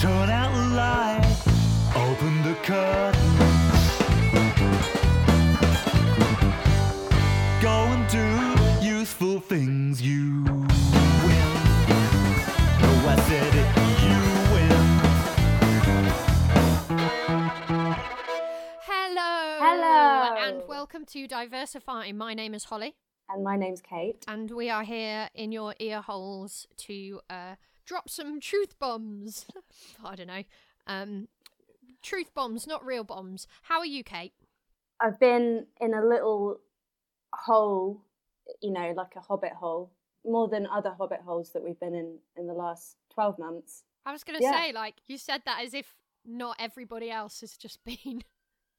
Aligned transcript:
Turn 0.00 0.30
out 0.30 0.50
the 0.54 0.74
light, 0.74 1.36
open 1.94 2.42
the 2.42 2.54
curtains. 2.62 3.40
Go 7.60 7.84
and 7.94 8.08
do 8.08 8.86
useful 8.86 9.40
things. 9.40 10.00
You 10.00 10.42
win. 10.44 11.50
No, 12.80 12.90
I 13.08 13.16
said 13.28 13.52
it. 13.62 13.68
You 14.06 14.20
win. 14.54 14.80
Hello. 18.88 19.58
Hello. 19.60 20.34
And 20.48 20.62
welcome 20.66 21.04
to 21.06 21.28
Diversifying. 21.28 22.16
My 22.16 22.32
name 22.32 22.54
is 22.54 22.64
Holly, 22.64 22.94
And 23.28 23.44
my 23.44 23.56
name's 23.58 23.82
Kate. 23.82 24.24
and 24.26 24.50
we 24.50 24.70
are 24.70 24.82
here 24.82 25.28
in 25.34 25.52
your 25.52 25.74
ear 25.78 26.00
holes 26.00 26.66
to 26.88 27.20
uh, 27.28 27.56
drop 27.90 28.08
some 28.08 28.38
truth 28.40 28.78
bombs. 28.78 29.46
I 30.04 30.14
don't 30.14 30.28
know. 30.28 30.44
Um, 30.86 31.26
truth 32.02 32.32
bombs, 32.32 32.64
not 32.64 32.86
real 32.86 33.02
bombs. 33.02 33.48
How 33.62 33.80
are 33.80 33.86
you, 33.86 34.04
Kate? 34.04 34.32
I've 35.00 35.18
been 35.18 35.66
in 35.80 35.92
a 35.92 36.06
little 36.06 36.60
hole, 37.34 38.00
you 38.62 38.70
know, 38.70 38.92
like 38.96 39.16
a 39.16 39.20
hobbit 39.20 39.54
hole, 39.54 39.90
more 40.24 40.46
than 40.46 40.68
other 40.68 40.94
hobbit 40.96 41.20
holes 41.24 41.50
that 41.52 41.64
we've 41.64 41.80
been 41.80 41.94
in 41.94 42.18
in 42.36 42.46
the 42.46 42.52
last 42.54 42.94
12 43.14 43.40
months. 43.40 43.82
I 44.06 44.12
was 44.12 44.22
going 44.22 44.38
to 44.38 44.44
Yeah. 44.44 44.52
say, 44.52 44.72
like, 44.72 44.94
you 45.08 45.18
said 45.18 45.42
that 45.46 45.60
as 45.64 45.74
if 45.74 45.96
not 46.24 46.56
everybody 46.60 47.10
else 47.10 47.40
has 47.40 47.56
just 47.56 47.84
been 47.84 48.22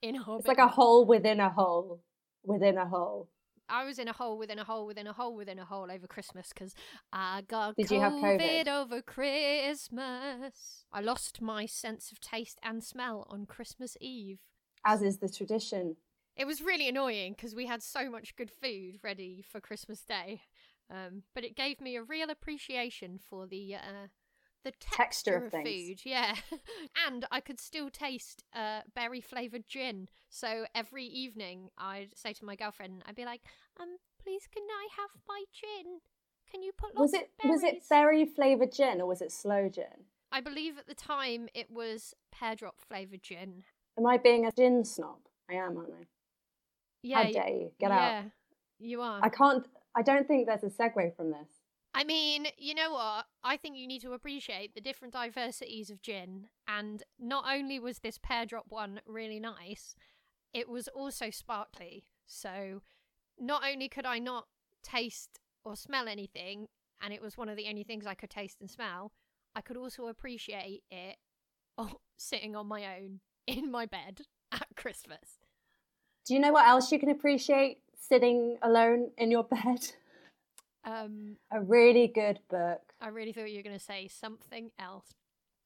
in 0.02 0.16
a 0.16 0.24
hobbit. 0.24 0.40
It's 0.40 0.48
like 0.48 0.58
a 0.58 0.68
hole. 0.70 1.00
hole 1.00 1.06
within 1.06 1.42
a 1.42 1.50
hole 1.50 2.02
within 2.46 2.78
a 2.78 2.88
hole. 2.88 3.28
I 3.72 3.86
was 3.86 3.98
in 3.98 4.08
a 4.08 4.14
hole 4.14 4.38
within 4.38 4.60
a 4.60 4.64
hole 4.64 4.86
within 4.86 5.08
a 5.08 5.14
hole 5.14 5.36
within 5.36 5.58
a 5.58 5.66
hole 5.66 5.90
over 5.90 6.06
Christmas 6.06 6.50
because 6.54 6.76
I 7.14 7.42
got 7.48 7.76
Did 7.78 7.90
you 7.90 8.02
have 8.02 8.14
COVID? 8.14 8.68
over 8.68 9.02
Christmas. 9.02 10.86
I 10.92 11.00
lost 11.00 11.42
my 11.42 11.66
sense 11.66 12.12
of 12.12 12.20
taste 12.20 12.60
and 12.62 12.84
smell 12.84 13.26
on 13.30 13.46
Christmas 13.46 13.96
Eve. 14.02 14.40
As 14.86 15.02
is 15.02 15.20
the 15.20 15.30
tradition. 15.30 15.96
It 16.36 16.46
was 16.46 16.62
really 16.62 16.88
annoying 16.88 17.34
because 17.34 17.56
we 17.56 17.66
had 17.66 17.82
so 17.82 18.10
much 18.10 18.36
good 18.36 18.52
food 18.52 19.00
ready 19.04 19.44
for 19.50 19.60
Christmas 19.60 20.02
Day, 20.02 20.42
um, 20.90 21.24
but 21.34 21.44
it 21.44 21.56
gave 21.56 21.80
me 21.80 21.96
a 21.96 22.04
real 22.04 22.30
appreciation 22.30 23.20
for 23.30 23.48
the 23.48 23.76
uh, 23.76 24.08
the 24.64 24.72
texture, 24.72 24.96
Texture 25.04 25.36
of 25.38 25.44
of 25.46 25.52
food. 25.52 26.02
Yeah, 26.04 26.36
and 27.08 27.26
I 27.32 27.40
could 27.40 27.60
still 27.60 27.90
taste 27.90 28.44
uh, 28.54 28.82
berry 28.96 29.22
flavored 29.22 29.68
gin. 29.68 30.08
So 30.30 30.66
every 30.74 31.06
evening, 31.06 31.70
I'd 31.78 32.16
say 32.16 32.34
to 32.34 32.46
my 32.46 32.56
girlfriend, 32.56 33.04
I'd 33.06 33.16
be 33.16 33.26
like, 33.26 33.42
"Um, 33.80 33.98
please, 34.22 34.48
can 34.52 34.64
I 34.64 34.88
have 34.98 35.10
my 35.28 35.44
gin? 35.52 36.00
Can 36.52 36.62
you 36.62 36.72
put 36.78 36.96
lots 36.96 37.14
Was 37.14 37.22
it 37.22 37.32
was 37.46 37.64
it 37.64 37.84
berry 37.90 38.26
flavoured 38.26 38.74
gin 38.74 39.02
or 39.02 39.08
was 39.08 39.22
it 39.22 39.32
sloe 39.32 39.70
gin? 39.70 40.06
I 40.32 40.42
believe 40.42 40.78
at 40.78 40.88
the 40.88 40.96
time 40.96 41.50
it 41.54 41.70
was 41.70 42.14
pear 42.32 42.56
drop 42.56 42.82
flavored 42.82 43.24
gin. 43.24 43.64
Am 43.98 44.06
I 44.06 44.18
being 44.18 44.46
a 44.46 44.52
gin 44.52 44.84
snob? 44.86 45.20
I 45.50 45.56
am, 45.56 45.78
aren't 45.78 45.94
I? 45.94 46.06
Yeah, 47.04 47.24
How 47.24 47.32
dare 47.32 47.50
you? 47.50 47.72
Get 47.80 47.90
yeah, 47.90 48.20
out. 48.20 48.26
You 48.80 49.02
are. 49.02 49.20
I 49.24 49.30
can't 49.30 49.66
I 49.96 50.02
don't 50.02 50.28
think 50.28 50.48
there's 50.48 50.64
a 50.64 50.68
segue 50.68 51.16
from 51.16 51.32
this. 51.32 51.61
I 51.94 52.04
mean, 52.04 52.48
you 52.58 52.74
know 52.74 52.92
what? 52.92 53.26
I 53.44 53.58
think 53.58 53.76
you 53.76 53.88
need 53.88 54.02
to 54.02 54.14
appreciate 54.14 54.74
the 54.74 54.82
different 54.82 55.14
diversities 55.14 55.90
of 55.90 56.02
gin. 56.02 56.48
And 56.68 57.04
not 57.20 57.46
only 57.52 57.80
was 57.80 58.00
this 58.00 58.18
pear 58.18 58.46
drop 58.46 58.66
one 58.70 59.02
really 59.06 59.40
nice, 59.40 59.96
it 60.54 60.70
was 60.70 60.88
also 60.88 61.30
sparkly. 61.30 62.06
So 62.26 62.82
not 63.38 63.64
only 63.70 63.90
could 63.90 64.06
I 64.06 64.20
not 64.20 64.48
taste 64.84 65.40
or 65.66 65.76
smell 65.76 66.08
anything, 66.08 66.68
and 67.02 67.14
it 67.14 67.22
was 67.22 67.38
one 67.38 67.50
of 67.50 67.58
the 67.58 67.68
only 67.68 67.84
things 67.84 68.06
I 68.06 68.14
could 68.14 68.30
taste 68.30 68.58
and 68.62 68.70
smell, 68.70 69.12
I 69.56 69.62
could 69.62 69.78
also 69.78 70.08
appreciate 70.08 70.84
it 70.90 71.18
oh, 71.78 72.00
sitting 72.18 72.56
on 72.56 72.68
my 72.68 72.98
own 72.98 73.20
in 73.48 73.72
my 73.72 73.86
bed 73.86 74.22
at 74.52 74.68
Christmas. 74.76 75.40
Do 76.26 76.34
you 76.34 76.40
know 76.40 76.54
what 76.54 76.68
else 76.68 76.92
you 76.92 77.00
can 77.00 77.10
appreciate 77.10 77.80
sitting 78.00 78.58
alone 78.62 79.12
in 79.18 79.32
your 79.32 79.44
bed? 79.66 79.92
Um, 80.84 81.38
A 81.52 81.62
really 81.62 82.08
good 82.08 82.40
book. 82.50 82.82
I 83.00 83.10
really 83.10 83.34
thought 83.34 83.52
you 83.52 83.58
were 83.58 83.64
going 83.64 83.78
to 83.78 83.84
say 83.84 84.08
something 84.08 84.72
else. 84.80 85.08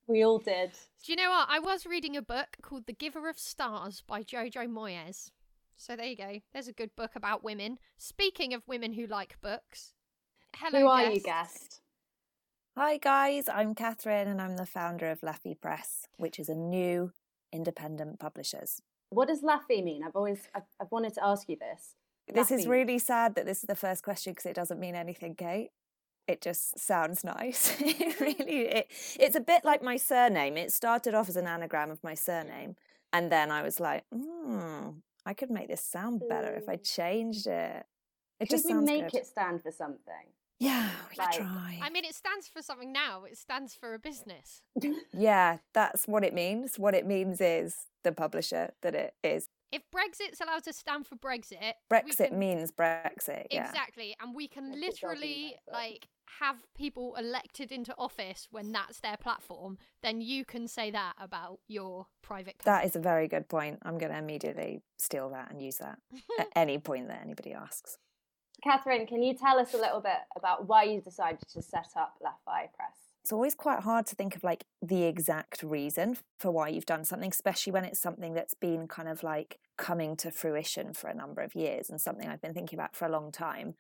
We 0.08 0.24
all 0.24 0.40
did. 0.40 0.72
Do 1.04 1.12
you 1.12 1.16
know 1.16 1.30
what? 1.30 1.48
I 1.50 1.60
was 1.60 1.86
reading 1.86 2.16
a 2.16 2.22
book 2.22 2.58
called 2.62 2.86
The 2.86 2.94
Giver 2.94 3.28
of 3.30 3.40
Stars 3.40 4.04
by 4.06 4.22
Jojo 4.24 4.68
Moyes. 4.68 5.32
So 5.78 5.96
there 5.96 6.06
you 6.06 6.16
go. 6.18 6.40
There's 6.54 6.68
a 6.68 6.74
good 6.74 6.92
book 6.96 7.12
about 7.16 7.44
women. 7.44 7.80
Speaking 7.98 8.54
of 8.54 8.68
women 8.68 8.94
who 8.94 9.08
like 9.08 9.42
books. 9.42 9.94
Hello, 10.56 10.80
Who 10.82 10.88
are 10.88 11.02
guest. 11.04 11.16
you, 11.16 11.22
guest? 11.22 11.82
Hi 12.78 12.98
guys, 12.98 13.48
I'm 13.48 13.74
Catherine 13.74 14.28
and 14.28 14.42
I'm 14.42 14.58
the 14.58 14.66
founder 14.66 15.10
of 15.10 15.22
Laffy 15.22 15.60
Press, 15.60 16.08
which 16.18 16.38
is 16.40 16.50
a 16.50 16.56
new 16.56 17.14
independent 17.54 18.20
publishers. 18.20 18.82
What 19.10 19.30
does 19.30 19.42
Laffy 19.42 19.82
mean? 19.82 20.04
I've 20.04 20.16
always 20.16 20.50
I've, 20.54 20.64
I've 20.82 20.92
wanted 20.92 21.14
to 21.14 21.26
ask 21.26 21.48
you 21.48 21.56
this. 21.58 21.96
This 22.34 22.52
is 22.52 22.68
really 22.68 23.00
sad 23.00 23.36
that 23.36 23.46
this 23.46 23.60
is 23.60 23.68
the 23.68 23.76
first 23.76 24.04
question 24.04 24.34
because 24.34 24.46
it 24.46 24.56
doesn't 24.56 24.80
mean 24.80 24.96
anything, 24.96 25.36
Kate. 25.36 25.70
It 26.28 26.42
just 26.42 26.80
sounds 26.80 27.24
nice. 27.24 27.76
it 27.80 28.20
really 28.20 28.62
it, 28.68 28.88
it's 29.20 29.36
a 29.36 29.40
bit 29.40 29.64
like 29.64 29.84
my 29.84 29.98
surname. 29.98 30.58
It 30.58 30.72
started 30.72 31.14
off 31.14 31.30
as 31.30 31.36
an 31.36 31.46
anagram 31.48 31.92
of 31.92 32.04
my 32.04 32.16
surname 32.16 32.76
and 33.14 33.32
then 33.32 33.52
I 33.52 33.62
was 33.62 33.80
like, 33.80 34.04
hmm, 34.14 34.90
I 35.26 35.34
could 35.36 35.52
make 35.52 35.68
this 35.68 35.82
sound 35.84 36.24
better 36.28 36.54
if 36.56 36.68
I 36.68 36.78
Mm. 36.78 36.96
changed 36.96 37.48
it. 37.48 37.86
It 38.40 38.46
Could 38.46 38.50
just 38.50 38.66
we 38.66 38.72
sounds 38.72 38.86
make 38.90 39.12
good. 39.12 39.20
it 39.22 39.28
stand 39.28 39.62
for 39.62 39.72
something? 39.72 40.26
Yeah, 40.60 40.90
we 41.12 41.16
like- 41.18 41.34
try. 41.38 41.80
I 41.84 41.90
mean, 41.90 42.06
it 42.06 42.16
stands 42.16 42.48
for 42.48 42.62
something 42.62 42.92
now. 42.92 43.24
It 43.26 43.38
stands 43.38 43.76
for 43.76 43.94
a 43.94 44.00
business. 44.00 44.62
yeah, 45.14 45.58
that's 45.74 46.08
what 46.08 46.24
it 46.24 46.34
means. 46.34 46.80
What 46.80 46.96
it 46.96 47.06
means 47.06 47.40
is 47.40 47.76
the 48.04 48.12
publisher 48.12 48.74
that 48.82 48.96
it 48.96 49.14
is. 49.24 49.48
If 49.76 49.82
Brexit's 49.92 50.40
allowed 50.40 50.64
to 50.64 50.72
stand 50.74 51.06
for 51.06 51.18
Brexit, 51.18 51.74
Brexit 51.92 52.30
can- 52.30 52.40
means 52.40 52.72
Brexit. 52.72 53.48
Yeah. 53.52 53.68
Exactly. 53.68 54.16
And 54.22 54.34
we 54.34 54.48
can 54.48 54.72
Yes, 54.72 54.76
it 54.76 54.76
does 54.76 54.82
mean 54.82 55.12
literally, 55.12 55.56
Brexit. 55.70 55.74
like, 55.74 56.08
have 56.40 56.56
people 56.76 57.16
elected 57.16 57.72
into 57.74 57.94
office 57.98 58.48
when 58.52 58.72
that's 58.72 59.02
their 59.02 59.18
platform. 59.18 59.78
Then 60.02 60.22
you 60.22 60.46
can 60.46 60.68
say 60.70 60.92
that 60.92 61.14
about 61.20 61.60
your 61.68 62.08
private 62.22 62.58
company. 62.60 62.78
That 62.78 62.86
is 62.86 62.96
a 62.96 63.00
very 63.00 63.28
good 63.28 63.50
point. 63.50 63.80
I'm 63.84 63.98
going 63.98 64.12
to 64.14 64.18
immediately 64.18 64.82
steal 64.98 65.30
that 65.32 65.52
and 65.52 65.62
use 65.62 65.78
that 65.78 66.00
at 66.40 66.48
any 66.56 66.78
point 66.78 67.10
that 67.10 67.22
anybody 67.22 67.54
asks. 67.54 67.98
Catherine, 68.64 69.06
can 69.06 69.22
you 69.22 69.36
tell 69.36 69.60
us 69.60 69.74
a 69.74 69.78
little 69.78 70.00
bit 70.00 70.18
about 70.38 70.68
why 70.68 70.84
you 70.84 71.02
decided 71.02 71.42
to 71.50 71.62
set 71.62 71.90
up 71.98 72.16
Laffy 72.24 72.68
Press? 72.74 73.05
It's 73.26 73.34
always 73.34 73.56
quite 73.56 73.80
hard 73.80 74.06
to 74.06 74.16
think 74.16 74.36
of 74.36 74.44
like 74.44 74.66
the 74.84 75.06
exact 75.06 75.64
reason 75.64 76.16
for 76.40 76.52
why 76.52 76.68
you've 76.68 76.86
done 76.86 77.04
something, 77.04 77.32
especially 77.32 77.74
when 77.74 77.84
it's 77.84 78.00
something 78.00 78.36
that's 78.36 78.54
been 78.54 78.88
kind 78.88 79.10
of 79.10 79.24
like 79.24 79.58
coming 79.80 80.16
to 80.18 80.30
fruition 80.30 80.94
for 80.94 81.08
a 81.08 81.16
number 81.16 81.42
of 81.42 81.56
years 81.56 81.90
and 81.90 82.00
something 82.00 82.30
I've 82.30 82.44
been 82.44 82.54
thinking 82.54 82.78
about 82.78 82.96
for 82.96 83.08
a 83.08 83.10
long 83.10 83.32
time. 83.32 83.74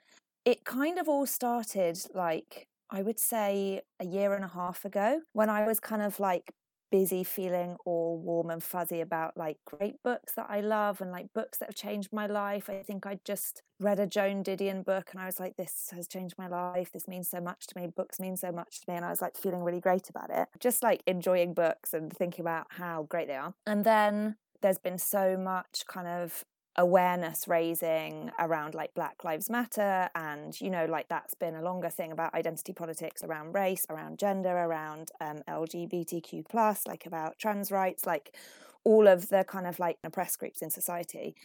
It 0.46 0.66
kind 0.66 0.98
of 0.98 1.08
all 1.08 1.28
started 1.28 2.00
like 2.16 2.66
I 2.90 3.04
would 3.04 3.20
say 3.20 3.82
a 4.00 4.06
year 4.06 4.34
and 4.34 4.44
a 4.44 4.48
half 4.48 4.84
ago 4.84 5.22
when 5.34 5.52
I 5.52 5.68
was 5.68 5.80
kind 5.80 6.02
of 6.02 6.20
like 6.20 6.52
busy 6.92 7.24
feeling 7.24 7.76
all 7.86 8.18
warm 8.18 8.50
and 8.50 8.64
fuzzy 8.64 9.02
about 9.02 9.36
like 9.38 9.58
great 9.66 10.02
books 10.04 10.34
that 10.34 10.48
I 10.50 10.62
love 10.62 11.02
and 11.02 11.12
like 11.12 11.34
books 11.34 11.58
that 11.58 11.70
have 11.70 11.76
changed 11.76 12.10
my 12.12 12.28
life. 12.28 12.70
I 12.70 12.84
think 12.84 13.06
I 13.06 13.20
just 13.26 13.62
read 13.80 14.00
a 14.00 14.08
Joan 14.08 14.44
Didion 14.44 14.84
book 14.86 15.10
and 15.12 15.22
I 15.22 15.26
was 15.26 15.40
like, 15.40 15.58
this 15.58 15.90
has 15.92 16.08
changed 16.08 16.36
my 16.38 16.48
life. 16.48 16.92
This 16.92 17.08
means 17.08 17.30
so 17.30 17.40
much 17.40 17.68
to 17.68 17.80
me. 17.80 17.88
Books 17.88 18.20
mean 18.20 18.38
so 18.38 18.52
much 18.52 18.82
to 18.82 18.92
me. 18.92 18.96
And 18.96 19.06
I 19.06 19.10
was 19.10 19.22
like 19.22 19.38
feeling 19.38 19.64
really 19.64 19.82
great 19.82 20.10
about 20.10 20.30
it. 20.30 20.48
Just 20.60 20.84
like 20.84 21.02
enjoying 21.08 21.54
books 21.54 21.94
and 21.94 22.12
thinking 22.12 22.44
about 22.44 22.68
how 22.70 23.04
great 23.10 23.28
they 23.28 23.36
are. 23.36 23.54
And 23.66 23.84
then 23.84 24.38
there's 24.62 24.78
been 24.80 24.98
so 24.98 25.38
much 25.38 25.84
kind 25.88 26.08
of 26.08 26.44
awareness 26.78 27.48
raising 27.48 28.32
around 28.38 28.76
like 28.76 28.94
black 28.94 29.24
lives 29.24 29.50
matter 29.50 30.10
and 30.14 30.60
you 30.60 30.70
know 30.70 30.86
like 30.86 31.08
that's 31.08 31.34
been 31.34 31.56
a 31.56 31.62
longer 31.62 31.90
thing 31.90 32.12
about 32.12 32.34
identity 32.34 32.74
politics 32.74 33.24
around 33.24 33.54
race 33.54 33.86
around 33.90 34.20
gender 34.20 34.50
around 34.50 35.10
um, 35.22 35.38
lgbtq 35.48 36.44
plus 36.50 36.86
like 36.86 37.06
about 37.06 37.40
trans 37.40 37.72
rights 37.72 38.06
like 38.06 38.36
all 38.84 39.08
of 39.08 39.30
the 39.30 39.44
kind 39.46 39.66
of 39.66 39.80
like 39.80 39.98
oppressed 40.04 40.38
groups 40.40 40.62
in 40.62 40.70
society. 40.70 41.36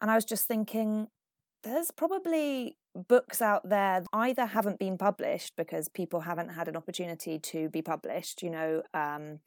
And 0.00 0.10
i 0.10 0.14
was 0.14 0.24
just 0.24 0.46
thinking 0.46 1.08
there's 1.62 1.90
probably 1.90 2.76
books 3.08 3.40
out 3.40 3.68
there 3.68 4.00
that 4.00 4.06
either 4.12 4.46
haven't 4.46 4.78
been 4.78 4.98
published 4.98 5.54
because 5.56 5.88
people 5.88 6.20
haven't 6.20 6.48
had 6.48 6.68
an 6.68 6.76
opportunity 6.76 7.38
to 7.38 7.68
be 7.68 7.82
published 7.82 8.42
you 8.42 8.50
know 8.50 8.82
um, 8.94 9.38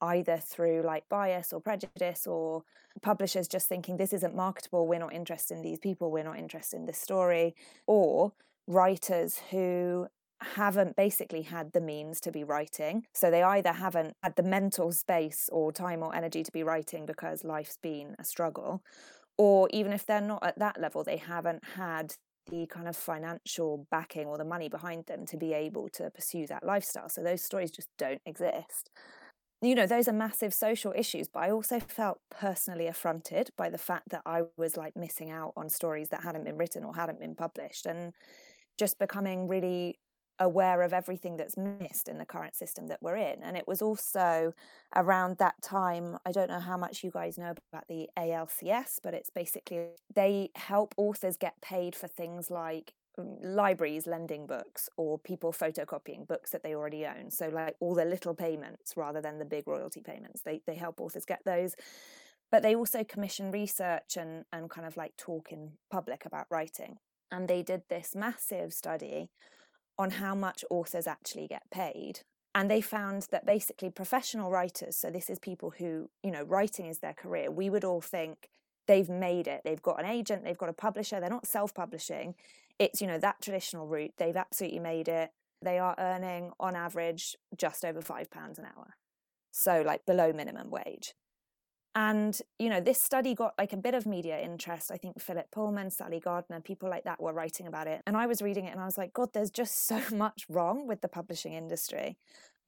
either 0.00 0.38
through 0.38 0.82
like 0.82 1.08
bias 1.08 1.52
or 1.52 1.60
prejudice 1.60 2.26
or 2.26 2.62
publishers 3.02 3.48
just 3.48 3.68
thinking 3.68 3.96
this 3.96 4.12
isn't 4.12 4.34
marketable. 4.34 4.86
We're 4.86 4.98
not 4.98 5.14
interested 5.14 5.54
in 5.54 5.62
these 5.62 5.78
people. 5.78 6.10
We're 6.10 6.24
not 6.24 6.38
interested 6.38 6.76
in 6.76 6.86
this 6.86 6.98
story 6.98 7.54
or 7.86 8.32
writers 8.66 9.40
who 9.50 10.08
haven't 10.40 10.94
basically 10.96 11.42
had 11.42 11.72
the 11.72 11.80
means 11.80 12.20
to 12.20 12.30
be 12.30 12.44
writing. 12.44 13.04
So 13.12 13.30
they 13.30 13.42
either 13.42 13.72
haven't 13.72 14.14
had 14.22 14.36
the 14.36 14.42
mental 14.42 14.92
space 14.92 15.48
or 15.50 15.72
time 15.72 16.02
or 16.02 16.14
energy 16.14 16.42
to 16.42 16.52
be 16.52 16.62
writing 16.62 17.06
because 17.06 17.44
life's 17.44 17.78
been 17.82 18.14
a 18.18 18.24
struggle 18.24 18.82
or 19.36 19.68
even 19.72 19.92
if 19.92 20.04
they're 20.04 20.20
not 20.20 20.44
at 20.44 20.58
that 20.58 20.80
level 20.80 21.02
they 21.04 21.16
haven't 21.16 21.62
had 21.76 22.14
the 22.50 22.66
kind 22.66 22.88
of 22.88 22.96
financial 22.96 23.86
backing 23.90 24.26
or 24.26 24.38
the 24.38 24.44
money 24.44 24.68
behind 24.68 25.06
them 25.06 25.26
to 25.26 25.36
be 25.36 25.52
able 25.52 25.88
to 25.90 26.10
pursue 26.10 26.46
that 26.46 26.64
lifestyle. 26.64 27.08
So 27.08 27.22
those 27.22 27.42
stories 27.42 27.70
just 27.70 27.88
don't 27.98 28.20
exist 28.26 28.90
you 29.60 29.74
know, 29.74 29.86
those 29.86 30.06
are 30.06 30.12
massive 30.12 30.54
social 30.54 30.92
issues, 30.96 31.28
but 31.28 31.40
I 31.40 31.50
also 31.50 31.80
felt 31.80 32.20
personally 32.30 32.86
affronted 32.86 33.50
by 33.56 33.70
the 33.70 33.78
fact 33.78 34.10
that 34.10 34.22
I 34.24 34.42
was 34.56 34.76
like 34.76 34.96
missing 34.96 35.30
out 35.30 35.52
on 35.56 35.68
stories 35.68 36.10
that 36.10 36.22
hadn't 36.22 36.44
been 36.44 36.56
written 36.56 36.84
or 36.84 36.94
hadn't 36.94 37.18
been 37.18 37.34
published 37.34 37.86
and 37.86 38.12
just 38.78 38.98
becoming 38.98 39.48
really 39.48 39.98
aware 40.38 40.82
of 40.82 40.92
everything 40.92 41.36
that's 41.36 41.56
missed 41.56 42.08
in 42.08 42.18
the 42.18 42.24
current 42.24 42.54
system 42.54 42.86
that 42.86 43.02
we're 43.02 43.16
in. 43.16 43.42
And 43.42 43.56
it 43.56 43.66
was 43.66 43.82
also 43.82 44.52
around 44.94 45.38
that 45.38 45.60
time, 45.62 46.16
I 46.24 46.30
don't 46.32 46.48
know 46.48 46.60
how 46.60 46.76
much 46.76 47.02
you 47.02 47.10
guys 47.10 47.36
know 47.38 47.54
about 47.72 47.88
the 47.88 48.08
ALCS, 48.16 49.00
but 49.02 49.14
it's 49.14 49.30
basically 49.30 49.88
they 50.14 50.50
help 50.54 50.94
authors 50.96 51.36
get 51.36 51.60
paid 51.60 51.96
for 51.96 52.06
things 52.06 52.50
like 52.50 52.94
Mm, 53.18 53.38
libraries 53.42 54.06
lending 54.06 54.46
books 54.46 54.88
or 54.96 55.18
people 55.18 55.52
photocopying 55.52 56.26
books 56.26 56.50
that 56.50 56.62
they 56.62 56.74
already 56.74 57.04
own. 57.04 57.30
So 57.30 57.48
like 57.48 57.74
all 57.80 57.94
the 57.94 58.04
little 58.04 58.34
payments 58.34 58.96
rather 58.96 59.20
than 59.20 59.38
the 59.38 59.44
big 59.44 59.66
royalty 59.66 60.00
payments. 60.00 60.42
They 60.42 60.60
they 60.66 60.76
help 60.76 61.00
authors 61.00 61.24
get 61.24 61.40
those. 61.44 61.74
But 62.50 62.62
they 62.62 62.74
also 62.74 63.04
commission 63.04 63.50
research 63.50 64.16
and 64.16 64.44
and 64.52 64.70
kind 64.70 64.86
of 64.86 64.96
like 64.96 65.16
talk 65.16 65.52
in 65.52 65.72
public 65.90 66.24
about 66.24 66.46
writing. 66.50 66.98
And 67.30 67.48
they 67.48 67.62
did 67.62 67.82
this 67.88 68.14
massive 68.14 68.72
study 68.72 69.30
on 69.98 70.12
how 70.12 70.34
much 70.34 70.64
authors 70.70 71.06
actually 71.06 71.48
get 71.48 71.70
paid. 71.70 72.20
And 72.54 72.70
they 72.70 72.80
found 72.80 73.26
that 73.30 73.44
basically 73.46 73.90
professional 73.90 74.50
writers, 74.50 74.96
so 74.96 75.10
this 75.10 75.28
is 75.28 75.38
people 75.38 75.74
who, 75.78 76.08
you 76.22 76.30
know, 76.30 76.44
writing 76.44 76.86
is 76.86 77.00
their 77.00 77.12
career, 77.12 77.50
we 77.50 77.68
would 77.68 77.84
all 77.84 78.00
think 78.00 78.48
they've 78.86 79.08
made 79.08 79.46
it. 79.46 79.60
They've 79.64 79.82
got 79.82 80.00
an 80.00 80.06
agent, 80.06 80.44
they've 80.44 80.56
got 80.56 80.70
a 80.70 80.72
publisher, 80.72 81.20
they're 81.20 81.28
not 81.28 81.46
self 81.46 81.74
publishing. 81.74 82.34
It's, 82.78 83.00
you 83.00 83.06
know, 83.06 83.18
that 83.18 83.42
traditional 83.42 83.86
route. 83.86 84.12
They've 84.18 84.36
absolutely 84.36 84.80
made 84.80 85.08
it. 85.08 85.30
They 85.62 85.78
are 85.78 85.96
earning 85.98 86.52
on 86.60 86.76
average 86.76 87.36
just 87.56 87.84
over 87.84 88.00
£5 88.00 88.58
an 88.58 88.64
hour. 88.64 88.94
So, 89.50 89.82
like 89.84 90.06
below 90.06 90.32
minimum 90.32 90.70
wage. 90.70 91.14
And, 91.94 92.40
you 92.60 92.68
know, 92.68 92.80
this 92.80 93.02
study 93.02 93.34
got 93.34 93.54
like 93.58 93.72
a 93.72 93.76
bit 93.76 93.94
of 93.94 94.06
media 94.06 94.38
interest. 94.38 94.92
I 94.92 94.96
think 94.98 95.20
Philip 95.20 95.50
Pullman, 95.50 95.90
Sally 95.90 96.20
Gardner, 96.20 96.60
people 96.60 96.88
like 96.88 97.02
that 97.04 97.20
were 97.20 97.32
writing 97.32 97.66
about 97.66 97.88
it. 97.88 98.02
And 98.06 98.16
I 98.16 98.26
was 98.26 98.40
reading 98.40 98.66
it 98.66 98.72
and 98.72 98.80
I 98.80 98.84
was 98.84 98.96
like, 98.96 99.12
God, 99.12 99.30
there's 99.32 99.50
just 99.50 99.86
so 99.88 100.00
much 100.14 100.44
wrong 100.48 100.86
with 100.86 101.00
the 101.00 101.08
publishing 101.08 101.54
industry. 101.54 102.16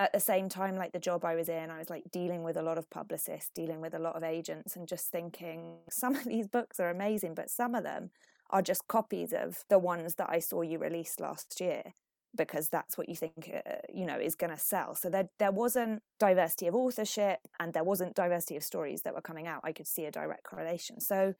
At 0.00 0.12
the 0.12 0.18
same 0.18 0.48
time, 0.48 0.76
like 0.76 0.92
the 0.92 0.98
job 0.98 1.24
I 1.24 1.36
was 1.36 1.48
in, 1.48 1.70
I 1.70 1.78
was 1.78 1.90
like 1.90 2.04
dealing 2.10 2.42
with 2.42 2.56
a 2.56 2.62
lot 2.62 2.78
of 2.78 2.90
publicists, 2.90 3.50
dealing 3.54 3.80
with 3.80 3.94
a 3.94 3.98
lot 3.98 4.16
of 4.16 4.24
agents, 4.24 4.74
and 4.74 4.88
just 4.88 5.10
thinking 5.12 5.76
some 5.90 6.16
of 6.16 6.24
these 6.24 6.48
books 6.48 6.80
are 6.80 6.90
amazing, 6.90 7.34
but 7.34 7.50
some 7.50 7.74
of 7.74 7.84
them 7.84 8.10
are 8.50 8.62
just 8.62 8.88
copies 8.88 9.32
of 9.32 9.64
the 9.68 9.78
ones 9.78 10.16
that 10.16 10.28
I 10.30 10.38
saw 10.38 10.62
you 10.62 10.78
release 10.78 11.20
last 11.20 11.60
year 11.60 11.94
because 12.36 12.68
that's 12.68 12.96
what 12.96 13.08
you 13.08 13.16
think 13.16 13.50
uh, 13.52 13.72
you 13.92 14.06
know 14.06 14.16
is 14.16 14.36
going 14.36 14.52
to 14.52 14.56
sell 14.58 14.94
so 14.94 15.10
there 15.10 15.28
there 15.40 15.50
wasn't 15.50 16.00
diversity 16.20 16.68
of 16.68 16.76
authorship 16.76 17.40
and 17.58 17.72
there 17.72 17.82
wasn't 17.82 18.14
diversity 18.14 18.56
of 18.56 18.62
stories 18.62 19.02
that 19.02 19.12
were 19.12 19.20
coming 19.20 19.48
out 19.48 19.60
i 19.64 19.72
could 19.72 19.88
see 19.88 20.04
a 20.04 20.12
direct 20.12 20.44
correlation 20.44 21.00
so 21.00 21.34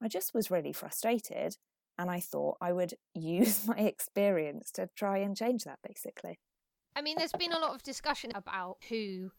i 0.00 0.06
just 0.06 0.32
was 0.32 0.48
really 0.48 0.72
frustrated 0.72 1.56
and 1.98 2.08
i 2.08 2.20
thought 2.20 2.56
i 2.60 2.72
would 2.72 2.94
use 3.16 3.66
my 3.66 3.78
experience 3.78 4.70
to 4.70 4.88
try 4.94 5.18
and 5.18 5.36
change 5.36 5.64
that 5.64 5.80
basically 5.84 6.38
I 6.98 7.00
mean, 7.00 7.16
there's 7.16 7.32
been 7.32 7.52
a 7.52 7.60
lot 7.60 7.76
of 7.76 7.82
discussion 7.84 8.32
about 8.34 8.78
who 8.88 9.30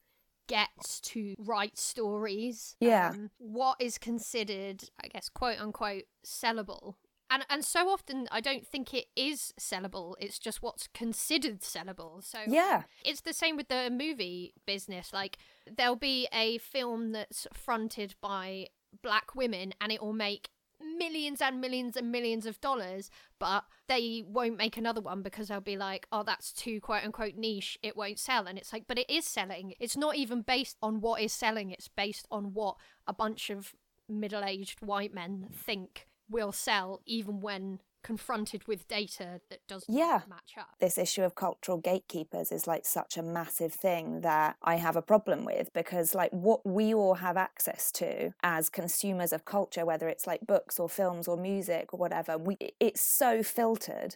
gets 0.47 1.01
to 1.01 1.35
write 1.37 1.77
stories. 1.77 2.77
Yeah. 2.79 3.09
Um, 3.09 3.31
what 3.37 3.75
is 3.81 3.97
considered, 3.97 4.85
I 5.03 5.09
guess, 5.09 5.27
quote 5.27 5.59
unquote, 5.59 6.03
sellable 6.25 6.95
and 7.29 7.45
and 7.49 7.63
so 7.63 7.89
often 7.89 8.27
I 8.31 8.41
don't 8.41 8.65
think 8.65 8.93
it 8.93 9.05
is 9.15 9.53
sellable. 9.59 10.15
It's 10.19 10.39
just 10.39 10.61
what's 10.61 10.87
considered 10.87 11.61
sellable. 11.61 12.23
So 12.23 12.39
yeah, 12.47 12.83
it's 13.03 13.21
the 13.21 13.33
same 13.33 13.55
with 13.55 13.67
the 13.67 13.89
movie 13.91 14.53
business. 14.65 15.13
Like 15.13 15.37
there'll 15.69 15.95
be 15.95 16.27
a 16.33 16.57
film 16.57 17.11
that's 17.11 17.47
fronted 17.53 18.15
by 18.21 18.67
black 19.03 19.35
women, 19.35 19.73
and 19.79 19.91
it 19.91 20.01
will 20.01 20.13
make 20.13 20.49
millions 20.97 21.41
and 21.41 21.59
millions 21.59 21.97
and 21.97 22.11
millions 22.11 22.45
of 22.45 22.59
dollars, 22.61 23.09
but 23.37 23.65
they 23.87 24.23
won't 24.25 24.57
make 24.57 24.77
another 24.77 25.01
one 25.01 25.21
because 25.21 25.49
they'll 25.49 25.59
be 25.59 25.77
like, 25.77 26.07
oh, 26.11 26.23
that's 26.23 26.53
too 26.53 26.79
quote 26.79 27.03
unquote 27.03 27.35
niche, 27.35 27.77
it 27.83 27.97
won't 27.97 28.19
sell. 28.19 28.47
And 28.47 28.57
it's 28.57 28.71
like, 28.73 28.85
but 28.87 28.97
it 28.99 29.09
is 29.09 29.25
selling. 29.25 29.73
It's 29.79 29.97
not 29.97 30.15
even 30.15 30.41
based 30.41 30.77
on 30.81 31.01
what 31.01 31.21
is 31.21 31.33
selling, 31.33 31.71
it's 31.71 31.87
based 31.87 32.27
on 32.31 32.53
what 32.53 32.77
a 33.07 33.13
bunch 33.13 33.49
of 33.49 33.73
middle 34.07 34.43
aged 34.43 34.81
white 34.81 35.13
men 35.13 35.47
think 35.53 36.07
will 36.29 36.51
sell 36.51 37.01
even 37.05 37.41
when 37.41 37.79
confronted 38.03 38.67
with 38.67 38.87
data 38.87 39.41
that 39.49 39.59
does 39.67 39.83
yeah. 39.87 40.21
match 40.29 40.55
up. 40.57 40.69
This 40.79 40.97
issue 40.97 41.23
of 41.23 41.35
cultural 41.35 41.77
gatekeepers 41.77 42.51
is 42.51 42.67
like 42.67 42.85
such 42.85 43.17
a 43.17 43.23
massive 43.23 43.73
thing 43.73 44.21
that 44.21 44.55
I 44.63 44.75
have 44.75 44.95
a 44.95 45.01
problem 45.01 45.45
with 45.45 45.73
because 45.73 46.15
like 46.15 46.31
what 46.31 46.65
we 46.65 46.93
all 46.93 47.15
have 47.15 47.37
access 47.37 47.91
to 47.93 48.33
as 48.41 48.69
consumers 48.69 49.33
of 49.33 49.45
culture 49.45 49.85
whether 49.85 50.07
it's 50.07 50.27
like 50.27 50.47
books 50.47 50.79
or 50.79 50.89
films 50.89 51.27
or 51.27 51.37
music 51.37 51.93
or 51.93 51.99
whatever 51.99 52.37
we 52.37 52.57
it's 52.79 53.01
so 53.01 53.43
filtered 53.43 54.15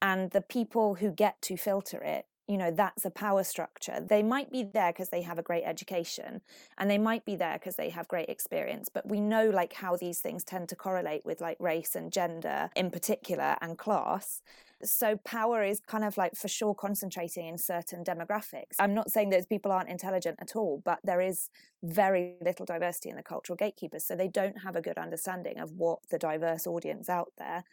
and 0.00 0.30
the 0.30 0.40
people 0.40 0.96
who 0.96 1.10
get 1.10 1.40
to 1.42 1.56
filter 1.56 2.02
it 2.02 2.26
you 2.48 2.56
know 2.56 2.70
that's 2.70 3.04
a 3.04 3.10
power 3.10 3.42
structure. 3.44 4.00
They 4.00 4.22
might 4.22 4.50
be 4.50 4.62
there 4.62 4.92
because 4.92 5.08
they 5.08 5.22
have 5.22 5.38
a 5.38 5.42
great 5.42 5.64
education 5.64 6.40
and 6.78 6.90
they 6.90 6.98
might 6.98 7.24
be 7.24 7.36
there 7.36 7.54
because 7.54 7.76
they 7.76 7.90
have 7.90 8.08
great 8.08 8.28
experience 8.28 8.88
but 8.92 9.08
we 9.08 9.20
know 9.20 9.50
like 9.50 9.72
how 9.72 9.96
these 9.96 10.20
things 10.20 10.44
tend 10.44 10.68
to 10.68 10.76
correlate 10.76 11.24
with 11.24 11.40
like 11.40 11.56
race 11.58 11.96
and 11.96 12.12
gender 12.12 12.70
in 12.76 12.90
particular 12.90 13.56
and 13.60 13.78
class. 13.78 14.42
So 14.82 15.16
power 15.24 15.64
is 15.64 15.80
kind 15.80 16.04
of 16.04 16.18
like 16.18 16.36
for 16.36 16.48
sure 16.48 16.74
concentrating 16.74 17.46
in 17.46 17.56
certain 17.56 18.04
demographics. 18.04 18.76
I'm 18.78 18.92
not 18.92 19.10
saying 19.10 19.30
those 19.30 19.46
people 19.46 19.72
aren't 19.72 19.88
intelligent 19.88 20.38
at 20.40 20.54
all 20.54 20.82
but 20.84 21.00
there 21.02 21.20
is 21.20 21.50
very 21.82 22.36
little 22.40 22.66
diversity 22.66 23.10
in 23.10 23.16
the 23.16 23.22
cultural 23.22 23.56
gatekeepers 23.56 24.04
so 24.04 24.14
they 24.14 24.28
don't 24.28 24.58
have 24.62 24.76
a 24.76 24.82
good 24.82 24.98
understanding 24.98 25.58
of 25.58 25.72
what 25.72 26.00
the 26.10 26.18
diverse 26.18 26.66
audience 26.66 27.08
out 27.08 27.32
there 27.38 27.64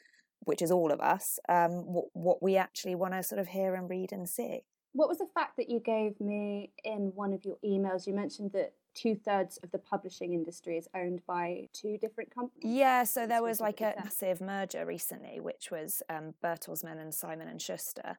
which 0.46 0.62
is 0.62 0.72
all 0.72 0.92
of 0.92 1.00
us, 1.00 1.40
um, 1.50 1.72
what, 1.86 2.06
what 2.14 2.44
we 2.44 2.58
actually 2.58 2.96
want 2.96 3.14
to 3.14 3.24
sort 3.24 3.40
of 3.40 3.48
hear 3.48 3.76
and 3.76 3.90
read 3.90 4.12
and 4.12 4.28
see. 4.28 4.64
What 4.94 5.10
was 5.10 5.18
the 5.18 5.28
fact 5.34 5.58
that 5.58 5.70
you 5.70 5.80
gave 5.80 6.20
me 6.22 6.72
in 6.84 7.12
one 7.16 7.34
of 7.34 7.44
your 7.44 7.58
emails? 7.66 8.06
You 8.06 8.14
mentioned 8.14 8.52
that 8.54 8.74
two 8.94 9.16
thirds 9.16 9.58
of 9.64 9.72
the 9.72 9.80
publishing 9.80 10.34
industry 10.34 10.78
is 10.78 10.88
owned 10.96 11.22
by 11.26 11.68
two 11.74 11.98
different 11.98 12.34
companies. 12.34 12.64
Yeah, 12.64 13.04
so 13.04 13.26
there 13.26 13.42
was 13.42 13.60
like 13.60 13.82
a 13.82 13.96
massive 13.98 14.40
merger 14.40 14.86
recently, 14.86 15.40
which 15.40 15.72
was 15.72 16.04
um, 16.10 16.36
Bertelsmann 16.44 17.00
and 17.00 17.14
Simon 17.14 17.48
and 17.48 17.62
Schuster. 17.62 18.18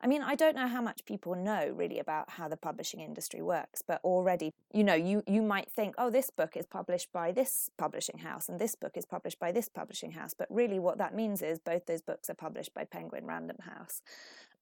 I 0.00 0.06
mean, 0.06 0.22
I 0.22 0.34
don't 0.34 0.56
know 0.56 0.68
how 0.68 0.82
much 0.82 1.04
people 1.04 1.34
know 1.34 1.72
really 1.74 1.98
about 1.98 2.30
how 2.30 2.48
the 2.48 2.56
publishing 2.56 3.00
industry 3.00 3.40
works, 3.40 3.82
but 3.86 4.00
already, 4.04 4.52
you 4.72 4.84
know, 4.84 4.94
you, 4.94 5.22
you 5.26 5.42
might 5.42 5.70
think, 5.70 5.94
oh, 5.96 6.10
this 6.10 6.30
book 6.30 6.56
is 6.56 6.66
published 6.66 7.12
by 7.12 7.32
this 7.32 7.70
publishing 7.78 8.18
house 8.18 8.48
and 8.48 8.58
this 8.58 8.74
book 8.74 8.92
is 8.96 9.06
published 9.06 9.38
by 9.38 9.52
this 9.52 9.68
publishing 9.68 10.12
house. 10.12 10.34
But 10.34 10.48
really, 10.50 10.78
what 10.78 10.98
that 10.98 11.14
means 11.14 11.40
is 11.40 11.58
both 11.58 11.86
those 11.86 12.02
books 12.02 12.28
are 12.28 12.34
published 12.34 12.74
by 12.74 12.84
Penguin 12.84 13.26
Random 13.26 13.56
House. 13.62 14.02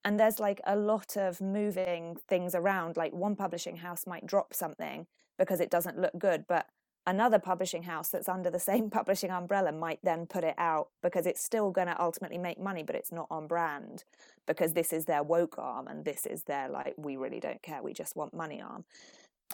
And 0.05 0.21
there's 0.21 0.39
like 0.39 0.61
a 0.67 0.77
lot 0.77 1.17
of 1.17 1.41
moving 1.41 2.17
things 2.29 2.55
around. 2.55 2.97
Like 2.97 3.13
one 3.13 3.37
publishing 3.37 3.79
house 3.79 4.07
might 4.07 4.27
drop 4.27 4.55
something 4.55 5.07
because 5.39 5.61
it 5.61 5.71
doesn't 5.71 5.99
look 5.99 6.17
good, 6.19 6.45
but 6.47 6.67
another 7.07 7.39
publishing 7.39 7.83
house 7.83 8.09
that's 8.09 8.29
under 8.29 8.51
the 8.51 8.59
same 8.59 8.91
publishing 8.99 9.31
umbrella 9.31 9.73
might 9.73 10.01
then 10.03 10.27
put 10.27 10.45
it 10.45 10.55
out 10.59 10.89
because 11.03 11.27
it's 11.27 11.43
still 11.43 11.71
going 11.71 11.87
to 11.87 12.01
ultimately 12.01 12.39
make 12.39 12.59
money 12.59 12.83
but 12.83 12.97
it's 12.97 13.13
not 13.13 13.27
on 13.31 13.47
brand 13.47 14.05
because 14.47 14.73
this 14.73 14.93
is 14.93 15.05
their 15.05 15.23
woke 15.23 15.59
arm 15.59 15.87
and 15.87 16.05
this 16.05 16.27
is 16.27 16.45
their 16.45 16.69
like 16.69 16.95
we 16.97 17.17
really 17.17 17.41
don't 17.41 17.63
care 17.63 17.83
we 17.83 17.93
just 17.93 18.17
want 18.17 18.35
money 18.35 18.61
arm. 18.61 18.85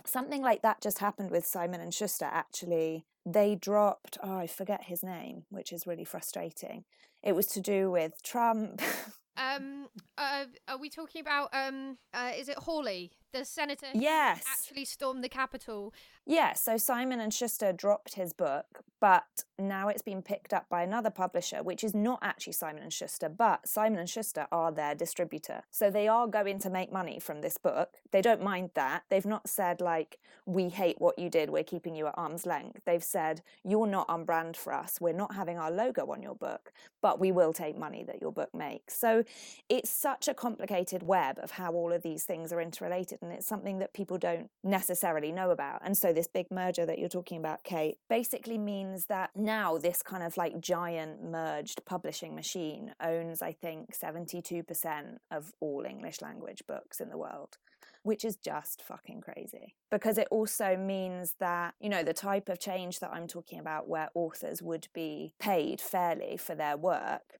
Something 0.04 0.40
like 0.40 0.62
that 0.62 0.80
just 0.80 0.98
happened 0.98 1.30
with 1.30 1.44
simon 1.44 1.80
and 1.80 1.92
schuster 1.92 2.28
actually. 2.30 3.04
They 3.26 3.54
dropped 3.54 4.18
oh 4.22 4.38
i 4.38 4.46
forget 4.46 4.84
his 4.84 5.02
name 5.02 5.44
which 5.50 5.72
is 5.72 5.86
really 5.86 6.04
frustrating. 6.04 6.84
It 7.22 7.34
was 7.34 7.46
to 7.48 7.60
do 7.60 7.90
with 7.90 8.22
trump. 8.22 8.80
Um 9.36 9.86
uh, 10.18 10.46
are 10.68 10.76
we 10.76 10.90
talking 10.90 11.22
about 11.22 11.48
um 11.54 11.96
uh, 12.12 12.32
is 12.36 12.48
it 12.50 12.58
hawley 12.58 13.12
the 13.32 13.44
senator 13.44 13.86
yes 13.94 14.44
actually 14.48 14.84
stormed 14.84 15.22
the 15.22 15.28
capitol 15.28 15.92
yeah, 16.30 16.52
so 16.52 16.76
Simon 16.76 17.18
and 17.18 17.34
Schuster 17.34 17.72
dropped 17.72 18.14
his 18.14 18.32
book, 18.32 18.84
but 19.00 19.44
now 19.58 19.88
it's 19.88 20.02
been 20.02 20.22
picked 20.22 20.52
up 20.52 20.68
by 20.68 20.82
another 20.82 21.10
publisher, 21.10 21.62
which 21.62 21.82
is 21.82 21.92
not 21.92 22.20
actually 22.22 22.52
Simon 22.52 22.84
and 22.84 22.92
Schuster, 22.92 23.28
but 23.28 23.66
Simon 23.66 23.98
and 23.98 24.08
Schuster 24.08 24.46
are 24.52 24.70
their 24.70 24.94
distributor. 24.94 25.62
So 25.70 25.90
they 25.90 26.06
are 26.06 26.28
going 26.28 26.60
to 26.60 26.70
make 26.70 26.92
money 26.92 27.18
from 27.18 27.40
this 27.40 27.58
book. 27.58 27.96
They 28.12 28.22
don't 28.22 28.42
mind 28.44 28.70
that. 28.74 29.04
They've 29.08 29.26
not 29.26 29.48
said 29.48 29.80
like 29.80 30.18
we 30.46 30.68
hate 30.68 31.00
what 31.00 31.18
you 31.18 31.30
did, 31.30 31.50
we're 31.50 31.64
keeping 31.64 31.96
you 31.96 32.06
at 32.06 32.14
arm's 32.16 32.46
length. 32.46 32.82
They've 32.84 33.02
said 33.02 33.42
you're 33.64 33.86
not 33.86 34.08
on 34.08 34.24
brand 34.24 34.56
for 34.56 34.72
us. 34.72 35.00
We're 35.00 35.12
not 35.12 35.34
having 35.34 35.58
our 35.58 35.70
logo 35.70 36.12
on 36.12 36.22
your 36.22 36.36
book, 36.36 36.72
but 37.00 37.18
we 37.18 37.32
will 37.32 37.52
take 37.52 37.76
money 37.76 38.04
that 38.04 38.20
your 38.20 38.32
book 38.32 38.54
makes. 38.54 38.94
So 38.94 39.24
it's 39.68 39.90
such 39.90 40.28
a 40.28 40.34
complicated 40.34 41.02
web 41.02 41.38
of 41.42 41.52
how 41.52 41.72
all 41.72 41.92
of 41.92 42.02
these 42.02 42.24
things 42.24 42.52
are 42.52 42.60
interrelated 42.60 43.19
and 43.22 43.32
it's 43.32 43.46
something 43.46 43.78
that 43.78 43.92
people 43.92 44.18
don't 44.18 44.48
necessarily 44.62 45.32
know 45.32 45.50
about. 45.50 45.82
And 45.84 45.96
so 45.96 46.12
this 46.12 46.28
big 46.28 46.46
merger 46.50 46.86
that 46.86 46.98
you're 46.98 47.08
talking 47.08 47.38
about, 47.38 47.64
Kate, 47.64 47.98
basically 48.08 48.58
means 48.58 49.06
that 49.06 49.30
now 49.34 49.78
this 49.78 50.02
kind 50.02 50.22
of 50.22 50.36
like 50.36 50.60
giant 50.60 51.22
merged 51.22 51.82
publishing 51.84 52.34
machine 52.34 52.94
owns, 53.00 53.42
I 53.42 53.52
think, 53.52 53.94
72% 53.96 55.18
of 55.30 55.52
all 55.60 55.84
English 55.88 56.20
language 56.20 56.62
books 56.66 57.00
in 57.00 57.08
the 57.08 57.18
world. 57.18 57.58
which 58.02 58.24
is 58.24 58.36
just 58.36 58.82
fucking 58.82 59.20
crazy 59.20 59.74
because 59.90 60.16
it 60.16 60.28
also 60.30 60.76
means 60.76 61.34
that, 61.38 61.74
you 61.80 61.88
know, 61.88 62.02
the 62.02 62.14
type 62.14 62.48
of 62.48 62.58
change 62.58 63.00
that 63.00 63.10
I'm 63.12 63.26
talking 63.26 63.58
about 63.58 63.88
where 63.88 64.08
authors 64.14 64.62
would 64.62 64.88
be 64.94 65.32
paid 65.38 65.80
fairly 65.80 66.36
for 66.36 66.54
their 66.54 66.76
work. 66.76 67.39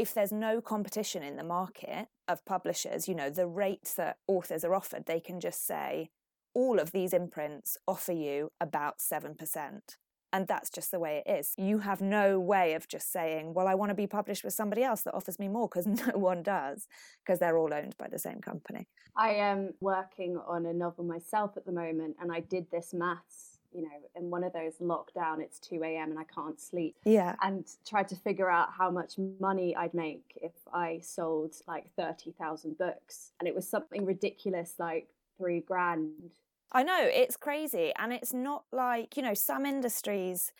If 0.00 0.14
there's 0.14 0.32
no 0.32 0.62
competition 0.62 1.22
in 1.22 1.36
the 1.36 1.44
market 1.44 2.08
of 2.26 2.42
publishers, 2.46 3.06
you 3.06 3.14
know, 3.14 3.28
the 3.28 3.46
rates 3.46 3.92
that 3.96 4.16
authors 4.26 4.64
are 4.64 4.74
offered, 4.74 5.04
they 5.04 5.20
can 5.20 5.40
just 5.40 5.66
say, 5.66 6.08
all 6.54 6.78
of 6.78 6.92
these 6.92 7.12
imprints 7.12 7.76
offer 7.86 8.12
you 8.12 8.48
about 8.62 9.00
7%. 9.00 9.36
And 10.32 10.46
that's 10.48 10.70
just 10.70 10.90
the 10.90 10.98
way 10.98 11.22
it 11.26 11.30
is. 11.30 11.52
You 11.58 11.80
have 11.80 12.00
no 12.00 12.40
way 12.40 12.72
of 12.72 12.88
just 12.88 13.12
saying, 13.12 13.52
well, 13.52 13.68
I 13.68 13.74
want 13.74 13.90
to 13.90 13.94
be 13.94 14.06
published 14.06 14.42
with 14.42 14.54
somebody 14.54 14.82
else 14.82 15.02
that 15.02 15.12
offers 15.12 15.38
me 15.38 15.48
more 15.48 15.68
because 15.68 15.86
no 16.06 16.16
one 16.16 16.42
does, 16.42 16.86
because 17.22 17.38
they're 17.38 17.58
all 17.58 17.74
owned 17.74 17.94
by 17.98 18.08
the 18.08 18.18
same 18.18 18.40
company. 18.40 18.88
I 19.14 19.34
am 19.34 19.74
working 19.82 20.38
on 20.48 20.64
a 20.64 20.72
novel 20.72 21.04
myself 21.04 21.58
at 21.58 21.66
the 21.66 21.72
moment, 21.72 22.16
and 22.22 22.32
I 22.32 22.40
did 22.40 22.70
this 22.72 22.94
maths, 22.94 23.49
you 23.72 23.82
know, 23.82 23.88
in 24.16 24.30
one 24.30 24.44
of 24.44 24.52
those 24.52 24.74
lockdown, 24.80 25.40
it's 25.40 25.58
2 25.60 25.82
a.m. 25.84 26.10
and 26.10 26.18
I 26.18 26.24
can't 26.24 26.60
sleep. 26.60 26.96
Yeah. 27.04 27.36
And 27.42 27.64
tried 27.86 28.08
to 28.08 28.16
figure 28.16 28.50
out 28.50 28.68
how 28.76 28.90
much 28.90 29.14
money 29.38 29.76
I'd 29.76 29.94
make 29.94 30.38
if 30.42 30.52
I 30.72 31.00
sold 31.02 31.54
like 31.66 31.90
30,000 31.96 32.78
books. 32.78 33.32
And 33.38 33.48
it 33.48 33.54
was 33.54 33.68
something 33.68 34.04
ridiculous 34.04 34.74
like 34.78 35.08
three 35.38 35.60
grand 35.60 36.10
I 36.72 36.82
know 36.82 36.98
it's 37.00 37.36
crazy, 37.36 37.92
and 37.98 38.12
it's 38.12 38.32
not 38.32 38.64
like 38.72 39.16
you 39.16 39.22
know 39.22 39.34
some 39.34 39.66
industries 39.66 40.52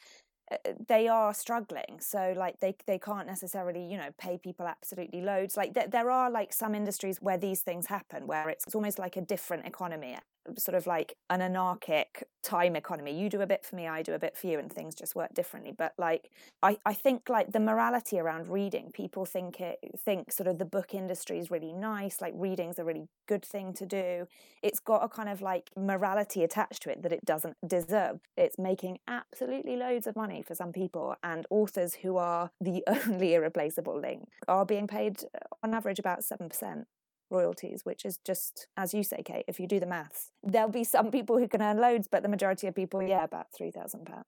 uh, 0.50 0.56
they 0.88 1.06
are 1.06 1.32
struggling 1.32 2.00
so 2.00 2.34
like 2.36 2.58
they 2.58 2.74
they 2.86 2.98
can't 2.98 3.26
necessarily 3.26 3.84
you 3.84 3.96
know 3.96 4.08
pay 4.18 4.36
people 4.36 4.66
absolutely 4.66 5.20
loads 5.20 5.56
like 5.56 5.74
th- 5.74 5.90
there 5.90 6.10
are 6.10 6.28
like 6.28 6.52
some 6.52 6.74
industries 6.74 7.22
where 7.22 7.38
these 7.38 7.60
things 7.60 7.86
happen 7.86 8.26
where 8.26 8.48
it's, 8.48 8.66
it's 8.66 8.74
almost 8.74 8.98
like 8.98 9.16
a 9.16 9.20
different 9.20 9.64
economy 9.64 10.16
sort 10.58 10.76
of 10.76 10.86
like 10.86 11.16
an 11.28 11.42
anarchic 11.42 12.24
time 12.42 12.76
economy. 12.76 13.18
You 13.18 13.28
do 13.28 13.40
a 13.40 13.46
bit 13.46 13.64
for 13.64 13.76
me 13.76 13.86
i 13.86 14.02
do 14.02 14.14
a 14.14 14.18
bit 14.18 14.36
for 14.36 14.46
you 14.46 14.58
and 14.58 14.72
things 14.72 14.94
just 14.94 15.14
work 15.14 15.34
differently. 15.34 15.72
But 15.76 15.92
like 15.98 16.30
i 16.62 16.78
i 16.84 16.94
think 16.94 17.28
like 17.28 17.52
the 17.52 17.60
morality 17.60 18.18
around 18.18 18.48
reading 18.48 18.90
people 18.92 19.24
think 19.24 19.60
it 19.60 19.78
think 19.98 20.32
sort 20.32 20.46
of 20.46 20.58
the 20.58 20.64
book 20.64 20.94
industry 20.94 21.38
is 21.38 21.50
really 21.50 21.72
nice 21.72 22.20
like 22.20 22.34
reading's 22.36 22.78
a 22.78 22.84
really 22.84 23.08
good 23.26 23.44
thing 23.44 23.72
to 23.74 23.86
do. 23.86 24.26
It's 24.62 24.80
got 24.80 25.04
a 25.04 25.08
kind 25.08 25.28
of 25.28 25.40
like 25.42 25.70
morality 25.76 26.42
attached 26.42 26.82
to 26.82 26.90
it 26.90 27.02
that 27.02 27.12
it 27.12 27.24
doesn't 27.24 27.56
deserve. 27.66 28.20
It's 28.36 28.58
making 28.58 28.98
absolutely 29.06 29.76
loads 29.76 30.06
of 30.06 30.16
money 30.16 30.42
for 30.42 30.54
some 30.54 30.72
people 30.72 31.14
and 31.22 31.46
authors 31.50 31.94
who 32.02 32.16
are 32.16 32.50
the 32.60 32.82
only 33.06 33.34
irreplaceable 33.34 33.98
link 34.00 34.28
are 34.48 34.66
being 34.66 34.86
paid 34.86 35.22
uh, 35.34 35.38
on 35.62 35.74
average 35.74 35.98
about 35.98 36.20
7% 36.20 36.84
royalties, 37.30 37.84
which 37.84 38.04
is 38.04 38.18
just, 38.24 38.66
as 38.76 38.92
you 38.94 39.02
say, 39.02 39.22
Kate, 39.24 39.44
if 39.48 39.60
you 39.60 39.66
do 39.66 39.80
the 39.80 39.86
maths, 39.86 40.32
there'll 40.42 40.68
be 40.68 40.84
some 40.84 41.10
people 41.10 41.38
who 41.38 41.48
can 41.48 41.62
earn 41.62 41.78
loads, 41.78 42.08
but 42.10 42.22
the 42.22 42.28
majority 42.28 42.66
of 42.66 42.74
people, 42.74 43.02
yeah, 43.02 43.24
about 43.24 43.46
£3,000. 43.58 44.22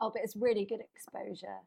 Oh, 0.00 0.10
but 0.12 0.22
it's 0.22 0.36
really 0.36 0.64
good 0.64 0.80
exposure. 0.94 1.58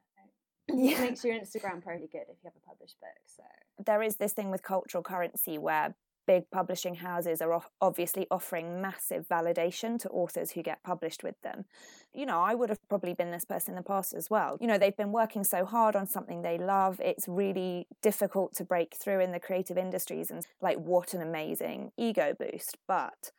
Yeah. 0.68 0.98
It 0.98 1.02
makes 1.02 1.24
your 1.24 1.36
Instagram 1.36 1.84
pretty 1.84 2.08
good 2.08 2.24
if 2.28 2.38
you 2.44 2.46
have 2.46 2.54
a 2.56 2.68
published 2.68 2.96
book. 3.00 3.12
So 3.28 3.44
there 3.86 4.02
is 4.02 4.16
this 4.16 4.34
thing 4.34 4.50
with 4.50 4.64
cultural 4.64 5.04
currency 5.04 5.60
where 5.60 5.96
big 6.28 6.50
publishing 6.52 6.96
houses 6.96 7.42
are 7.42 7.62
obviously 7.82 8.28
offering 8.32 8.82
massive 8.82 9.28
validation 9.28 10.00
to 10.00 10.10
authors 10.10 10.52
who 10.52 10.64
get 10.64 10.84
published 10.84 11.24
with 11.24 11.40
them. 11.42 11.66
You 12.14 12.26
know, 12.26 12.40
I 12.40 12.56
would 12.56 12.70
have 12.70 12.80
probably 12.90 13.14
been 13.14 13.32
this 13.32 13.46
person 13.46 13.74
in 13.74 13.76
the 13.76 13.84
past 13.84 14.14
as 14.14 14.30
well. 14.30 14.58
You 14.60 14.68
know, 14.68 14.78
they've 14.78 14.96
been 14.96 15.12
working 15.12 15.44
so 15.44 15.66
hard 15.66 15.96
on 15.96 16.08
something 16.08 16.42
they 16.42 16.58
love. 16.58 17.00
It's 17.00 17.28
really 17.28 17.88
difficult 18.02 18.56
to 18.56 18.64
break 18.64 18.96
through 18.96 19.20
in 19.20 19.32
the 19.32 19.40
creative 19.40 19.78
industries 19.78 20.32
and 20.32 20.46
like 20.62 20.78
what 20.78 21.14
an 21.14 21.22
amazing 21.22 21.92
ego 21.98 22.34
boost. 22.38 22.78
But 22.88 23.32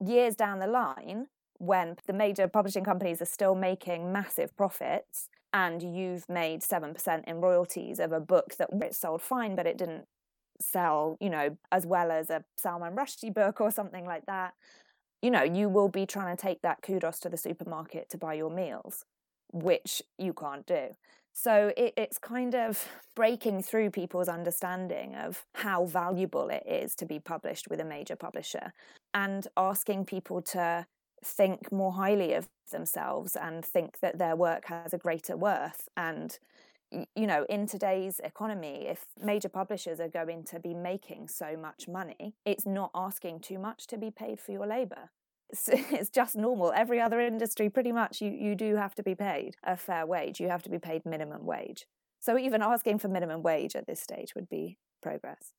years 0.00 0.34
down 0.34 0.58
the 0.58 0.66
line, 0.66 1.26
when 1.58 1.96
the 2.06 2.12
major 2.12 2.48
publishing 2.48 2.84
companies 2.84 3.22
are 3.22 3.26
still 3.26 3.54
making 3.54 4.12
massive 4.12 4.56
profits 4.56 5.28
and 5.52 5.82
you've 5.82 6.28
made 6.28 6.60
7% 6.62 7.24
in 7.26 7.40
royalties 7.40 8.00
of 8.00 8.12
a 8.12 8.20
book 8.20 8.56
that 8.58 8.68
it 8.72 8.94
sold 8.94 9.22
fine 9.22 9.54
but 9.54 9.66
it 9.66 9.78
didn't 9.78 10.06
sell, 10.60 11.16
you 11.20 11.30
know, 11.30 11.56
as 11.72 11.86
well 11.86 12.10
as 12.10 12.30
a 12.30 12.44
Salman 12.56 12.94
Rushdie 12.94 13.34
book 13.34 13.60
or 13.60 13.70
something 13.70 14.04
like 14.04 14.26
that, 14.26 14.54
you 15.22 15.30
know, 15.30 15.42
you 15.42 15.68
will 15.68 15.88
be 15.88 16.06
trying 16.06 16.36
to 16.36 16.40
take 16.40 16.62
that 16.62 16.82
kudos 16.82 17.18
to 17.20 17.28
the 17.28 17.36
supermarket 17.36 18.10
to 18.10 18.18
buy 18.18 18.34
your 18.34 18.50
meals, 18.50 19.04
which 19.52 20.02
you 20.18 20.32
can't 20.32 20.66
do. 20.66 20.88
So 21.32 21.72
it, 21.76 21.94
it's 21.96 22.18
kind 22.18 22.54
of 22.54 22.86
breaking 23.16 23.62
through 23.62 23.90
people's 23.90 24.28
understanding 24.28 25.16
of 25.16 25.44
how 25.54 25.84
valuable 25.86 26.48
it 26.48 26.62
is 26.66 26.94
to 26.96 27.06
be 27.06 27.18
published 27.18 27.68
with 27.68 27.80
a 27.80 27.84
major 27.84 28.14
publisher 28.14 28.72
and 29.14 29.46
asking 29.56 30.04
people 30.04 30.42
to 30.42 30.86
think 31.24 31.72
more 31.72 31.92
highly 31.92 32.34
of 32.34 32.48
themselves 32.70 33.34
and 33.34 33.64
think 33.64 33.98
that 34.00 34.18
their 34.18 34.36
work 34.36 34.66
has 34.66 34.92
a 34.92 34.98
greater 34.98 35.36
worth 35.36 35.88
and 35.96 36.38
you 37.14 37.26
know, 37.26 37.44
in 37.48 37.66
today's 37.66 38.20
economy, 38.22 38.86
if 38.88 39.06
major 39.20 39.48
publishers 39.48 40.00
are 40.00 40.08
going 40.08 40.44
to 40.44 40.60
be 40.60 40.74
making 40.74 41.28
so 41.28 41.56
much 41.56 41.88
money, 41.88 42.34
it's 42.44 42.66
not 42.66 42.90
asking 42.94 43.40
too 43.40 43.58
much 43.58 43.86
to 43.88 43.98
be 43.98 44.10
paid 44.10 44.40
for 44.40 44.52
your 44.52 44.66
labor. 44.66 45.10
It's, 45.50 45.68
it's 45.68 46.10
just 46.10 46.36
normal. 46.36 46.72
Every 46.74 47.00
other 47.00 47.20
industry, 47.20 47.68
pretty 47.70 47.92
much, 47.92 48.20
you, 48.20 48.30
you 48.30 48.54
do 48.54 48.76
have 48.76 48.94
to 48.96 49.02
be 49.02 49.14
paid 49.14 49.56
a 49.64 49.76
fair 49.76 50.06
wage. 50.06 50.40
You 50.40 50.48
have 50.48 50.62
to 50.64 50.70
be 50.70 50.78
paid 50.78 51.04
minimum 51.04 51.44
wage. 51.44 51.86
So 52.20 52.38
even 52.38 52.62
asking 52.62 52.98
for 52.98 53.08
minimum 53.08 53.42
wage 53.42 53.76
at 53.76 53.86
this 53.86 54.00
stage 54.00 54.34
would 54.34 54.48
be 54.48 54.78
progress. 55.02 55.52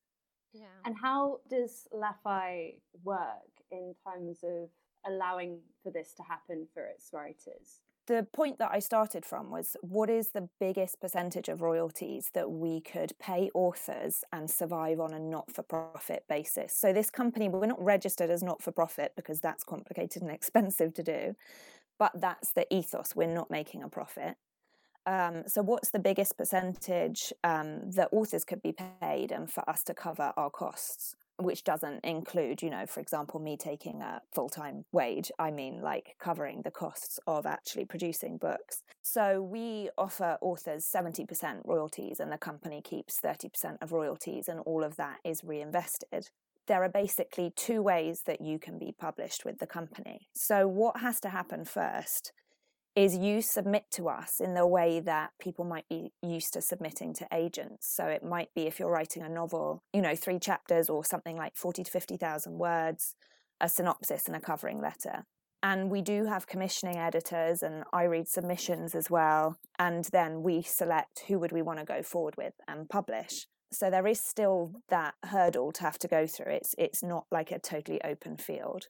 Yeah. 0.52 0.64
And 0.84 0.96
how 1.00 1.40
does 1.48 1.86
LAFI 1.94 2.76
work 3.04 3.52
in 3.70 3.94
terms 4.04 4.38
of 4.42 4.70
allowing 5.06 5.60
for 5.82 5.92
this 5.92 6.12
to 6.14 6.22
happen 6.22 6.66
for 6.72 6.84
its 6.84 7.10
writers? 7.12 7.82
The 8.06 8.26
point 8.32 8.58
that 8.58 8.70
I 8.72 8.78
started 8.78 9.24
from 9.24 9.50
was 9.50 9.76
what 9.80 10.08
is 10.08 10.28
the 10.28 10.48
biggest 10.60 11.00
percentage 11.00 11.48
of 11.48 11.60
royalties 11.60 12.30
that 12.34 12.50
we 12.50 12.80
could 12.80 13.12
pay 13.18 13.50
authors 13.54 14.24
and 14.32 14.50
survive 14.50 15.00
on 15.00 15.12
a 15.12 15.18
not 15.18 15.52
for 15.52 15.62
profit 15.62 16.24
basis? 16.28 16.74
So, 16.74 16.92
this 16.92 17.10
company, 17.10 17.48
we're 17.48 17.66
not 17.66 17.82
registered 17.82 18.30
as 18.30 18.42
not 18.42 18.62
for 18.62 18.72
profit 18.72 19.12
because 19.16 19.40
that's 19.40 19.64
complicated 19.64 20.22
and 20.22 20.30
expensive 20.32 20.94
to 20.94 21.02
do, 21.02 21.36
but 21.98 22.12
that's 22.14 22.52
the 22.52 22.72
ethos. 22.74 23.14
We're 23.14 23.32
not 23.32 23.50
making 23.50 23.82
a 23.82 23.88
profit. 23.88 24.36
Um, 25.06 25.44
so, 25.46 25.62
what's 25.62 25.90
the 25.90 25.98
biggest 25.98 26.36
percentage 26.36 27.32
um, 27.44 27.90
that 27.92 28.08
authors 28.12 28.44
could 28.44 28.62
be 28.62 28.74
paid 29.00 29.30
and 29.32 29.50
for 29.50 29.68
us 29.68 29.82
to 29.84 29.94
cover 29.94 30.32
our 30.36 30.50
costs? 30.50 31.16
Which 31.38 31.64
doesn't 31.64 32.04
include, 32.04 32.62
you 32.62 32.70
know, 32.70 32.86
for 32.86 33.00
example, 33.00 33.40
me 33.40 33.56
taking 33.56 34.00
a 34.02 34.22
full 34.32 34.48
time 34.48 34.84
wage. 34.92 35.30
I 35.38 35.50
mean, 35.50 35.80
like 35.82 36.16
covering 36.18 36.62
the 36.62 36.70
costs 36.70 37.18
of 37.26 37.46
actually 37.46 37.84
producing 37.84 38.38
books. 38.38 38.82
So 39.02 39.42
we 39.42 39.90
offer 39.98 40.38
authors 40.40 40.84
70% 40.84 41.60
royalties, 41.64 42.20
and 42.20 42.32
the 42.32 42.38
company 42.38 42.80
keeps 42.82 43.20
30% 43.20 43.76
of 43.80 43.92
royalties, 43.92 44.48
and 44.48 44.60
all 44.60 44.82
of 44.82 44.96
that 44.96 45.18
is 45.24 45.44
reinvested. 45.44 46.30
There 46.66 46.82
are 46.82 46.88
basically 46.88 47.52
two 47.54 47.80
ways 47.82 48.22
that 48.26 48.40
you 48.40 48.58
can 48.58 48.78
be 48.78 48.92
published 48.98 49.44
with 49.44 49.58
the 49.58 49.66
company. 49.66 50.28
So, 50.34 50.66
what 50.66 51.00
has 51.00 51.20
to 51.20 51.28
happen 51.28 51.64
first 51.64 52.32
is 52.96 53.14
you 53.14 53.42
submit 53.42 53.84
to 53.92 54.08
us 54.08 54.40
in 54.40 54.54
the 54.54 54.66
way 54.66 55.00
that 55.00 55.30
people 55.38 55.66
might 55.66 55.86
be 55.88 56.12
used 56.22 56.54
to 56.54 56.62
submitting 56.62 57.12
to 57.12 57.28
agents. 57.32 57.94
So 57.94 58.06
it 58.06 58.24
might 58.24 58.48
be 58.54 58.62
if 58.62 58.80
you're 58.80 58.90
writing 58.90 59.22
a 59.22 59.28
novel, 59.28 59.82
you 59.92 60.00
know, 60.00 60.16
three 60.16 60.38
chapters 60.38 60.88
or 60.88 61.04
something 61.04 61.36
like 61.36 61.56
40 61.56 61.84
to 61.84 61.90
50,000 61.90 62.58
words, 62.58 63.14
a 63.60 63.68
synopsis 63.68 64.26
and 64.26 64.34
a 64.34 64.40
covering 64.40 64.80
letter. 64.80 65.26
And 65.62 65.90
we 65.90 66.00
do 66.00 66.24
have 66.24 66.46
commissioning 66.46 66.96
editors 66.96 67.62
and 67.62 67.84
I 67.92 68.04
read 68.04 68.28
submissions 68.28 68.94
as 68.94 69.10
well. 69.10 69.58
And 69.78 70.04
then 70.06 70.42
we 70.42 70.62
select 70.62 71.24
who 71.28 71.38
would 71.38 71.52
we 71.52 71.60
want 71.60 71.80
to 71.80 71.84
go 71.84 72.02
forward 72.02 72.36
with 72.38 72.54
and 72.66 72.88
publish. 72.88 73.46
So 73.72 73.90
there 73.90 74.06
is 74.06 74.20
still 74.20 74.72
that 74.88 75.14
hurdle 75.24 75.72
to 75.72 75.82
have 75.82 75.98
to 75.98 76.08
go 76.08 76.26
through. 76.26 76.52
It's 76.52 76.74
it's 76.78 77.02
not 77.02 77.26
like 77.30 77.50
a 77.50 77.58
totally 77.58 78.00
open 78.04 78.36
field. 78.36 78.86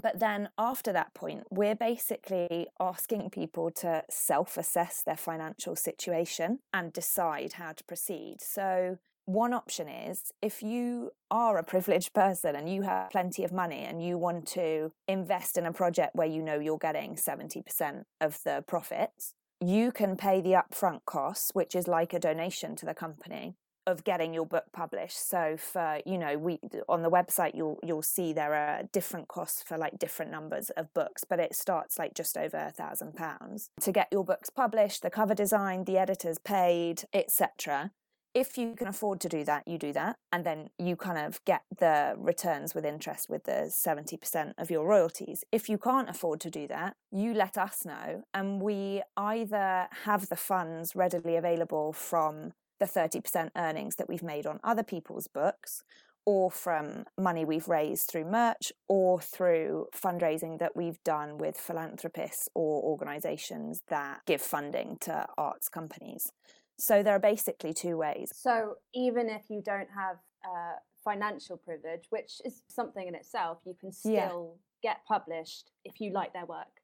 But 0.00 0.20
then 0.20 0.48
after 0.58 0.92
that 0.92 1.14
point, 1.14 1.44
we're 1.50 1.74
basically 1.74 2.68
asking 2.80 3.30
people 3.30 3.70
to 3.72 4.04
self 4.08 4.56
assess 4.56 5.02
their 5.04 5.16
financial 5.16 5.76
situation 5.76 6.60
and 6.72 6.92
decide 6.92 7.54
how 7.54 7.72
to 7.72 7.84
proceed. 7.84 8.36
So, 8.40 8.98
one 9.24 9.52
option 9.52 9.88
is 9.88 10.32
if 10.40 10.62
you 10.62 11.10
are 11.30 11.58
a 11.58 11.62
privileged 11.62 12.14
person 12.14 12.56
and 12.56 12.72
you 12.72 12.82
have 12.82 13.10
plenty 13.10 13.44
of 13.44 13.52
money 13.52 13.80
and 13.80 14.02
you 14.02 14.16
want 14.16 14.46
to 14.48 14.90
invest 15.06 15.58
in 15.58 15.66
a 15.66 15.72
project 15.72 16.14
where 16.14 16.26
you 16.26 16.40
know 16.40 16.58
you're 16.58 16.78
getting 16.78 17.14
70% 17.14 18.04
of 18.22 18.38
the 18.44 18.64
profits, 18.66 19.34
you 19.60 19.92
can 19.92 20.16
pay 20.16 20.40
the 20.40 20.52
upfront 20.52 21.00
costs, 21.04 21.50
which 21.52 21.74
is 21.74 21.86
like 21.86 22.14
a 22.14 22.18
donation 22.18 22.74
to 22.76 22.86
the 22.86 22.94
company 22.94 23.56
of 23.88 24.04
getting 24.04 24.34
your 24.34 24.44
book 24.44 24.64
published 24.72 25.28
so 25.28 25.56
for 25.56 26.00
you 26.04 26.18
know 26.18 26.36
we 26.36 26.60
on 26.88 27.02
the 27.02 27.10
website 27.10 27.54
you'll 27.54 27.78
you'll 27.82 28.02
see 28.02 28.34
there 28.34 28.54
are 28.54 28.82
different 28.92 29.26
costs 29.28 29.62
for 29.62 29.78
like 29.78 29.98
different 29.98 30.30
numbers 30.30 30.68
of 30.76 30.92
books 30.92 31.24
but 31.24 31.40
it 31.40 31.54
starts 31.54 31.98
like 31.98 32.14
just 32.14 32.36
over 32.36 32.58
a 32.58 32.70
thousand 32.70 33.16
pounds 33.16 33.70
to 33.80 33.90
get 33.90 34.06
your 34.12 34.22
books 34.22 34.50
published 34.50 35.02
the 35.02 35.10
cover 35.10 35.34
design 35.34 35.84
the 35.84 35.96
editors 35.96 36.38
paid 36.38 37.04
etc 37.14 37.90
if 38.34 38.58
you 38.58 38.74
can 38.76 38.86
afford 38.86 39.20
to 39.22 39.28
do 39.28 39.42
that, 39.44 39.66
you 39.66 39.78
do 39.78 39.92
that. 39.94 40.16
And 40.30 40.44
then 40.44 40.68
you 40.78 40.96
kind 40.96 41.18
of 41.18 41.42
get 41.44 41.62
the 41.78 42.14
returns 42.16 42.74
with 42.74 42.84
interest 42.84 43.28
with 43.28 43.44
the 43.44 43.72
70% 43.72 44.52
of 44.58 44.70
your 44.70 44.86
royalties. 44.86 45.44
If 45.50 45.68
you 45.68 45.78
can't 45.78 46.10
afford 46.10 46.40
to 46.42 46.50
do 46.50 46.68
that, 46.68 46.94
you 47.10 47.34
let 47.34 47.56
us 47.56 47.84
know. 47.84 48.22
And 48.34 48.60
we 48.60 49.02
either 49.16 49.88
have 50.04 50.28
the 50.28 50.36
funds 50.36 50.94
readily 50.94 51.36
available 51.36 51.92
from 51.92 52.52
the 52.78 52.86
30% 52.86 53.50
earnings 53.56 53.96
that 53.96 54.08
we've 54.08 54.22
made 54.22 54.46
on 54.46 54.60
other 54.62 54.82
people's 54.82 55.26
books, 55.26 55.82
or 56.24 56.50
from 56.50 57.04
money 57.18 57.44
we've 57.44 57.68
raised 57.68 58.10
through 58.10 58.24
merch 58.24 58.70
or 58.86 59.18
through 59.20 59.86
fundraising 59.96 60.58
that 60.58 60.76
we've 60.76 61.02
done 61.02 61.38
with 61.38 61.56
philanthropists 61.56 62.50
or 62.54 62.82
organisations 62.82 63.80
that 63.88 64.20
give 64.26 64.42
funding 64.42 64.98
to 65.00 65.26
arts 65.38 65.70
companies. 65.70 66.30
So 66.78 67.02
there 67.02 67.14
are 67.14 67.18
basically 67.20 67.72
two 67.72 67.96
ways. 67.96 68.30
So 68.34 68.74
even 68.94 69.30
if 69.30 69.48
you 69.48 69.62
don't 69.62 69.88
have 69.96 70.18
uh, 70.44 70.74
financial 71.02 71.56
privilege, 71.56 72.04
which 72.10 72.42
is 72.44 72.62
something 72.68 73.08
in 73.08 73.14
itself, 73.14 73.58
you 73.64 73.74
can 73.80 73.90
still 73.90 74.58
Yeah. 74.82 74.90
get 74.90 75.04
published 75.06 75.70
if 75.84 75.98
you 75.98 76.12
like 76.12 76.34
their 76.34 76.46
work. 76.46 76.77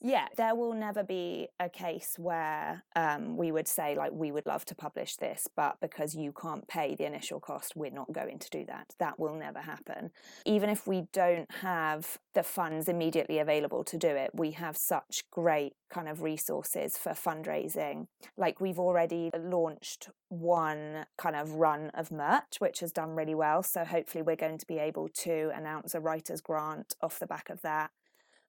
Yeah, 0.00 0.26
there 0.36 0.54
will 0.54 0.74
never 0.74 1.02
be 1.02 1.48
a 1.58 1.68
case 1.68 2.14
where 2.18 2.84
um, 2.94 3.36
we 3.36 3.50
would 3.50 3.66
say, 3.66 3.96
like, 3.96 4.12
we 4.12 4.30
would 4.30 4.46
love 4.46 4.64
to 4.66 4.74
publish 4.74 5.16
this, 5.16 5.48
but 5.56 5.76
because 5.80 6.14
you 6.14 6.32
can't 6.32 6.68
pay 6.68 6.94
the 6.94 7.04
initial 7.04 7.40
cost, 7.40 7.74
we're 7.74 7.90
not 7.90 8.12
going 8.12 8.38
to 8.38 8.50
do 8.50 8.64
that. 8.66 8.94
That 9.00 9.18
will 9.18 9.34
never 9.34 9.60
happen. 9.60 10.10
Even 10.46 10.70
if 10.70 10.86
we 10.86 11.08
don't 11.12 11.50
have 11.62 12.18
the 12.34 12.44
funds 12.44 12.88
immediately 12.88 13.40
available 13.40 13.82
to 13.84 13.96
do 13.96 14.08
it, 14.08 14.30
we 14.32 14.52
have 14.52 14.76
such 14.76 15.24
great 15.32 15.74
kind 15.90 16.08
of 16.08 16.22
resources 16.22 16.96
for 16.96 17.12
fundraising. 17.12 18.06
Like, 18.36 18.60
we've 18.60 18.78
already 18.78 19.30
launched 19.36 20.10
one 20.28 21.06
kind 21.16 21.34
of 21.34 21.54
run 21.54 21.90
of 21.94 22.12
merch, 22.12 22.60
which 22.60 22.80
has 22.80 22.92
done 22.92 23.16
really 23.16 23.34
well. 23.34 23.64
So, 23.64 23.84
hopefully, 23.84 24.22
we're 24.22 24.36
going 24.36 24.58
to 24.58 24.66
be 24.66 24.78
able 24.78 25.08
to 25.24 25.50
announce 25.56 25.94
a 25.94 26.00
writer's 26.00 26.40
grant 26.40 26.94
off 27.02 27.18
the 27.18 27.26
back 27.26 27.50
of 27.50 27.62
that 27.62 27.90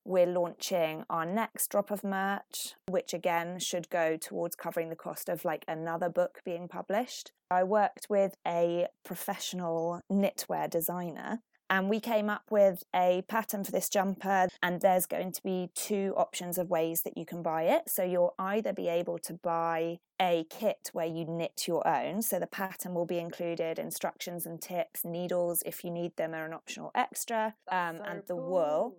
we're 0.05 0.25
launching 0.25 1.03
our 1.09 1.25
next 1.25 1.69
drop 1.69 1.91
of 1.91 2.03
merch, 2.03 2.75
which 2.87 3.13
again 3.13 3.59
should 3.59 3.89
go 3.89 4.17
towards 4.17 4.55
covering 4.55 4.89
the 4.89 4.95
cost 4.95 5.29
of 5.29 5.45
like 5.45 5.65
another 5.67 6.09
book 6.09 6.39
being 6.43 6.67
published. 6.67 7.31
I 7.51 7.63
worked 7.63 8.07
with 8.09 8.35
a 8.45 8.87
professional 9.03 10.01
knitwear 10.11 10.69
designer 10.69 11.41
and 11.69 11.89
we 11.89 11.99
came 11.99 12.29
up 12.29 12.43
with 12.49 12.83
a 12.95 13.23
pattern 13.27 13.63
for 13.63 13.71
this 13.71 13.89
jumper 13.89 14.47
and 14.63 14.81
there's 14.81 15.05
going 15.05 15.31
to 15.31 15.43
be 15.43 15.69
two 15.75 16.13
options 16.17 16.57
of 16.57 16.69
ways 16.69 17.03
that 17.03 17.17
you 17.17 17.25
can 17.25 17.43
buy 17.43 17.63
it 17.63 17.83
so 17.87 18.03
you'll 18.03 18.33
either 18.39 18.73
be 18.73 18.87
able 18.87 19.19
to 19.19 19.33
buy 19.33 19.99
a 20.21 20.45
kit 20.49 20.89
where 20.93 21.05
you 21.05 21.25
knit 21.25 21.63
your 21.67 21.87
own 21.87 22.21
so 22.21 22.39
the 22.39 22.47
pattern 22.47 22.93
will 22.93 23.05
be 23.05 23.19
included 23.19 23.79
instructions 23.79 24.45
and 24.45 24.61
tips 24.61 25.05
needles 25.05 25.61
if 25.65 25.83
you 25.83 25.91
need 25.91 26.15
them 26.17 26.33
are 26.33 26.45
an 26.45 26.53
optional 26.53 26.91
extra 26.95 27.53
um, 27.71 27.99
and 28.05 28.23
the 28.27 28.35
wool 28.35 28.95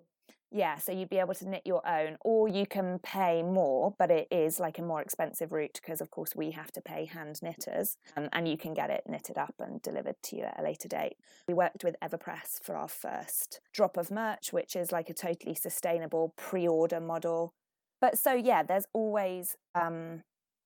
yeah, 0.52 0.78
so 0.78 0.90
you'd 0.90 1.08
be 1.08 1.18
able 1.18 1.34
to 1.34 1.48
knit 1.48 1.62
your 1.64 1.86
own, 1.86 2.16
or 2.22 2.48
you 2.48 2.66
can 2.66 2.98
pay 2.98 3.42
more, 3.42 3.94
but 3.98 4.10
it 4.10 4.26
is 4.30 4.58
like 4.58 4.78
a 4.78 4.82
more 4.82 5.00
expensive 5.00 5.52
route 5.52 5.78
because, 5.80 6.00
of 6.00 6.10
course, 6.10 6.34
we 6.34 6.50
have 6.50 6.72
to 6.72 6.80
pay 6.80 7.04
hand 7.04 7.40
knitters 7.42 7.96
um, 8.16 8.28
and 8.32 8.48
you 8.48 8.56
can 8.56 8.74
get 8.74 8.90
it 8.90 9.04
knitted 9.08 9.38
up 9.38 9.54
and 9.60 9.80
delivered 9.82 10.16
to 10.24 10.36
you 10.36 10.42
at 10.42 10.58
a 10.58 10.62
later 10.62 10.88
date. 10.88 11.16
We 11.46 11.54
worked 11.54 11.84
with 11.84 11.94
Everpress 12.02 12.62
for 12.62 12.76
our 12.76 12.88
first 12.88 13.60
drop 13.72 13.96
of 13.96 14.10
merch, 14.10 14.52
which 14.52 14.74
is 14.74 14.90
like 14.90 15.08
a 15.08 15.14
totally 15.14 15.54
sustainable 15.54 16.34
pre 16.36 16.66
order 16.66 17.00
model. 17.00 17.54
But 18.00 18.18
so, 18.18 18.32
yeah, 18.32 18.62
there's 18.64 18.86
always 18.92 19.56
um, 19.74 20.22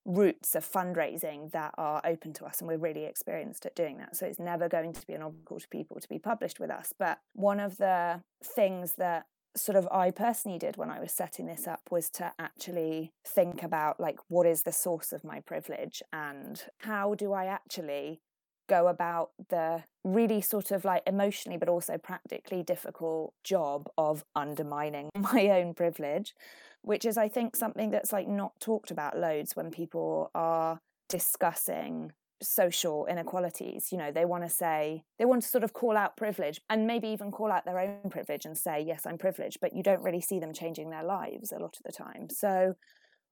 routes 0.07 0.55
of 0.55 0.71
fundraising 0.71 1.51
that 1.53 1.75
are 1.77 2.01
open 2.05 2.33
to 2.35 2.45
us 2.45 2.61
and 2.61 2.69
we're 2.69 2.77
really 2.77 3.05
experienced 3.05 3.65
at 3.65 3.75
doing 3.75 3.97
that 3.97 4.15
so 4.15 4.27
it's 4.27 4.39
never 4.39 4.69
going 4.69 4.93
to 4.93 5.07
be 5.07 5.15
an 5.15 5.23
obstacle 5.23 5.59
to 5.59 5.67
people 5.69 5.99
to 5.99 6.09
be 6.11 6.19
published 6.19 6.61
with 6.61 6.71
us 6.71 6.93
but 6.99 7.21
one 7.33 7.59
of 7.59 7.79
the 7.79 8.21
things 8.43 8.95
that 8.99 9.25
sort 9.57 9.77
of 9.77 9.87
I 9.93 10.11
personally 10.11 10.59
did 10.59 10.77
when 10.77 10.91
I 10.91 11.01
was 11.01 11.13
setting 11.13 11.47
this 11.47 11.67
up 11.67 11.83
was 11.91 12.11
to 12.11 12.33
actually 12.39 13.13
think 13.27 13.63
about 13.63 14.01
like 14.01 14.19
what 14.29 14.47
is 14.47 14.63
the 14.63 14.73
source 14.73 15.13
of 15.13 15.25
my 15.25 15.41
privilege 15.41 16.03
and 16.13 16.63
how 16.79 17.15
do 17.15 17.33
I 17.33 17.47
actually 17.47 18.21
go 18.69 18.89
about 18.89 19.31
the 19.51 19.85
really 20.03 20.41
sort 20.41 20.71
of 20.71 20.85
like 20.85 21.03
emotionally 21.07 21.59
but 21.59 21.69
also 21.69 21.99
practically 21.99 22.63
difficult 22.63 23.35
job 23.45 23.89
of 23.97 24.25
undermining 24.35 25.11
my 25.19 25.51
own 25.51 25.75
privilege 25.75 26.35
which 26.83 27.05
is 27.05 27.17
I 27.17 27.29
think 27.29 27.57
something 27.57 27.91
that's 27.91 28.13
like 28.13 28.29
not 28.29 28.59
talked 28.61 28.91
about 28.91 29.19
loads 29.19 29.55
when 29.55 29.71
people 29.71 30.31
are 30.35 30.81
discussing 31.09 32.13
social 32.45 33.07
inequalities 33.07 33.89
you 33.91 33.99
know 33.99 34.11
they 34.13 34.25
want 34.25 34.43
to 34.43 34.49
say 34.49 35.03
they 35.19 35.25
want 35.25 35.43
to 35.43 35.49
sort 35.49 35.65
of 35.65 35.73
call 35.73 35.97
out 35.97 36.17
privilege 36.17 36.61
and 36.71 36.87
maybe 36.87 37.09
even 37.09 37.31
call 37.31 37.51
out 37.51 37.65
their 37.65 37.79
own 37.79 38.11
privilege 38.11 38.45
and 38.45 38.57
say 38.57 38.81
yes 38.81 39.07
i'm 39.07 39.19
privileged 39.19 39.59
but 39.61 39.75
you 39.75 39.83
don't 39.83 40.03
really 40.03 40.21
see 40.21 40.39
them 40.39 40.53
changing 40.53 40.91
their 40.91 41.05
lives 41.05 41.53
a 41.53 41.59
lot 41.59 41.77
of 41.77 41.83
the 41.85 41.93
time. 41.93 42.29
So 42.31 42.75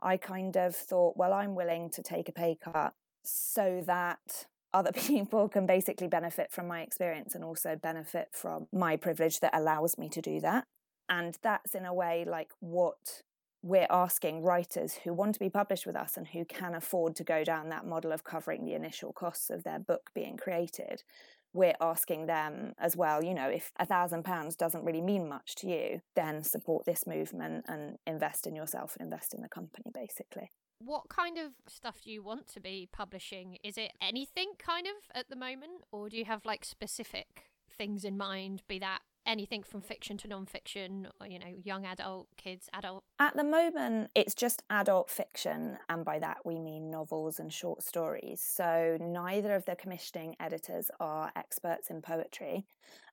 i 0.01 0.17
kind 0.17 0.57
of 0.57 0.75
thought 0.75 1.17
well 1.17 1.33
i'm 1.33 1.55
willing 1.55 1.91
to 1.91 2.03
take 2.03 2.29
a 2.29 2.33
pay 2.33 2.57
cut 2.63 2.95
so 3.25 3.83
that 3.87 4.47
other 4.75 4.93
people 5.07 5.49
can 5.49 5.67
basically 5.67 6.09
benefit 6.09 6.51
from 6.51 6.67
my 6.67 6.81
experience 6.81 7.35
and 7.35 7.45
also 7.45 7.77
benefit 7.77 8.29
from 8.33 8.67
my 8.73 8.97
privilege 8.97 9.41
that 9.41 9.57
allows 9.57 9.99
me 9.99 10.09
to 10.11 10.21
do 10.21 10.41
that. 10.41 10.65
And 11.09 11.37
that's 11.43 11.75
in 11.75 11.85
a 11.85 11.93
way 11.93 12.25
like 12.27 12.51
what 12.61 13.23
we're 13.63 13.87
asking 13.91 14.43
writers 14.43 14.95
who 15.05 15.13
want 15.13 15.35
to 15.35 15.41
be 15.41 15.49
published 15.51 15.87
with 15.87 15.97
us 15.97 16.17
and 16.17 16.29
who 16.29 16.45
can 16.45 16.75
afford 16.75 17.15
to 17.17 17.25
go 17.25 17.45
down 17.45 17.69
that 17.69 17.87
model 17.87 18.13
of 18.13 18.25
covering 18.25 18.65
the 18.65 18.75
initial 18.75 19.13
costs 19.13 19.51
of 19.51 19.63
their 19.63 19.79
book 19.79 20.11
being 20.15 20.37
created 20.37 21.03
we're 21.55 21.75
asking 21.81 22.27
them 22.27 22.73
as 22.79 22.97
well 22.97 23.23
you 23.23 23.35
know 23.35 23.49
if 23.49 23.73
a 23.79 23.87
thousand 23.87 24.25
pounds 24.25 24.57
doesn't 24.57 24.85
really 24.85 25.01
mean 25.01 25.29
much 25.29 25.55
to 25.55 25.69
you 25.69 26.01
then 26.17 26.43
support 26.43 26.85
this 26.85 27.07
movement 27.07 27.65
and 27.69 27.99
invest 28.07 28.47
in 28.47 28.55
yourself 28.55 28.97
and 28.99 29.07
invest 29.07 29.35
in 29.35 29.43
the 29.43 29.49
company 29.49 29.85
basically 29.93 30.51
What 30.85 31.09
kind 31.09 31.39
of 31.39 31.53
stuff 31.69 32.01
do 32.03 32.11
you 32.11 32.25
want 32.25 32.49
to 32.49 32.61
be 32.61 32.89
publishing? 32.93 33.59
Is 33.63 33.79
it 33.79 33.93
anything 34.01 34.55
kind 34.59 34.87
of 34.87 34.95
at 35.15 35.29
the 35.29 35.37
moment, 35.37 35.85
or 35.93 36.09
do 36.09 36.17
you 36.17 36.25
have 36.25 36.45
like 36.45 36.65
specific 36.65 37.51
things 37.71 38.05
in 38.05 38.17
mind? 38.17 38.63
Be 38.67 38.81
that 38.81 38.99
anything 39.27 39.63
from 39.63 39.81
fiction 39.81 40.17
to 40.19 40.29
non-fiction, 40.29 41.09
or 41.21 41.27
you 41.27 41.39
know, 41.39 41.55
young 41.63 41.85
adult, 41.85 42.29
kids, 42.37 42.69
adult. 42.73 43.05
At 43.19 43.37
the 43.37 43.45
moment, 43.45 44.11
it's 44.15 44.35
just 44.35 44.63
adult 44.71 45.11
fiction, 45.11 45.79
and 45.89 46.05
by 46.05 46.19
that 46.19 46.39
we 46.45 46.59
mean 46.59 46.91
novels 46.91 47.39
and 47.39 47.53
short 47.53 47.83
stories. 47.83 48.41
So 48.41 48.99
neither 49.01 49.55
of 49.55 49.65
the 49.65 49.77
commissioning 49.77 50.37
editors 50.41 50.91
are 51.01 51.33
experts 51.37 51.91
in 51.91 52.03
poetry. 52.03 52.67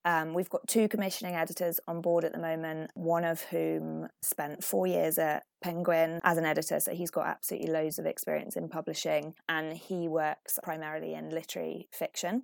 Um, 0.05 0.33
we've 0.33 0.49
got 0.49 0.67
two 0.67 0.87
commissioning 0.87 1.35
editors 1.35 1.79
on 1.87 2.01
board 2.01 2.23
at 2.23 2.31
the 2.31 2.39
moment, 2.39 2.91
one 2.95 3.25
of 3.25 3.41
whom 3.43 4.07
spent 4.21 4.63
four 4.63 4.87
years 4.87 5.17
at 5.17 5.43
Penguin 5.61 6.21
as 6.23 6.37
an 6.37 6.45
editor, 6.45 6.79
so 6.79 6.93
he's 6.93 7.11
got 7.11 7.27
absolutely 7.27 7.69
loads 7.69 7.99
of 7.99 8.05
experience 8.05 8.55
in 8.55 8.69
publishing, 8.69 9.35
and 9.47 9.75
he 9.75 10.07
works 10.07 10.57
primarily 10.63 11.13
in 11.13 11.29
literary 11.29 11.87
fiction. 11.91 12.43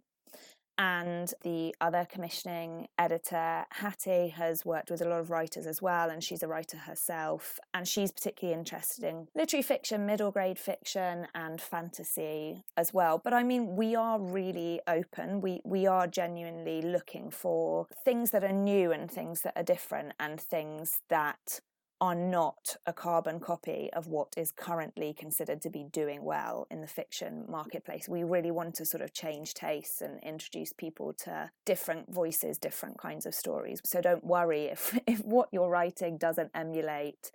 And 0.78 1.34
the 1.44 1.74
other 1.80 2.06
commissioning 2.10 2.88
editor, 2.98 3.66
Hattie, 3.70 4.30
has 4.30 4.66
worked 4.66 4.92
with 4.92 5.02
a 5.02 5.08
lot 5.08 5.20
of 5.20 5.30
writers 5.30 5.66
as 5.66 5.82
well, 5.82 6.10
and 6.10 6.24
she's 6.24 6.44
a 6.44 6.48
writer 6.48 6.78
herself. 6.78 7.60
And 7.74 7.88
she's 7.88 8.12
particularly 8.12 8.58
interested 8.58 9.06
in 9.06 9.28
literary 9.36 9.64
fiction, 9.64 10.06
middle 10.06 10.32
grade 10.32 10.60
fiction, 10.60 11.28
and 11.34 11.62
fantasy 11.62 12.66
as 12.76 12.94
well. 12.94 13.22
But 13.24 13.34
I 13.34 13.44
mean, 13.44 13.76
we 13.76 13.96
are 13.96 14.20
really 14.20 14.82
open. 14.88 15.42
We 15.42 15.62
we 15.64 15.88
are 15.88 16.08
genuinely 16.08 16.82
looking 16.82 17.30
for 17.32 17.88
things 18.04 18.32
that 18.32 18.44
are 18.44 18.52
new 18.52 18.92
and 18.92 19.10
things 19.10 19.42
that 19.42 19.54
are 19.56 19.64
different 19.64 20.14
and 20.20 20.40
things 20.40 21.02
that 21.10 21.62
are 22.02 22.16
not 22.16 22.76
a 22.86 22.94
carbon 22.94 23.40
copy 23.40 23.90
of 23.94 24.08
what 24.08 24.34
is 24.36 24.52
currently 24.52 25.14
considered 25.14 25.62
to 25.62 25.70
be 25.70 25.86
doing 25.92 26.24
well 26.24 26.68
in 26.70 26.82
the 26.82 26.88
fiction 26.88 27.46
marketplace. 27.48 28.10
We 28.10 28.24
really 28.24 28.52
want 28.52 28.76
to 28.76 28.86
sort 28.86 29.02
of 29.02 29.14
change 29.14 29.54
tastes 29.54 30.02
and 30.02 30.22
introduce 30.22 30.74
people 30.74 31.14
to 31.24 31.52
different 31.66 32.14
voices, 32.14 32.58
different 32.58 32.98
kinds 32.98 33.26
of 33.26 33.34
stories. 33.34 33.80
So 33.86 34.02
don't 34.02 34.26
worry 34.26 34.66
if, 34.66 34.98
if 35.08 35.20
what 35.24 35.50
you're 35.52 35.70
writing 35.70 36.18
doesn't 36.18 36.52
emulate. 36.54 37.32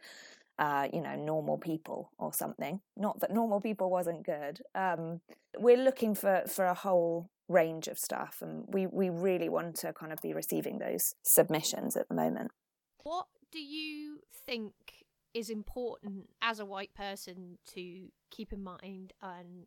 Uh, 0.58 0.88
you 0.92 1.00
know, 1.00 1.16
normal 1.16 1.56
people 1.56 2.10
or 2.18 2.34
something. 2.34 2.82
Not 2.94 3.20
that 3.20 3.32
normal 3.32 3.62
people 3.62 3.88
wasn't 3.88 4.26
good. 4.26 4.60
Um, 4.74 5.22
we're 5.58 5.82
looking 5.82 6.14
for 6.14 6.42
for 6.46 6.66
a 6.66 6.74
whole 6.74 7.30
range 7.48 7.88
of 7.88 7.98
stuff, 7.98 8.42
and 8.42 8.64
we 8.68 8.86
we 8.86 9.08
really 9.08 9.48
want 9.48 9.76
to 9.76 9.94
kind 9.94 10.12
of 10.12 10.20
be 10.20 10.34
receiving 10.34 10.78
those 10.78 11.14
submissions 11.22 11.96
at 11.96 12.10
the 12.10 12.14
moment. 12.14 12.50
What 13.04 13.24
do 13.52 13.60
you 13.60 14.20
think 14.46 14.72
is 15.34 15.50
important 15.50 16.28
as 16.42 16.58
a 16.58 16.64
white 16.64 16.94
person 16.94 17.58
to 17.74 18.08
keep 18.30 18.52
in 18.52 18.62
mind 18.62 19.12
and 19.22 19.66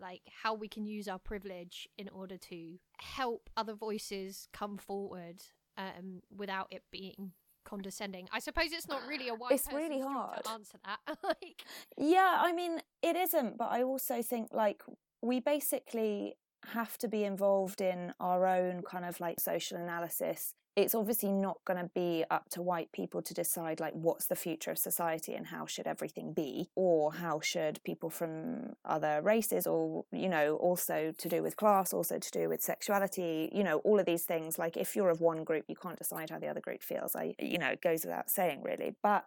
like 0.00 0.22
how 0.42 0.54
we 0.54 0.68
can 0.68 0.86
use 0.86 1.06
our 1.06 1.18
privilege 1.18 1.88
in 1.98 2.08
order 2.08 2.36
to 2.36 2.78
help 2.98 3.50
other 3.56 3.74
voices 3.74 4.48
come 4.52 4.78
forward 4.78 5.42
um, 5.76 6.22
without 6.34 6.66
it 6.70 6.82
being 6.90 7.32
condescending. 7.64 8.28
I 8.32 8.40
suppose 8.40 8.72
it's 8.72 8.88
not 8.88 9.06
really 9.06 9.28
a 9.28 9.34
white 9.34 9.52
It's 9.52 9.72
really 9.72 10.00
hard. 10.00 10.44
to 10.44 10.50
answer 10.50 10.78
that. 10.84 11.18
like 11.22 11.62
Yeah, 11.96 12.38
I 12.40 12.52
mean, 12.52 12.80
it 13.02 13.16
isn't, 13.16 13.58
but 13.58 13.70
I 13.70 13.82
also 13.82 14.22
think 14.22 14.48
like 14.52 14.82
we 15.20 15.40
basically 15.40 16.34
have 16.72 16.96
to 16.98 17.08
be 17.08 17.24
involved 17.24 17.80
in 17.80 18.12
our 18.20 18.46
own 18.46 18.82
kind 18.82 19.04
of 19.04 19.20
like 19.20 19.40
social 19.40 19.78
analysis 19.78 20.54
it's 20.74 20.94
obviously 20.94 21.30
not 21.30 21.58
going 21.66 21.78
to 21.78 21.90
be 21.94 22.24
up 22.30 22.48
to 22.48 22.62
white 22.62 22.90
people 22.92 23.20
to 23.20 23.34
decide 23.34 23.78
like 23.78 23.92
what's 23.92 24.26
the 24.26 24.36
future 24.36 24.70
of 24.70 24.78
society 24.78 25.34
and 25.34 25.48
how 25.48 25.66
should 25.66 25.86
everything 25.86 26.32
be 26.32 26.70
or 26.74 27.10
mm. 27.10 27.16
how 27.16 27.40
should 27.40 27.82
people 27.84 28.08
from 28.08 28.74
other 28.84 29.20
races 29.22 29.66
or 29.66 30.04
you 30.12 30.28
know 30.28 30.56
also 30.56 31.12
to 31.18 31.28
do 31.28 31.42
with 31.42 31.56
class 31.56 31.92
also 31.92 32.18
to 32.18 32.30
do 32.30 32.48
with 32.48 32.62
sexuality 32.62 33.50
you 33.52 33.62
know 33.62 33.78
all 33.78 34.00
of 34.00 34.06
these 34.06 34.24
things. 34.24 34.58
Like 34.58 34.76
if 34.76 34.96
you're 34.96 35.10
of 35.10 35.20
one 35.20 35.44
group 35.44 35.64
you 35.68 35.76
can't 35.76 35.98
decide 35.98 36.30
how 36.30 36.38
the 36.38 36.48
other 36.48 36.60
group 36.60 36.82
feels. 36.82 37.14
I 37.14 37.34
you 37.38 37.58
know 37.58 37.68
it 37.68 37.82
goes 37.82 38.04
without 38.04 38.30
saying 38.30 38.62
really. 38.62 38.94
But 39.02 39.26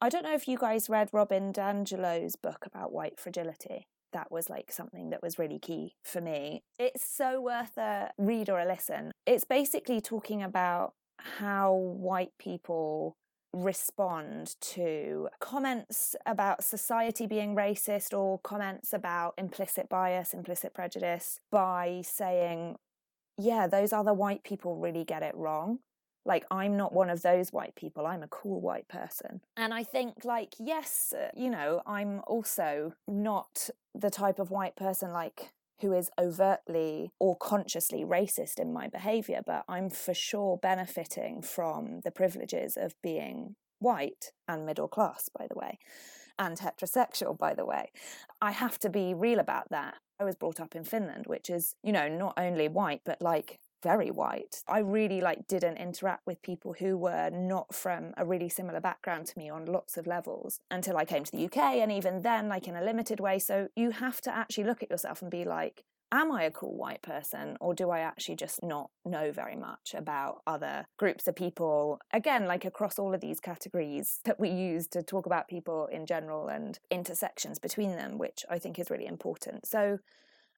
i 0.00 0.10
don't 0.10 0.24
know 0.24 0.34
if 0.34 0.46
you 0.46 0.58
guys 0.58 0.90
read 0.90 1.08
Robin 1.12 1.52
DiAngelo's 1.52 2.36
book 2.36 2.66
about 2.66 2.92
white 2.92 3.18
fragility 3.18 3.86
that 4.16 4.32
was 4.32 4.48
like 4.48 4.72
something 4.72 5.10
that 5.10 5.22
was 5.22 5.38
really 5.38 5.58
key 5.58 5.94
for 6.02 6.22
me. 6.22 6.62
It's 6.78 7.06
so 7.06 7.40
worth 7.40 7.76
a 7.76 8.10
read 8.16 8.48
or 8.48 8.58
a 8.58 8.66
listen. 8.66 9.12
It's 9.26 9.44
basically 9.44 10.00
talking 10.00 10.42
about 10.42 10.94
how 11.18 11.74
white 11.74 12.32
people 12.38 13.16
respond 13.52 14.54
to 14.60 15.28
comments 15.38 16.16
about 16.24 16.64
society 16.64 17.26
being 17.26 17.54
racist 17.54 18.16
or 18.16 18.38
comments 18.38 18.92
about 18.92 19.34
implicit 19.38 19.88
bias, 19.88 20.32
implicit 20.34 20.74
prejudice 20.74 21.38
by 21.52 22.02
saying, 22.04 22.76
yeah, 23.38 23.66
those 23.66 23.92
other 23.92 24.14
white 24.14 24.44
people 24.44 24.76
really 24.76 25.04
get 25.04 25.22
it 25.22 25.34
wrong. 25.34 25.78
Like, 26.26 26.44
I'm 26.50 26.76
not 26.76 26.92
one 26.92 27.08
of 27.08 27.22
those 27.22 27.52
white 27.52 27.74
people. 27.76 28.06
I'm 28.06 28.22
a 28.22 28.28
cool 28.28 28.60
white 28.60 28.88
person. 28.88 29.40
And 29.56 29.72
I 29.72 29.84
think, 29.84 30.24
like, 30.24 30.54
yes, 30.58 31.14
uh, 31.16 31.28
you 31.34 31.48
know, 31.48 31.82
I'm 31.86 32.20
also 32.26 32.94
not 33.06 33.70
the 33.94 34.10
type 34.10 34.38
of 34.38 34.50
white 34.50 34.76
person 34.76 35.12
like 35.12 35.52
who 35.80 35.92
is 35.92 36.10
overtly 36.18 37.12
or 37.20 37.36
consciously 37.36 38.04
racist 38.04 38.58
in 38.58 38.72
my 38.72 38.88
behavior, 38.88 39.42
but 39.46 39.64
I'm 39.68 39.90
for 39.90 40.14
sure 40.14 40.56
benefiting 40.56 41.42
from 41.42 42.00
the 42.02 42.10
privileges 42.10 42.76
of 42.76 42.94
being 43.02 43.56
white 43.78 44.32
and 44.48 44.64
middle 44.64 44.88
class, 44.88 45.28
by 45.38 45.46
the 45.46 45.58
way, 45.58 45.78
and 46.38 46.58
heterosexual, 46.58 47.38
by 47.38 47.54
the 47.54 47.66
way. 47.66 47.90
I 48.40 48.52
have 48.52 48.78
to 48.80 48.88
be 48.88 49.14
real 49.14 49.38
about 49.38 49.68
that. 49.70 49.94
I 50.18 50.24
was 50.24 50.34
brought 50.34 50.60
up 50.60 50.74
in 50.74 50.84
Finland, 50.84 51.26
which 51.26 51.50
is, 51.50 51.74
you 51.82 51.92
know, 51.92 52.08
not 52.08 52.34
only 52.38 52.68
white, 52.68 53.02
but 53.04 53.20
like 53.20 53.58
very 53.82 54.10
white. 54.10 54.62
I 54.68 54.78
really 54.78 55.20
like 55.20 55.46
didn't 55.46 55.76
interact 55.76 56.26
with 56.26 56.42
people 56.42 56.74
who 56.78 56.96
were 56.96 57.30
not 57.30 57.74
from 57.74 58.14
a 58.16 58.24
really 58.24 58.48
similar 58.48 58.80
background 58.80 59.26
to 59.26 59.38
me 59.38 59.48
on 59.48 59.66
lots 59.66 59.96
of 59.96 60.06
levels 60.06 60.60
until 60.70 60.96
I 60.96 61.04
came 61.04 61.24
to 61.24 61.32
the 61.32 61.44
UK 61.44 61.56
and 61.56 61.92
even 61.92 62.22
then 62.22 62.48
like 62.48 62.68
in 62.68 62.76
a 62.76 62.84
limited 62.84 63.20
way. 63.20 63.38
So 63.38 63.68
you 63.76 63.90
have 63.90 64.20
to 64.22 64.34
actually 64.34 64.64
look 64.64 64.82
at 64.82 64.90
yourself 64.90 65.22
and 65.22 65.30
be 65.30 65.44
like 65.44 65.84
am 66.12 66.30
I 66.30 66.44
a 66.44 66.50
cool 66.50 66.76
white 66.76 67.02
person 67.02 67.56
or 67.60 67.74
do 67.74 67.90
I 67.90 68.00
actually 68.00 68.36
just 68.36 68.62
not 68.62 68.90
know 69.04 69.32
very 69.32 69.56
much 69.56 69.94
about 69.94 70.40
other 70.46 70.86
groups 70.96 71.26
of 71.26 71.34
people? 71.34 72.00
Again, 72.12 72.46
like 72.46 72.64
across 72.64 72.98
all 72.98 73.12
of 73.12 73.20
these 73.20 73.40
categories 73.40 74.20
that 74.24 74.38
we 74.38 74.48
use 74.48 74.86
to 74.88 75.02
talk 75.02 75.26
about 75.26 75.48
people 75.48 75.86
in 75.86 76.06
general 76.06 76.48
and 76.48 76.78
intersections 76.90 77.58
between 77.58 77.90
them, 77.90 78.18
which 78.18 78.44
I 78.48 78.58
think 78.58 78.78
is 78.78 78.90
really 78.90 79.06
important. 79.06 79.66
So 79.66 79.98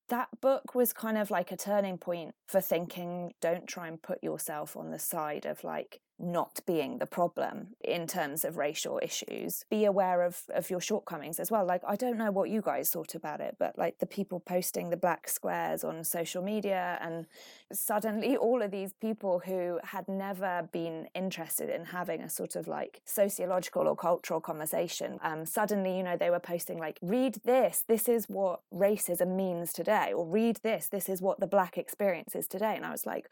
that 0.08 0.28
book 0.40 0.74
was 0.74 0.92
kind 0.92 1.18
of 1.18 1.30
like 1.30 1.52
a 1.52 1.56
turning 1.56 1.98
point 1.98 2.34
for 2.46 2.60
thinking 2.60 3.32
don't 3.40 3.66
try 3.66 3.88
and 3.88 4.02
put 4.02 4.22
yourself 4.22 4.76
on 4.76 4.90
the 4.90 4.98
side 4.98 5.46
of 5.46 5.64
like 5.64 6.00
not 6.18 6.60
being 6.66 6.98
the 6.98 7.06
problem 7.06 7.68
in 7.82 8.06
terms 8.06 8.44
of 8.44 8.56
racial 8.56 8.98
issues 9.02 9.64
be 9.70 9.84
aware 9.84 10.22
of 10.22 10.42
of 10.54 10.70
your 10.70 10.80
shortcomings 10.80 11.38
as 11.40 11.50
well. 11.50 11.64
Like 11.64 11.82
i 11.86 11.96
don't 11.96 12.18
know 12.18 12.30
what 12.30 12.50
you 12.50 12.60
guys 12.60 12.90
thought 12.90 13.14
about 13.14 13.40
it 13.40 13.56
but 13.58 13.78
like 13.78 13.98
the 13.98 14.06
people 14.06 14.40
posting 14.40 14.90
the 14.90 14.96
black 14.96 15.28
squares 15.28 15.84
on 15.84 16.04
social 16.04 16.42
media 16.42 16.98
and 17.00 17.26
suddenly 17.72 18.36
all 18.46 18.62
of 18.62 18.70
these 18.70 18.92
people 18.92 19.40
who 19.40 19.78
had 19.84 20.08
never 20.08 20.68
been 20.72 21.08
interested 21.14 21.68
in 21.68 21.84
having 21.84 22.20
a 22.20 22.28
sort 22.28 22.56
of 22.56 22.68
like 22.68 23.00
sociological 23.04 23.86
or 23.86 23.96
cultural 23.96 24.40
conversation 24.40 25.18
um 25.22 25.44
suddenly 25.44 25.96
you 25.96 26.02
know 26.02 26.16
they 26.16 26.30
were 26.30 26.40
posting 26.40 26.78
like 26.78 26.98
read 27.02 27.36
this. 27.44 27.84
This 27.86 28.08
is 28.08 28.28
what 28.28 28.60
racism 28.72 29.34
means 29.36 29.72
today 29.72 30.12
or 30.12 30.26
read 30.26 30.56
this. 30.62 30.88
This 30.88 31.08
is 31.08 31.20
what 31.20 31.40
the 31.40 31.46
black 31.46 31.78
experience 31.78 32.34
is 32.34 32.46
today. 32.46 32.74
And 32.76 32.84
i 32.84 32.90
was 32.90 33.06
like 33.06 33.30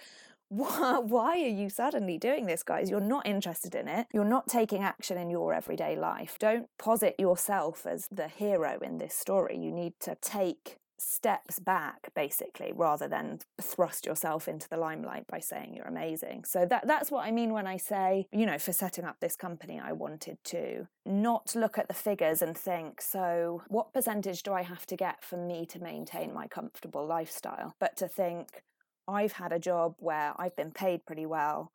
why 0.49 1.41
are 1.43 1.49
you 1.49 1.69
suddenly 1.69 2.19
doing 2.19 2.47
this, 2.47 2.63
guys? 2.63 2.91
You're 2.91 3.01
not 3.01 3.27
interested 3.27 3.75
in 3.75 3.89
it. 3.89 4.07
You're 4.13 4.25
not 4.25 4.49
taking 4.49 4.83
action 4.83 5.19
in 5.19 5.31
your 5.31 5.53
everyday 5.53 5.97
life. 5.97 6.37
Don't 6.39 6.69
posit 6.79 7.17
yourself 7.19 7.87
as 7.87 8.07
the 8.11 8.29
hero 8.29 8.79
in 8.83 8.99
this 8.99 9.15
story. 9.15 9.59
You 9.59 9.73
need 9.73 9.95
to 10.01 10.17
take 10.21 10.79
steps 10.99 11.59
back 11.59 12.09
basically 12.15 12.73
rather 12.75 13.07
than 13.07 13.39
thrust 13.61 14.07
yourself 14.07 14.49
into 14.49 14.69
the 14.69 14.77
limelight 14.77 15.27
by 15.27 15.39
saying 15.39 15.75
you're 15.75 15.85
amazing 15.87 16.43
so 16.45 16.65
that 16.65 16.87
that's 16.87 17.11
what 17.11 17.25
i 17.27 17.31
mean 17.31 17.53
when 17.53 17.67
i 17.67 17.77
say 17.77 18.27
you 18.33 18.47
know 18.47 18.59
for 18.59 18.73
setting 18.73 19.05
up 19.05 19.17
this 19.21 19.37
company 19.37 19.79
i 19.79 19.93
wanted 19.93 20.39
to 20.43 20.87
not 21.05 21.55
look 21.55 21.77
at 21.77 21.89
the 21.89 21.95
figures 21.95 22.41
and 22.41 22.57
think 22.57 23.03
so 23.03 23.63
what 23.69 23.93
percentage 23.93 24.43
do 24.43 24.55
i 24.55 24.63
have 24.63 24.87
to 24.87 24.97
get 24.97 25.23
for 25.23 25.37
me 25.37 25.67
to 25.67 25.79
maintain 25.83 26.33
my 26.33 26.47
comfortable 26.47 27.07
lifestyle 27.07 27.75
but 27.79 27.95
to 27.97 28.09
think 28.09 28.63
I've 29.09 29.33
had 29.33 29.53
a 29.53 29.59
job 29.59 29.95
where 29.99 30.35
I've 30.37 30.57
been 30.57 30.73
paid 30.73 31.07
pretty 31.07 31.27
well. 31.27 31.73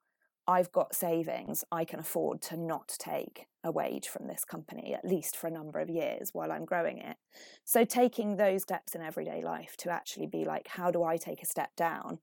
I've 0.48 0.72
got 0.72 0.96
savings. 0.96 1.64
I 1.72 1.86
can 1.86 2.00
afford 2.00 2.42
to 2.44 2.58
not 2.58 2.96
take 3.00 3.46
a 3.64 3.72
wage 3.72 4.08
from 4.08 4.28
this 4.28 4.44
company, 4.44 4.94
at 4.94 5.06
least 5.06 5.36
for 5.36 5.48
a 5.48 5.52
number 5.52 5.80
of 5.80 5.90
years 5.90 6.32
while 6.34 6.52
I'm 6.52 6.66
growing 6.66 6.98
it. 6.98 7.18
So, 7.64 7.86
taking 7.86 8.36
those 8.36 8.64
steps 8.64 8.96
in 8.96 9.02
everyday 9.02 9.44
life 9.44 9.78
to 9.78 9.92
actually 9.92 10.28
be 10.28 10.44
like, 10.44 10.68
how 10.68 10.92
do 10.92 11.04
I 11.04 11.18
take 11.18 11.42
a 11.42 11.46
step 11.46 11.76
down? 11.76 12.20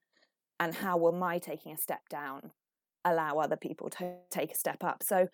And 0.60 0.74
how 0.74 0.98
will 0.98 1.12
my 1.12 1.38
taking 1.38 1.72
a 1.72 1.78
step 1.78 2.08
down 2.10 2.50
allow 3.04 3.38
other 3.38 3.56
people 3.56 3.88
to 3.90 4.14
take 4.30 4.52
a 4.52 4.58
step 4.58 4.82
up. 4.82 5.02
So 5.02 5.28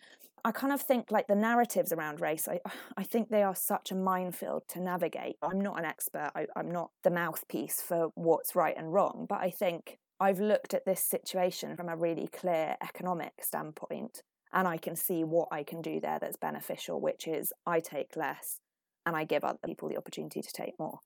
I 0.44 0.52
kind 0.52 0.72
of 0.72 0.80
think 0.82 1.10
like 1.10 1.26
the 1.26 1.34
narratives 1.34 1.92
around 1.92 2.20
race, 2.20 2.48
I, 2.48 2.60
I 2.96 3.02
think 3.02 3.28
they 3.28 3.42
are 3.42 3.54
such 3.54 3.90
a 3.90 3.94
minefield 3.94 4.64
to 4.68 4.80
navigate. 4.80 5.36
I'm 5.42 5.60
not 5.60 5.78
an 5.78 5.84
expert, 5.84 6.30
I, 6.34 6.46
I'm 6.56 6.70
not 6.70 6.90
the 7.02 7.10
mouthpiece 7.10 7.80
for 7.80 8.08
what's 8.14 8.54
right 8.54 8.76
and 8.76 8.92
wrong, 8.92 9.26
but 9.28 9.40
I 9.40 9.50
think 9.50 9.98
I've 10.20 10.40
looked 10.40 10.74
at 10.74 10.84
this 10.84 11.00
situation 11.02 11.76
from 11.76 11.88
a 11.88 11.96
really 11.96 12.28
clear 12.28 12.76
economic 12.82 13.32
standpoint 13.42 14.22
and 14.52 14.68
I 14.68 14.76
can 14.76 14.94
see 14.94 15.24
what 15.24 15.48
I 15.50 15.64
can 15.64 15.82
do 15.82 15.98
there 16.00 16.18
that's 16.20 16.36
beneficial, 16.36 17.00
which 17.00 17.26
is 17.26 17.52
I 17.66 17.80
take 17.80 18.16
less 18.16 18.60
and 19.04 19.16
I 19.16 19.24
give 19.24 19.44
other 19.44 19.58
people 19.64 19.88
the 19.88 19.96
opportunity 19.96 20.40
to 20.40 20.52
take 20.52 20.78
more. 20.78 21.00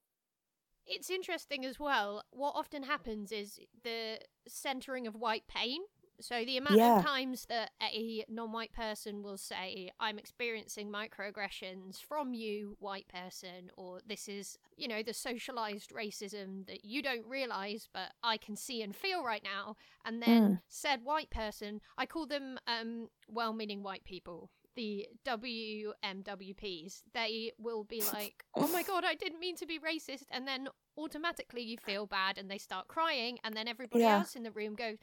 It's 0.86 1.10
interesting 1.10 1.64
as 1.64 1.78
well. 1.78 2.22
What 2.30 2.54
often 2.56 2.82
happens 2.82 3.32
is 3.32 3.58
the 3.84 4.18
centering 4.46 5.06
of 5.06 5.14
white 5.14 5.44
pain 5.48 5.80
so 6.20 6.44
the 6.44 6.56
amount 6.56 6.76
yeah. 6.76 6.98
of 6.98 7.04
times 7.04 7.46
that 7.48 7.70
a 7.82 8.24
non-white 8.28 8.72
person 8.72 9.22
will 9.22 9.36
say, 9.36 9.90
"I'm 10.00 10.18
experiencing 10.18 10.90
microaggressions 10.90 12.02
from 12.02 12.34
you, 12.34 12.76
white 12.80 13.08
person," 13.08 13.70
or 13.76 14.00
"This 14.06 14.28
is, 14.28 14.58
you 14.76 14.88
know, 14.88 15.02
the 15.02 15.14
socialized 15.14 15.90
racism 15.90 16.66
that 16.66 16.84
you 16.84 17.02
don't 17.02 17.26
realize, 17.26 17.88
but 17.92 18.12
I 18.22 18.36
can 18.36 18.56
see 18.56 18.82
and 18.82 18.94
feel 18.94 19.22
right 19.24 19.42
now," 19.44 19.76
and 20.04 20.22
then 20.22 20.42
mm. 20.42 20.60
said 20.68 21.04
white 21.04 21.30
person, 21.30 21.80
I 21.96 22.06
call 22.06 22.26
them 22.26 22.58
um, 22.66 23.08
well-meaning 23.28 23.82
white 23.82 24.04
people 24.04 24.50
the 24.78 25.08
WMWPs, 25.26 27.02
they 27.12 27.52
will 27.58 27.82
be 27.82 28.00
like, 28.14 28.44
oh 28.54 28.68
my 28.68 28.84
god, 28.84 29.04
I 29.04 29.16
didn't 29.16 29.40
mean 29.40 29.56
to 29.56 29.66
be 29.66 29.80
racist. 29.80 30.26
And 30.30 30.46
then 30.46 30.68
automatically 30.96 31.62
you 31.62 31.78
feel 31.78 32.06
bad 32.06 32.38
and 32.38 32.48
they 32.48 32.58
start 32.58 32.86
crying. 32.86 33.38
And 33.42 33.56
then 33.56 33.66
everybody 33.66 34.04
yeah. 34.04 34.18
else 34.18 34.36
in 34.36 34.44
the 34.44 34.52
room 34.52 34.76
goes, 34.76 34.98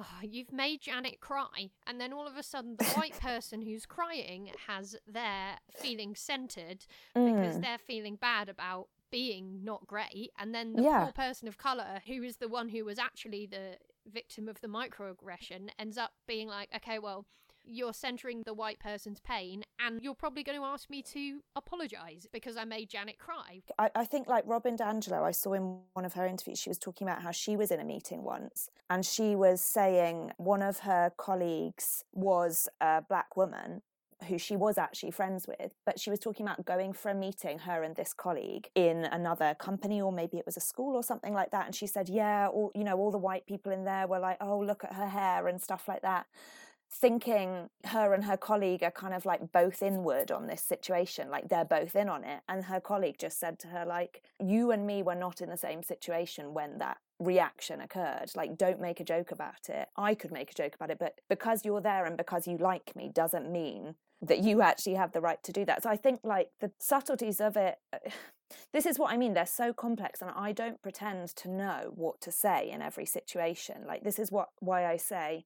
oh, 0.00 0.06
you've 0.22 0.52
made 0.52 0.80
Janet 0.80 1.20
cry. 1.20 1.70
And 1.86 2.00
then 2.00 2.12
all 2.12 2.26
of 2.26 2.36
a 2.36 2.42
sudden, 2.42 2.76
the 2.78 2.84
white 2.86 3.18
person 3.20 3.62
who's 3.62 3.86
crying 3.86 4.50
has 4.66 4.96
their 5.06 5.58
feeling 5.76 6.14
centered 6.14 6.86
mm. 7.16 7.40
because 7.40 7.60
they're 7.60 7.78
feeling 7.78 8.16
bad 8.16 8.48
about 8.48 8.88
being 9.10 9.60
not 9.64 9.86
great. 9.86 10.30
And 10.38 10.54
then 10.54 10.74
the 10.74 10.82
yeah. 10.82 11.04
poor 11.04 11.12
person 11.12 11.48
of 11.48 11.58
color, 11.58 12.00
who 12.06 12.22
is 12.22 12.36
the 12.36 12.48
one 12.48 12.68
who 12.68 12.84
was 12.84 12.98
actually 12.98 13.46
the 13.46 13.76
victim 14.10 14.48
of 14.48 14.60
the 14.60 14.68
microaggression, 14.68 15.70
ends 15.78 15.98
up 15.98 16.12
being 16.26 16.48
like, 16.48 16.68
okay, 16.76 16.98
well, 16.98 17.26
you're 17.64 17.92
centering 17.92 18.42
the 18.44 18.54
white 18.54 18.78
person's 18.78 19.20
pain 19.20 19.64
and 19.78 20.02
you're 20.02 20.14
probably 20.14 20.42
going 20.42 20.58
to 20.58 20.64
ask 20.64 20.90
me 20.90 21.02
to 21.02 21.40
apologize 21.56 22.26
because 22.32 22.56
I 22.56 22.64
made 22.64 22.90
Janet 22.90 23.18
cry. 23.18 23.62
I, 23.78 23.90
I, 23.94 24.04
think 24.04 24.28
like 24.28 24.44
Robin 24.46 24.76
DiAngelo, 24.76 25.22
I 25.22 25.30
saw 25.30 25.52
in 25.54 25.78
one 25.92 26.04
of 26.04 26.14
her 26.14 26.26
interviews, 26.26 26.58
she 26.58 26.70
was 26.70 26.78
talking 26.78 27.06
about 27.06 27.22
how 27.22 27.30
she 27.30 27.56
was 27.56 27.70
in 27.70 27.80
a 27.80 27.84
meeting 27.84 28.22
once 28.22 28.68
and 28.88 29.04
she 29.04 29.34
was 29.34 29.60
saying 29.60 30.32
one 30.36 30.62
of 30.62 30.80
her 30.80 31.12
colleagues 31.16 32.04
was 32.12 32.68
a 32.80 33.02
black 33.02 33.36
woman 33.36 33.82
who 34.28 34.38
she 34.38 34.56
was 34.56 34.78
actually 34.78 35.10
friends 35.10 35.46
with, 35.46 35.72
but 35.86 35.98
she 35.98 36.10
was 36.10 36.18
talking 36.18 36.44
about 36.44 36.64
going 36.64 36.92
for 36.92 37.10
a 37.10 37.14
meeting, 37.14 37.58
her 37.60 37.82
and 37.82 37.96
this 37.96 38.12
colleague, 38.12 38.68
in 38.74 39.04
another 39.04 39.54
company, 39.58 40.00
or 40.00 40.12
maybe 40.12 40.38
it 40.38 40.46
was 40.46 40.56
a 40.56 40.60
school 40.60 40.94
or 40.94 41.02
something 41.02 41.32
like 41.32 41.50
that. 41.50 41.66
And 41.66 41.74
she 41.74 41.86
said, 41.86 42.08
Yeah, 42.08 42.48
all 42.48 42.70
you 42.74 42.84
know, 42.84 42.98
all 42.98 43.10
the 43.10 43.18
white 43.18 43.46
people 43.46 43.72
in 43.72 43.84
there 43.84 44.06
were 44.06 44.18
like, 44.18 44.36
Oh, 44.40 44.58
look 44.58 44.84
at 44.84 44.94
her 44.94 45.08
hair 45.08 45.48
and 45.48 45.60
stuff 45.60 45.88
like 45.88 46.02
that. 46.02 46.26
Thinking 46.92 47.70
her 47.84 48.12
and 48.12 48.24
her 48.24 48.36
colleague 48.36 48.82
are 48.82 48.90
kind 48.90 49.14
of 49.14 49.24
like 49.24 49.52
both 49.52 49.80
inward 49.80 50.32
on 50.32 50.48
this 50.48 50.60
situation 50.60 51.30
like 51.30 51.48
they're 51.48 51.64
both 51.64 51.94
in 51.94 52.08
on 52.08 52.24
it 52.24 52.40
and 52.48 52.64
her 52.64 52.80
colleague 52.80 53.16
just 53.18 53.38
said 53.38 53.58
to 53.60 53.68
her 53.68 53.84
like 53.86 54.22
you 54.40 54.72
and 54.72 54.86
me 54.86 55.00
were 55.02 55.14
not 55.14 55.40
in 55.40 55.48
the 55.48 55.56
same 55.56 55.84
situation 55.84 56.52
when 56.52 56.78
that 56.78 56.98
reaction 57.20 57.80
occurred 57.80 58.30
like 58.34 58.58
don't 58.58 58.80
make 58.80 58.98
a 58.98 59.04
joke 59.04 59.30
about 59.30 59.68
it 59.68 59.88
i 59.96 60.14
could 60.14 60.32
make 60.32 60.50
a 60.50 60.54
joke 60.54 60.74
about 60.74 60.90
it 60.90 60.98
but 60.98 61.20
because 61.28 61.64
you're 61.64 61.80
there 61.80 62.06
and 62.06 62.16
because 62.16 62.48
you 62.48 62.56
like 62.58 62.96
me 62.96 63.08
doesn't 63.14 63.52
mean 63.52 63.94
that 64.20 64.40
you 64.40 64.60
actually 64.60 64.94
have 64.94 65.12
the 65.12 65.20
right 65.20 65.42
to 65.44 65.52
do 65.52 65.64
that 65.64 65.82
so 65.82 65.90
i 65.90 65.96
think 65.96 66.18
like 66.24 66.48
the 66.60 66.72
subtleties 66.80 67.40
of 67.40 67.56
it 67.56 67.76
uh, 67.92 67.98
this 68.72 68.84
is 68.84 68.98
what 68.98 69.12
I 69.12 69.16
mean. 69.16 69.34
They're 69.34 69.46
so 69.46 69.72
complex, 69.72 70.20
and 70.20 70.32
I 70.34 70.50
don't 70.50 70.82
pretend 70.82 71.28
to 71.36 71.48
know 71.48 71.92
what 71.94 72.20
to 72.22 72.32
say 72.32 72.68
in 72.68 72.82
every 72.82 73.06
situation. 73.06 73.84
Like, 73.86 74.02
this 74.02 74.18
is 74.18 74.32
what 74.32 74.48
why 74.58 74.86
I 74.86 74.96
say 74.96 75.44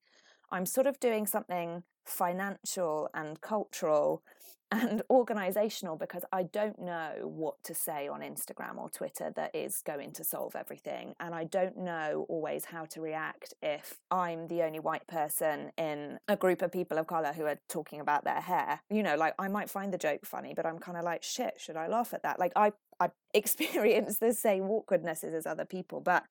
I'm 0.54 0.66
sort 0.66 0.86
of 0.86 1.00
doing 1.00 1.26
something 1.26 1.82
financial 2.04 3.08
and 3.14 3.40
cultural 3.40 4.22
and 4.70 5.02
organizational 5.10 5.96
because 5.96 6.24
I 6.32 6.44
don't 6.44 6.78
know 6.80 7.12
what 7.22 7.62
to 7.64 7.74
say 7.74 8.08
on 8.08 8.20
Instagram 8.20 8.78
or 8.78 8.90
Twitter 8.90 9.32
that 9.36 9.54
is 9.54 9.82
going 9.84 10.12
to 10.12 10.24
solve 10.24 10.56
everything. 10.56 11.14
And 11.20 11.34
I 11.34 11.44
don't 11.44 11.76
know 11.78 12.26
always 12.28 12.66
how 12.66 12.84
to 12.86 13.00
react 13.00 13.54
if 13.62 14.00
I'm 14.10 14.48
the 14.48 14.62
only 14.62 14.80
white 14.80 15.06
person 15.06 15.70
in 15.76 16.18
a 16.28 16.36
group 16.36 16.62
of 16.62 16.72
people 16.72 16.98
of 16.98 17.06
color 17.06 17.32
who 17.32 17.44
are 17.44 17.58
talking 17.68 18.00
about 18.00 18.24
their 18.24 18.40
hair. 18.40 18.80
You 18.90 19.02
know, 19.02 19.16
like 19.16 19.34
I 19.38 19.48
might 19.48 19.70
find 19.70 19.92
the 19.92 19.98
joke 19.98 20.26
funny, 20.26 20.54
but 20.54 20.66
I'm 20.66 20.78
kind 20.78 20.98
of 20.98 21.04
like, 21.04 21.22
shit, 21.22 21.54
should 21.58 21.76
I 21.76 21.86
laugh 21.86 22.14
at 22.14 22.22
that? 22.22 22.38
Like 22.38 22.52
I 22.56 22.72
I 23.00 23.10
experience 23.34 24.18
the 24.18 24.32
same 24.32 24.64
awkwardnesses 24.64 25.34
as 25.34 25.46
other 25.46 25.64
people, 25.64 26.00
but 26.00 26.24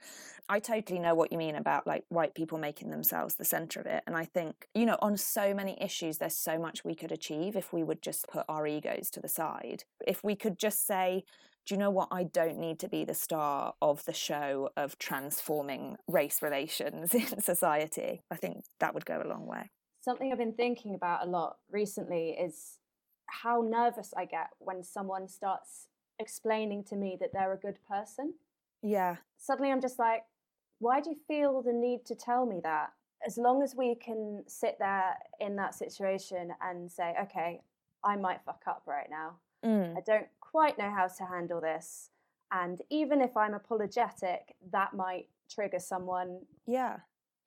I 0.49 0.59
totally 0.59 0.99
know 0.99 1.15
what 1.15 1.31
you 1.31 1.37
mean 1.37 1.55
about 1.55 1.85
like 1.85 2.05
white 2.09 2.33
people 2.33 2.57
making 2.57 2.91
themselves 2.91 3.35
the 3.35 3.45
center 3.45 3.79
of 3.79 3.85
it. 3.85 4.03
And 4.07 4.15
I 4.15 4.25
think, 4.25 4.67
you 4.73 4.85
know, 4.85 4.97
on 5.01 5.17
so 5.17 5.53
many 5.53 5.62
issues, 5.69 6.17
there's 6.17 6.37
so 6.37 6.57
much 6.59 6.83
we 6.83 6.95
could 6.95 7.11
achieve 7.11 7.55
if 7.55 7.73
we 7.73 7.83
would 7.83 8.01
just 8.01 8.27
put 8.27 8.45
our 8.47 8.67
egos 8.67 9.09
to 9.11 9.19
the 9.19 9.27
side. 9.27 9.83
If 10.05 10.23
we 10.23 10.35
could 10.35 10.59
just 10.59 10.85
say, 10.85 11.23
do 11.65 11.73
you 11.73 11.79
know 11.79 11.89
what? 11.89 12.09
I 12.11 12.23
don't 12.23 12.59
need 12.59 12.79
to 12.79 12.89
be 12.89 13.05
the 13.05 13.13
star 13.13 13.73
of 13.81 14.03
the 14.05 14.13
show 14.13 14.69
of 14.75 14.97
transforming 14.97 15.97
race 16.07 16.41
relations 16.41 17.13
in 17.13 17.41
society. 17.41 18.21
I 18.29 18.35
think 18.35 18.65
that 18.79 18.93
would 18.93 19.05
go 19.05 19.21
a 19.23 19.27
long 19.27 19.45
way. 19.45 19.71
Something 20.01 20.31
I've 20.31 20.37
been 20.37 20.53
thinking 20.53 20.95
about 20.95 21.25
a 21.25 21.29
lot 21.29 21.57
recently 21.71 22.31
is 22.31 22.79
how 23.27 23.61
nervous 23.65 24.13
I 24.17 24.25
get 24.25 24.49
when 24.59 24.83
someone 24.83 25.29
starts 25.29 25.87
explaining 26.19 26.83
to 26.85 26.95
me 26.95 27.17
that 27.19 27.29
they're 27.33 27.53
a 27.53 27.57
good 27.57 27.79
person. 27.89 28.33
Yeah. 28.81 29.17
Suddenly 29.37 29.71
I'm 29.71 29.81
just 29.81 29.97
like, 29.97 30.23
why 30.79 30.99
do 30.99 31.11
you 31.11 31.15
feel 31.27 31.61
the 31.61 31.71
need 31.71 32.05
to 32.07 32.15
tell 32.15 32.45
me 32.45 32.59
that? 32.63 32.91
As 33.25 33.37
long 33.37 33.63
as 33.63 33.75
we 33.75 33.95
can 33.95 34.43
sit 34.47 34.77
there 34.79 35.15
in 35.39 35.55
that 35.55 35.75
situation 35.75 36.53
and 36.61 36.91
say, 36.91 37.15
okay, 37.21 37.61
I 38.03 38.15
might 38.15 38.41
fuck 38.45 38.63
up 38.67 38.83
right 38.85 39.07
now. 39.09 39.37
Mm. 39.65 39.97
I 39.97 40.01
don't 40.01 40.27
quite 40.41 40.77
know 40.77 40.91
how 40.91 41.07
to 41.07 41.25
handle 41.25 41.61
this. 41.61 42.09
And 42.51 42.81
even 42.89 43.21
if 43.21 43.35
I'm 43.35 43.53
apologetic, 43.53 44.55
that 44.71 44.93
might 44.93 45.27
trigger 45.49 45.79
someone. 45.79 46.39
Yeah. 46.67 46.97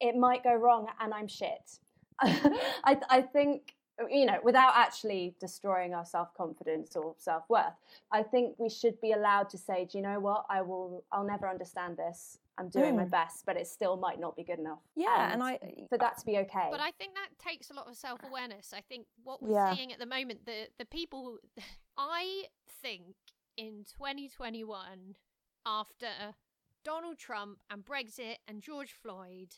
It 0.01 0.17
might 0.17 0.43
go 0.43 0.55
wrong 0.55 0.89
and 1.01 1.15
I'm 1.15 1.29
shit. 1.29 1.79
I, 2.21 2.99
I 3.11 3.21
think 3.21 3.77
you 4.11 4.27
know, 4.27 4.39
without 4.43 4.73
actually 4.77 5.35
destroying 5.41 5.95
our 5.95 6.05
self 6.05 6.35
confidence 6.35 6.97
or 6.97 7.15
self 7.19 7.45
worth, 7.49 7.73
I 8.13 8.23
think 8.23 8.55
we 8.59 8.69
should 8.69 9.01
be 9.01 9.13
allowed 9.13 9.49
to 9.51 9.59
say, 9.59 9.89
do 9.91 9.99
you 9.99 10.05
know 10.05 10.21
what? 10.21 10.45
I 10.51 10.63
will, 10.63 11.05
I'll 11.13 11.25
never 11.25 11.49
understand 11.49 11.97
this. 11.97 12.39
I'm 12.59 12.69
doing 12.69 12.95
mm. 12.95 12.99
my 12.99 13.05
best, 13.05 13.45
but 13.45 13.57
it 13.57 13.67
still 13.67 13.97
might 13.97 14.19
not 14.19 14.37
be 14.37 14.43
good 14.43 14.59
enough. 14.59 14.81
Yeah, 14.95 15.33
and, 15.33 15.35
and 15.35 15.43
I 15.43 15.59
for 15.91 15.99
that 15.99 16.19
to 16.19 16.27
be 16.27 16.39
okay. 16.39 16.69
But 16.71 16.81
I 16.81 16.91
think 16.93 17.15
that 17.15 17.39
takes 17.39 17.71
a 17.71 17.75
lot 17.75 17.89
of 17.89 17.97
self 17.97 18.21
awareness. 18.27 18.73
I 18.75 18.81
think 18.81 19.07
what 19.23 19.43
we're 19.43 19.53
yeah. 19.53 19.75
seeing 19.75 19.93
at 19.93 19.99
the 19.99 20.07
moment, 20.07 20.47
the 20.47 20.69
the 20.79 20.87
people, 20.87 21.39
I 21.99 22.45
think 22.83 23.15
in 23.57 23.85
2021, 23.99 25.17
after 25.67 26.07
Donald 26.85 27.19
Trump 27.19 27.59
and 27.71 27.85
Brexit 27.85 28.37
and 28.49 28.63
George 28.63 28.93
Floyd, 28.93 29.57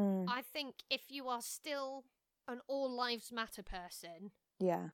mm. 0.00 0.24
I 0.28 0.42
think 0.42 0.76
if 0.90 1.02
you 1.08 1.28
are 1.28 1.42
still 1.42 2.04
an 2.48 2.60
all 2.66 2.90
lives 2.90 3.30
matter 3.30 3.62
person, 3.62 4.32
yeah, 4.58 4.88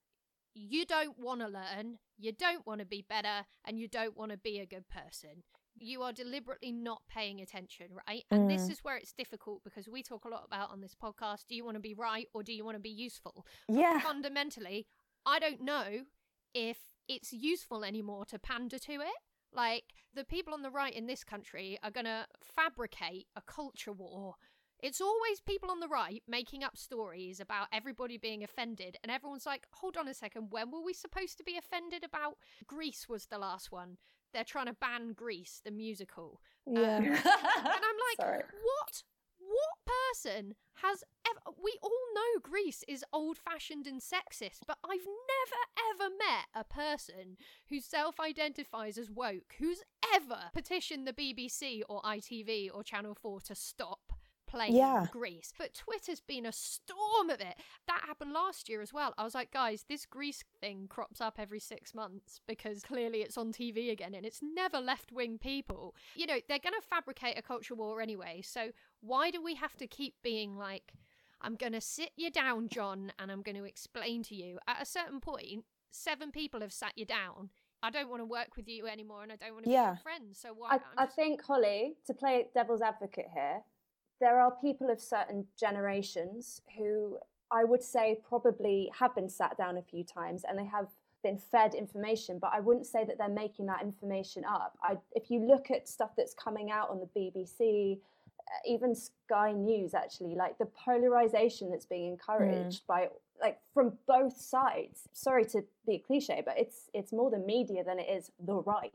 you 0.54 0.84
don't 0.84 1.18
want 1.18 1.40
to 1.40 1.48
learn, 1.48 1.98
you 2.18 2.32
don't 2.32 2.66
want 2.66 2.80
to 2.80 2.86
be 2.86 3.04
better, 3.08 3.46
and 3.64 3.78
you 3.78 3.88
don't 3.88 4.16
want 4.16 4.32
to 4.32 4.36
be 4.36 4.58
a 4.58 4.66
good 4.66 4.88
person. 4.88 5.42
You 5.78 6.02
are 6.02 6.12
deliberately 6.12 6.72
not 6.72 7.02
paying 7.08 7.40
attention, 7.40 7.88
right? 8.08 8.24
And 8.30 8.42
mm. 8.42 8.48
this 8.48 8.68
is 8.68 8.80
where 8.82 8.96
it's 8.96 9.12
difficult 9.12 9.62
because 9.64 9.88
we 9.88 10.02
talk 10.02 10.24
a 10.24 10.28
lot 10.28 10.44
about 10.46 10.70
on 10.70 10.80
this 10.80 10.94
podcast 10.94 11.46
do 11.48 11.54
you 11.54 11.64
want 11.64 11.76
to 11.76 11.80
be 11.80 11.94
right 11.94 12.26
or 12.34 12.42
do 12.42 12.52
you 12.52 12.64
want 12.64 12.76
to 12.76 12.82
be 12.82 12.90
useful? 12.90 13.46
Yeah. 13.68 13.94
But 13.94 14.02
fundamentally, 14.02 14.86
I 15.24 15.38
don't 15.38 15.60
know 15.60 16.04
if 16.54 16.78
it's 17.08 17.32
useful 17.32 17.84
anymore 17.84 18.24
to 18.26 18.38
pander 18.38 18.78
to 18.78 18.92
it. 18.92 19.20
Like, 19.52 19.84
the 20.14 20.24
people 20.24 20.52
on 20.54 20.62
the 20.62 20.70
right 20.70 20.92
in 20.92 21.06
this 21.06 21.24
country 21.24 21.78
are 21.82 21.90
going 21.90 22.04
to 22.04 22.26
fabricate 22.42 23.26
a 23.36 23.40
culture 23.40 23.92
war 23.92 24.34
it's 24.82 25.00
always 25.00 25.40
people 25.40 25.70
on 25.70 25.80
the 25.80 25.88
right 25.88 26.22
making 26.28 26.62
up 26.62 26.76
stories 26.76 27.40
about 27.40 27.68
everybody 27.72 28.18
being 28.18 28.44
offended, 28.44 28.96
and 29.02 29.10
everyone's 29.10 29.46
like, 29.46 29.66
hold 29.72 29.96
on 29.96 30.08
a 30.08 30.14
second, 30.14 30.48
when 30.50 30.70
were 30.70 30.82
we 30.82 30.92
supposed 30.92 31.38
to 31.38 31.44
be 31.44 31.56
offended 31.56 32.04
about? 32.04 32.36
Grease 32.66 33.08
was 33.08 33.26
the 33.26 33.38
last 33.38 33.72
one. 33.72 33.96
They're 34.32 34.44
trying 34.44 34.66
to 34.66 34.76
ban 34.80 35.12
Grease, 35.14 35.60
the 35.64 35.70
musical. 35.70 36.40
Yeah. 36.66 36.96
Um, 36.98 37.04
and 37.04 37.16
I'm 37.16 37.98
like, 38.08 38.20
Sorry. 38.20 38.42
what? 38.62 39.02
What 39.38 39.94
person 40.20 40.54
has 40.82 41.04
ever. 41.28 41.56
We 41.62 41.78
all 41.82 41.90
know 42.14 42.40
Grease 42.42 42.84
is 42.88 43.04
old 43.12 43.38
fashioned 43.38 43.86
and 43.86 44.00
sexist, 44.00 44.60
but 44.66 44.78
I've 44.84 45.06
never 45.06 46.04
ever 46.04 46.14
met 46.14 46.46
a 46.54 46.64
person 46.64 47.36
who 47.68 47.80
self 47.80 48.18
identifies 48.20 48.98
as 48.98 49.10
woke 49.10 49.54
who's 49.58 49.82
ever 50.14 50.50
petitioned 50.52 51.06
the 51.06 51.12
BBC 51.12 51.82
or 51.88 52.02
ITV 52.02 52.70
or 52.74 52.82
Channel 52.82 53.16
4 53.20 53.40
to 53.42 53.54
stop 53.54 54.12
playing 54.46 54.76
yeah. 54.76 55.06
Grease. 55.10 55.52
But 55.58 55.74
Twitter's 55.74 56.20
been 56.20 56.46
a 56.46 56.52
storm 56.52 57.30
of 57.30 57.40
it. 57.40 57.56
That 57.86 58.02
happened 58.06 58.32
last 58.32 58.68
year 58.68 58.82
as 58.82 58.92
well. 58.92 59.14
I 59.18 59.24
was 59.24 59.34
like, 59.34 59.52
guys, 59.52 59.84
this 59.88 60.06
Grease 60.06 60.44
thing 60.60 60.86
crops 60.88 61.20
up 61.20 61.34
every 61.38 61.60
six 61.60 61.94
months 61.94 62.40
because 62.46 62.82
clearly 62.82 63.18
it's 63.20 63.36
on 63.36 63.52
TV 63.52 63.90
again 63.90 64.14
and 64.14 64.24
it's 64.24 64.40
never 64.42 64.80
left 64.80 65.12
wing 65.12 65.38
people. 65.38 65.94
You 66.14 66.26
know, 66.26 66.38
they're 66.48 66.58
going 66.58 66.74
to 66.74 66.86
fabricate 66.88 67.38
a 67.38 67.42
culture 67.42 67.74
war 67.74 68.00
anyway. 68.00 68.42
So 68.42 68.70
why 69.00 69.30
do 69.30 69.42
we 69.42 69.54
have 69.56 69.76
to 69.76 69.86
keep 69.86 70.14
being 70.22 70.56
like, 70.56 70.92
I'm 71.40 71.54
going 71.54 71.72
to 71.72 71.80
sit 71.80 72.10
you 72.16 72.30
down, 72.30 72.68
John, 72.68 73.12
and 73.18 73.30
I'm 73.30 73.42
going 73.42 73.56
to 73.56 73.64
explain 73.64 74.22
to 74.24 74.34
you? 74.34 74.58
At 74.66 74.82
a 74.82 74.86
certain 74.86 75.20
point, 75.20 75.64
seven 75.90 76.30
people 76.30 76.60
have 76.60 76.72
sat 76.72 76.92
you 76.96 77.04
down. 77.04 77.50
I 77.82 77.90
don't 77.90 78.08
want 78.08 78.20
to 78.20 78.26
work 78.26 78.56
with 78.56 78.68
you 78.68 78.86
anymore 78.86 79.22
and 79.22 79.30
I 79.30 79.36
don't 79.36 79.52
want 79.52 79.66
to 79.66 79.70
yeah. 79.70 79.82
be 79.82 79.86
your 79.88 79.96
friend. 80.02 80.24
So 80.36 80.48
why? 80.56 80.68
I, 80.70 80.78
just... 80.78 80.88
I 80.96 81.06
think, 81.06 81.42
Holly, 81.44 81.94
to 82.06 82.14
play 82.14 82.46
devil's 82.54 82.80
advocate 82.80 83.26
here, 83.32 83.60
there 84.20 84.40
are 84.40 84.50
people 84.50 84.90
of 84.90 85.00
certain 85.00 85.46
generations 85.58 86.60
who 86.76 87.18
I 87.50 87.64
would 87.64 87.82
say 87.82 88.18
probably 88.28 88.90
have 88.98 89.14
been 89.14 89.28
sat 89.28 89.56
down 89.56 89.76
a 89.76 89.82
few 89.82 90.04
times 90.04 90.44
and 90.48 90.58
they 90.58 90.64
have 90.64 90.88
been 91.22 91.38
fed 91.38 91.74
information, 91.74 92.38
but 92.38 92.52
I 92.54 92.60
wouldn't 92.60 92.86
say 92.86 93.04
that 93.04 93.18
they're 93.18 93.28
making 93.28 93.66
that 93.66 93.82
information 93.82 94.44
up. 94.44 94.78
I, 94.82 94.96
if 95.12 95.30
you 95.30 95.40
look 95.46 95.70
at 95.70 95.88
stuff 95.88 96.10
that's 96.16 96.34
coming 96.34 96.70
out 96.70 96.90
on 96.90 97.00
the 97.00 97.08
BBC, 97.20 97.98
uh, 97.98 98.42
even 98.64 98.94
Sky 98.94 99.52
News, 99.52 99.94
actually, 99.94 100.34
like 100.34 100.58
the 100.58 100.66
polarization 100.66 101.70
that's 101.70 101.86
being 101.86 102.12
encouraged 102.12 102.82
mm. 102.84 102.86
by 102.86 103.08
like 103.40 103.58
from 103.74 103.92
both 104.06 104.36
sides. 104.36 105.08
Sorry 105.12 105.44
to 105.46 105.64
be 105.86 105.94
a 105.94 105.98
cliche, 105.98 106.42
but 106.44 106.58
it's 106.58 106.90
it's 106.94 107.12
more 107.12 107.30
the 107.30 107.38
media 107.38 107.84
than 107.84 107.98
it 107.98 108.08
is 108.08 108.30
the 108.44 108.54
right. 108.54 108.92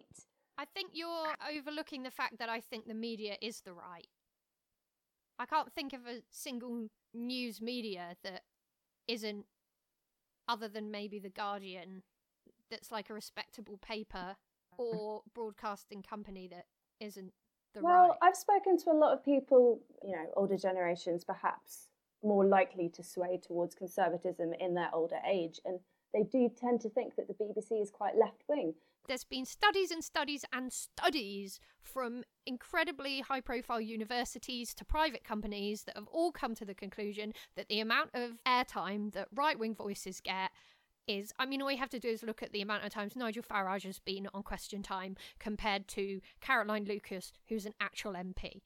I 0.57 0.65
think 0.65 0.91
you're 0.93 1.35
overlooking 1.57 2.03
the 2.03 2.11
fact 2.11 2.37
that 2.39 2.49
I 2.49 2.59
think 2.59 2.87
the 2.87 2.93
media 2.93 3.35
is 3.41 3.61
the 3.61 3.73
right. 3.73 4.07
I 5.41 5.45
can't 5.47 5.73
think 5.73 5.93
of 5.93 6.01
a 6.01 6.21
single 6.29 6.87
news 7.15 7.61
media 7.61 8.15
that 8.23 8.43
isn't, 9.07 9.45
other 10.47 10.67
than 10.67 10.91
maybe 10.91 11.17
The 11.17 11.29
Guardian, 11.29 12.03
that's 12.69 12.91
like 12.91 13.09
a 13.09 13.15
respectable 13.15 13.79
paper 13.81 14.35
or 14.77 15.23
broadcasting 15.33 16.03
company 16.03 16.47
that 16.49 16.65
isn't 16.99 17.33
the 17.73 17.81
right 17.81 17.91
well, 17.91 18.09
right. 18.09 18.17
I've 18.21 18.35
spoken 18.35 18.77
to 18.83 18.91
a 18.91 18.93
lot 18.93 19.13
of 19.13 19.25
people, 19.25 19.81
you 20.03 20.11
know, 20.11 20.25
older 20.35 20.57
generations, 20.57 21.23
perhaps 21.23 21.87
more 22.23 22.45
likely 22.45 22.89
to 22.89 23.03
sway 23.03 23.39
towards 23.41 23.73
conservatism 23.73 24.53
in 24.59 24.75
their 24.75 24.91
older 24.93 25.19
age, 25.27 25.59
and 25.65 25.79
they 26.13 26.23
do 26.23 26.49
tend 26.49 26.81
to 26.81 26.89
think 26.89 27.15
that 27.15 27.27
the 27.27 27.33
BBC 27.33 27.81
is 27.81 27.89
quite 27.89 28.17
left 28.17 28.43
wing. 28.47 28.73
There's 29.07 29.23
been 29.23 29.45
studies 29.45 29.91
and 29.91 30.03
studies 30.03 30.45
and 30.53 30.71
studies 30.71 31.59
from 31.81 32.23
incredibly 32.45 33.21
high 33.21 33.41
profile 33.41 33.81
universities 33.81 34.73
to 34.75 34.85
private 34.85 35.23
companies 35.23 35.83
that 35.83 35.95
have 35.95 36.07
all 36.07 36.31
come 36.31 36.55
to 36.55 36.65
the 36.65 36.75
conclusion 36.75 37.33
that 37.55 37.67
the 37.67 37.79
amount 37.79 38.11
of 38.13 38.37
airtime 38.45 39.11
that 39.13 39.27
right 39.33 39.57
wing 39.57 39.75
voices 39.75 40.21
get 40.21 40.51
is 41.07 41.33
I 41.39 41.45
mean 41.45 41.61
all 41.61 41.71
you 41.71 41.77
have 41.77 41.89
to 41.89 41.99
do 41.99 42.09
is 42.09 42.21
look 42.23 42.43
at 42.43 42.53
the 42.53 42.61
amount 42.61 42.85
of 42.85 42.91
times 42.91 43.15
Nigel 43.15 43.43
Farage 43.43 43.83
has 43.83 43.99
been 43.99 44.27
on 44.33 44.43
question 44.43 44.83
time 44.83 45.17
compared 45.39 45.87
to 45.89 46.21
Caroline 46.41 46.85
Lucas 46.85 47.33
who's 47.47 47.65
an 47.65 47.73
actual 47.81 48.13
MP 48.13 48.61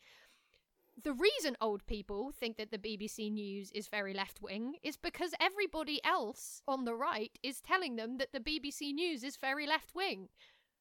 The 1.02 1.14
reason 1.14 1.58
old 1.60 1.86
people 1.86 2.32
think 2.32 2.58
that 2.58 2.72
the 2.72 2.78
BBC 2.78 3.32
News 3.32 3.72
is 3.72 3.88
very 3.90 4.14
left 4.14 4.42
wing 4.42 4.76
is 4.82 4.96
because 4.98 5.34
everybody 5.40 6.04
else 6.04 6.62
on 6.68 6.86
the 6.86 6.96
right 6.96 7.38
is 7.44 7.62
telling 7.62 7.96
them 7.96 8.18
that 8.18 8.32
the 8.32 8.40
BBC 8.40 8.94
News 8.94 9.24
is 9.24 9.36
very 9.38 9.68
left 9.68 9.94
wing. 9.94 10.30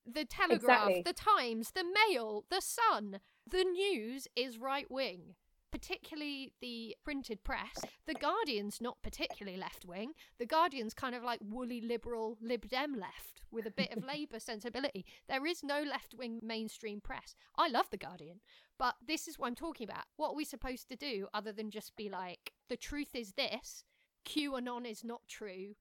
The 0.06 0.24
Telegraph, 0.24 0.88
Exactly. 0.90 1.02
the 1.02 1.12
Times, 1.12 1.72
the 1.72 1.84
Mail, 1.84 2.44
the 2.50 2.60
Sun, 2.60 3.20
the 3.46 3.64
news 3.64 4.28
is 4.36 4.58
right 4.58 4.90
wing. 4.90 5.34
Particularly 5.74 6.52
the 6.60 6.96
printed 7.02 7.42
press. 7.42 7.84
The 8.06 8.14
Guardian's 8.14 8.80
not 8.80 9.02
particularly 9.02 9.58
left 9.58 9.84
wing. 9.84 10.12
The 10.38 10.46
Guardian's 10.46 10.94
kind 10.94 11.16
of 11.16 11.24
like 11.24 11.40
woolly 11.42 11.80
liberal 11.80 12.38
Lib 12.40 12.68
Dem 12.68 12.94
left 12.94 13.42
with 13.50 13.66
a 13.66 13.72
bit 13.72 13.90
of 13.90 14.04
Labour 14.08 14.38
sensibility. 14.38 15.04
There 15.28 15.44
is 15.44 15.64
no 15.64 15.82
left 15.82 16.14
wing 16.16 16.38
mainstream 16.44 17.00
press. 17.00 17.34
I 17.58 17.66
love 17.66 17.90
The 17.90 17.96
Guardian, 17.96 18.38
but 18.78 18.94
this 19.04 19.26
is 19.26 19.36
what 19.36 19.48
I'm 19.48 19.56
talking 19.56 19.88
about. 19.88 20.04
What 20.16 20.28
are 20.28 20.36
we 20.36 20.44
supposed 20.44 20.88
to 20.90 20.96
do 20.96 21.26
other 21.34 21.50
than 21.50 21.72
just 21.72 21.96
be 21.96 22.08
like, 22.08 22.52
the 22.68 22.76
truth 22.76 23.16
is 23.16 23.32
this, 23.32 23.82
QAnon 24.24 24.88
is 24.88 25.02
not 25.02 25.22
true, 25.26 25.74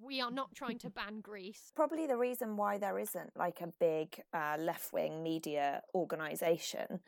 we 0.00 0.20
are 0.20 0.30
not 0.30 0.54
trying 0.54 0.78
to 0.78 0.90
ban 0.98 1.20
Grease. 1.20 1.72
Probably 1.74 2.06
the 2.06 2.16
reason 2.16 2.56
why 2.56 2.78
there 2.78 2.98
isn't 2.98 3.36
like 3.36 3.60
a 3.60 3.72
big 3.80 4.22
uh, 4.32 4.56
left 4.58 4.92
wing 4.92 5.22
media 5.22 5.82
organization 5.94 7.00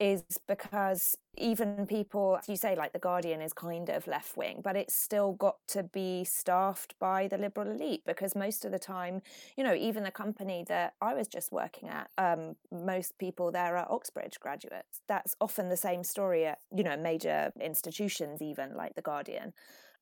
is 0.00 0.22
because 0.48 1.16
even 1.38 1.86
people, 1.86 2.38
you 2.48 2.56
say, 2.56 2.76
like 2.76 2.92
The 2.92 2.98
Guardian 2.98 3.40
is 3.40 3.52
kind 3.52 3.88
of 3.88 4.06
left 4.06 4.36
wing, 4.36 4.60
but 4.62 4.76
it's 4.76 4.94
still 4.94 5.32
got 5.32 5.56
to 5.68 5.82
be 5.82 6.24
staffed 6.24 6.94
by 6.98 7.28
the 7.28 7.38
liberal 7.38 7.70
elite 7.70 8.02
because 8.04 8.34
most 8.34 8.64
of 8.64 8.72
the 8.72 8.78
time, 8.78 9.22
you 9.56 9.64
know, 9.64 9.74
even 9.74 10.02
the 10.02 10.10
company 10.10 10.64
that 10.68 10.94
I 11.00 11.14
was 11.14 11.28
just 11.28 11.52
working 11.52 11.88
at, 11.88 12.10
um, 12.18 12.56
most 12.70 13.18
people 13.18 13.50
there 13.52 13.76
are 13.76 13.86
Oxbridge 13.90 14.40
graduates. 14.40 15.00
That's 15.08 15.34
often 15.40 15.68
the 15.68 15.76
same 15.76 16.04
story 16.04 16.46
at, 16.46 16.58
you 16.74 16.84
know, 16.84 16.96
major 16.96 17.52
institutions, 17.60 18.42
even 18.42 18.74
like 18.76 18.94
The 18.94 19.02
Guardian. 19.02 19.52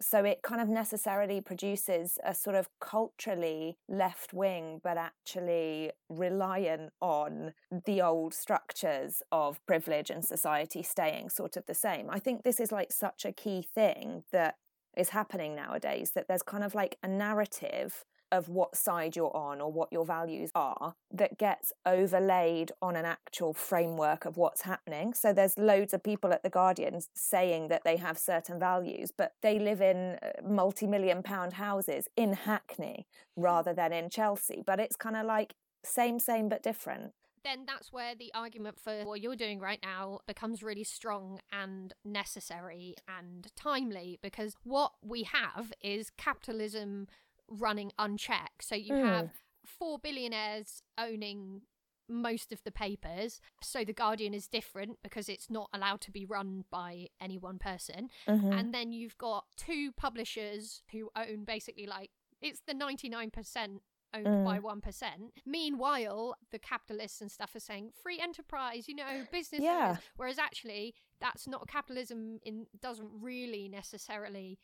So 0.03 0.25
it 0.25 0.43
kind 0.43 0.63
of 0.63 0.69
necessarily 0.69 1.41
produces 1.43 2.19
a 2.25 2.35
sort 2.35 2.57
of 2.57 2.69
culturally 2.81 3.77
left 3.89 4.33
wing, 4.33 4.81
but 4.83 4.97
actually 4.97 5.93
reliant 6.09 6.93
on 7.01 7.53
the 7.85 8.01
old 8.01 8.33
structures 8.33 9.23
of 9.31 9.65
privilege 9.67 10.09
and 10.09 10.25
society 10.25 10.83
staying 10.83 11.29
sort 11.29 11.57
of 11.57 11.67
the 11.67 11.75
same. 11.75 12.09
I 12.09 12.19
think 12.19 12.43
this 12.43 12.61
is 12.61 12.73
like 12.73 12.93
such 12.93 13.27
a 13.27 13.33
key 13.33 13.63
thing 13.63 14.25
that 14.33 14.57
is 14.97 15.11
happening 15.11 15.55
nowadays 15.55 16.13
that 16.15 16.29
there's 16.29 16.43
kind 16.43 16.65
of 16.65 16.75
like 16.75 16.97
a 17.03 17.09
narrative 17.09 18.05
of 18.33 18.49
what 18.49 18.77
side 18.77 19.17
you're 19.17 19.37
on 19.37 19.61
or 19.61 19.71
what 19.73 19.93
your 19.93 20.05
values 20.05 20.51
are 20.55 20.95
that 21.11 21.39
gets 21.39 21.73
overlaid 21.85 22.73
on 22.81 22.97
an 22.97 23.05
actual 23.05 23.53
framework 23.53 24.25
of 24.25 24.37
what's 24.37 24.63
happening. 24.63 25.13
So 25.15 25.33
there's 25.33 25.59
loads 25.59 25.93
of 25.95 26.03
people 26.03 26.33
at 26.33 26.43
The 26.43 26.51
Guardian 26.51 27.01
saying 27.15 27.69
that 27.69 27.85
they 27.85 27.97
have 27.97 28.19
certain 28.19 28.59
values, 28.59 29.13
but 29.17 29.35
they 29.43 29.59
live 29.59 29.81
in 29.81 30.19
uh, 30.23 30.31
multi 30.47 30.87
million 30.87 31.23
pound 31.23 31.55
houses 31.55 32.09
in 32.17 32.33
Hackney 32.35 33.07
rather 33.37 33.73
than 33.73 33.93
in 33.93 34.11
Chelsea. 34.11 34.63
But 34.65 34.81
it's 34.81 34.97
kind 34.97 35.17
of 35.17 35.27
like 35.27 35.55
same, 35.85 36.19
same, 36.19 36.49
but 36.49 36.63
different. 36.63 37.13
then 37.43 37.65
that's 37.67 37.91
where 37.93 38.15
the 38.15 38.31
argument 38.35 38.79
for 38.79 39.03
what 39.05 39.21
you're 39.21 39.37
doing 39.37 39.59
right 39.59 39.81
now 39.83 40.21
becomes 40.27 40.63
really 40.63 40.85
strong 40.85 41.41
and 41.51 41.95
necessary 42.05 42.95
and 43.19 43.49
timely 43.57 44.19
because 44.23 44.55
what 44.63 44.93
we 45.03 45.23
have 45.23 45.73
is 45.83 46.11
capitalism 46.19 47.07
running 47.51 47.93
unchecked. 47.99 48.65
So 48.65 48.75
you 48.77 48.95
Mm. 48.95 49.05
have 49.05 49.31
four 49.65 49.99
billionaires 49.99 50.83
owning 50.97 51.63
most 52.09 52.51
of 52.53 52.63
the 52.65 52.73
papers. 52.73 53.41
So 53.63 53.85
the 53.85 53.93
Guardian 53.93 54.35
is 54.35 54.49
different 54.49 55.01
because 55.03 55.29
it's 55.29 55.49
not 55.51 55.69
allowed 55.73 56.01
to 56.03 56.11
be 56.11 56.25
run 56.25 56.65
by 56.71 57.09
any 57.21 57.39
one 57.39 57.59
person. 57.59 58.11
Mhm. 58.27 58.53
And 58.59 58.75
then 58.75 58.93
you've 58.93 59.17
got 59.19 59.47
two 59.57 59.93
publishers 59.93 60.83
who 60.91 61.11
own 61.15 61.45
basically 61.45 61.87
like 61.87 62.11
it's 62.41 62.63
the 62.63 62.75
99% 62.75 63.83
owned 64.13 64.27
Mm. 64.27 64.45
by 64.45 64.59
1%. 64.59 65.33
Meanwhile, 65.47 66.37
the 66.51 66.59
capitalists 66.59 67.21
and 67.21 67.31
stuff 67.31 67.55
are 67.55 67.61
saying 67.61 67.93
free 67.93 68.19
enterprise, 68.19 68.89
you 68.89 68.95
know, 68.97 69.25
business 69.31 69.61
Yeah. 69.61 69.91
owners. 69.91 70.05
Whereas 70.17 70.39
actually, 70.39 70.95
that's 71.21 71.47
not 71.47 71.69
capitalism 71.69 72.41
in 72.43 72.67
doesn't 72.81 73.21
really 73.21 73.69
necessarily 73.69 74.59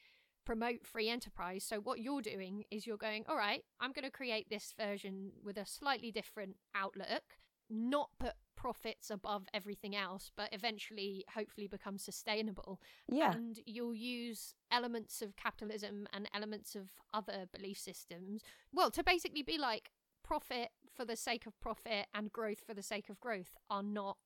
promote 0.47 0.87
free 0.87 1.11
enterprise. 1.11 1.65
So 1.65 1.81
what 1.81 2.01
you're 2.01 2.23
doing 2.23 2.65
is 2.71 2.87
you're 2.87 2.97
going, 2.97 3.25
all 3.29 3.37
right, 3.37 3.63
I'm 3.81 3.93
going 3.93 4.05
to 4.05 4.11
create 4.11 4.49
this 4.49 4.73
version 4.79 5.33
with 5.45 5.59
a 5.59 5.67
slightly 5.67 6.11
different 6.11 6.57
outlook, 6.75 7.23
not 7.69 8.09
put 8.19 8.33
profits 8.57 9.11
above 9.11 9.47
everything 9.53 9.95
else, 9.95 10.31
but 10.37 10.49
eventually 10.53 11.25
hopefully 11.35 11.67
become 11.67 11.99
sustainable. 11.99 12.81
yeah. 13.13 13.33
And 13.33 13.59
you'll 13.67 13.95
use 13.95 14.55
elements 14.71 15.21
of 15.21 15.37
capitalism 15.37 16.07
and 16.13 16.29
elements 16.33 16.75
of 16.75 16.89
other 17.13 17.47
belief 17.53 17.79
systems, 17.79 18.43
well, 18.73 18.91
to 18.93 19.05
basically 19.05 19.43
be 19.43 19.59
like 19.59 19.91
profit 20.25 20.71
for 20.97 21.05
the 21.05 21.17
sake 21.17 21.47
of 21.47 21.59
profit 21.61 22.07
and 22.15 22.33
growth 22.33 22.61
for 22.67 22.75
the 22.75 22.83
sake 22.83 23.09
of 23.11 23.21
growth 23.21 23.57
are 23.69 23.83
not 23.83 24.17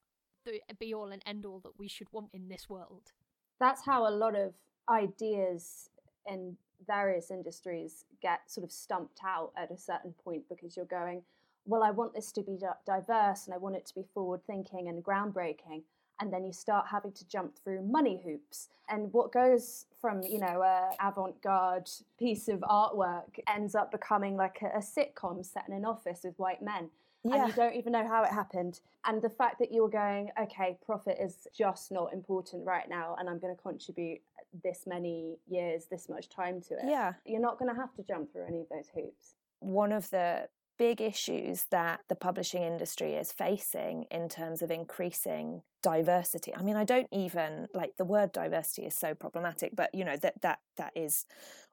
the 0.46 0.60
be 0.78 0.94
all 0.94 1.10
and 1.10 1.22
end 1.26 1.44
all 1.44 1.60
that 1.60 1.78
we 1.78 1.88
should 1.88 2.08
want 2.12 2.30
in 2.32 2.48
this 2.48 2.68
world. 2.68 3.12
That's 3.58 3.84
how 3.84 4.08
a 4.08 4.10
lot 4.10 4.34
of 4.34 4.54
ideas 4.88 5.89
in 6.26 6.56
various 6.86 7.30
industries 7.30 8.04
get 8.22 8.40
sort 8.50 8.64
of 8.64 8.72
stumped 8.72 9.20
out 9.24 9.52
at 9.56 9.70
a 9.70 9.76
certain 9.76 10.14
point 10.24 10.42
because 10.48 10.76
you're 10.76 10.86
going, 10.86 11.22
well, 11.66 11.82
I 11.82 11.90
want 11.90 12.14
this 12.14 12.32
to 12.32 12.42
be 12.42 12.58
diverse 12.86 13.46
and 13.46 13.54
I 13.54 13.58
want 13.58 13.76
it 13.76 13.86
to 13.86 13.94
be 13.94 14.04
forward 14.14 14.40
thinking 14.46 14.88
and 14.88 15.04
groundbreaking. 15.04 15.82
And 16.20 16.32
then 16.32 16.44
you 16.44 16.52
start 16.52 16.86
having 16.90 17.12
to 17.12 17.28
jump 17.28 17.54
through 17.62 17.82
money 17.82 18.20
hoops. 18.22 18.68
And 18.90 19.10
what 19.12 19.32
goes 19.32 19.86
from, 20.00 20.22
you 20.22 20.38
know, 20.38 20.62
a 20.62 20.90
avant-garde 21.00 21.88
piece 22.18 22.48
of 22.48 22.60
artwork 22.60 23.38
ends 23.48 23.74
up 23.74 23.90
becoming 23.90 24.36
like 24.36 24.60
a, 24.62 24.78
a 24.78 24.80
sitcom 24.80 25.44
set 25.44 25.66
in 25.66 25.74
an 25.74 25.86
office 25.86 26.20
with 26.24 26.38
white 26.38 26.62
men 26.62 26.90
and 27.24 27.34
Yeah. 27.34 27.46
you 27.46 27.52
don't 27.52 27.74
even 27.74 27.92
know 27.92 28.06
how 28.06 28.22
it 28.22 28.30
happened. 28.30 28.80
And 29.04 29.20
the 29.22 29.28
fact 29.30 29.58
that 29.58 29.72
you're 29.72 29.88
going, 29.88 30.30
okay, 30.40 30.78
profit 30.84 31.18
is 31.20 31.46
just 31.56 31.90
not 31.92 32.12
important 32.12 32.66
right 32.66 32.88
now, 32.88 33.16
and 33.18 33.28
I'm 33.28 33.38
going 33.38 33.54
to 33.54 33.60
contribute 33.62 34.20
this 34.62 34.86
many 34.86 35.38
years, 35.46 35.86
this 35.86 36.08
much 36.08 36.28
time 36.28 36.60
to 36.62 36.74
it. 36.74 36.84
Yeah. 36.86 37.14
You're 37.24 37.40
not 37.40 37.58
going 37.58 37.72
to 37.72 37.80
have 37.80 37.94
to 37.94 38.02
jump 38.02 38.32
through 38.32 38.46
any 38.46 38.60
of 38.60 38.68
those 38.68 38.88
hoops. 38.94 39.34
one 39.60 39.92
of 39.92 40.08
the 40.10 40.48
big 40.80 41.02
issues 41.02 41.66
that 41.70 42.00
the 42.08 42.14
publishing 42.14 42.62
industry 42.62 43.12
is 43.12 43.30
facing 43.30 44.06
in 44.10 44.30
terms 44.30 44.62
of 44.62 44.70
increasing 44.70 45.60
diversity. 45.82 46.54
I 46.56 46.62
mean 46.62 46.76
i 46.76 46.84
don't 46.84 47.08
even 47.12 47.68
like 47.74 47.98
the 47.98 48.04
word 48.06 48.32
diversity 48.32 48.86
is 48.86 48.94
so 48.94 49.14
problematic 49.14 49.76
but 49.76 49.94
you 49.94 50.06
know 50.06 50.16
that 50.16 50.40
that 50.40 50.60
that 50.78 50.92
is 50.96 51.26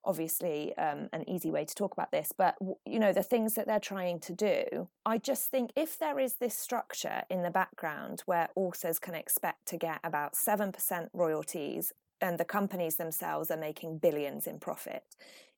obviously 0.04 0.78
um, 0.78 1.08
an 1.14 1.24
easy 1.30 1.52
way 1.52 1.64
to 1.64 1.74
talk 1.74 1.94
about 1.94 2.12
this. 2.12 2.34
But 2.38 2.56
you 2.86 3.00
know 3.00 3.14
the 3.14 3.24
things 3.24 3.54
that 3.56 3.66
they're 3.66 3.80
trying 3.80 4.20
to 4.28 4.34
do 4.34 4.90
i 5.06 5.18
just 5.18 5.46
think 5.52 5.72
if 5.76 5.98
there 5.98 6.20
is 6.20 6.34
this 6.36 6.58
structure 6.58 7.24
in 7.30 7.44
the 7.44 7.58
background 7.62 8.24
where 8.26 8.50
authors 8.56 9.00
can 9.00 9.16
expect 9.16 9.66
to 9.68 9.78
get 9.78 10.00
about 10.04 10.34
7% 10.34 11.08
royalties 11.14 11.94
and 12.20 12.38
the 12.38 12.52
companies 12.58 12.98
themselves 12.98 13.50
are 13.52 13.64
making 13.70 14.00
billions 14.00 14.48
in 14.48 14.60
profit 14.60 15.04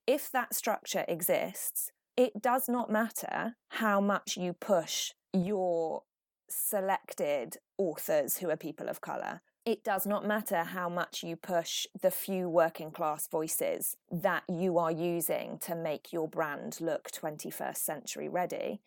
if 0.05 0.31
that 0.31 0.53
structure 0.53 1.05
exists 1.07 1.91
it 2.19 2.41
does 2.41 2.67
not 2.67 2.91
matter 2.91 3.55
how 3.69 4.01
much 4.01 4.35
you 4.35 4.51
push 4.51 5.13
your 5.31 6.03
selected 6.49 7.55
authors 7.77 8.39
who 8.39 8.49
are 8.49 8.57
people 8.57 8.89
of 8.89 8.99
colour. 8.99 9.39
It 9.65 9.85
does 9.85 10.05
not 10.05 10.27
matter 10.27 10.65
how 10.65 10.89
much 10.89 11.23
you 11.23 11.37
push 11.37 11.87
the 12.01 12.11
few 12.11 12.49
working 12.49 12.91
class 12.91 13.29
voices 13.29 13.95
that 14.11 14.43
you 14.49 14.77
are 14.77 14.91
using 14.91 15.59
to 15.59 15.75
make 15.75 16.11
your 16.11 16.27
brand 16.27 16.81
look 16.81 17.09
21st 17.09 17.77
century 17.77 18.27
ready, 18.27 18.81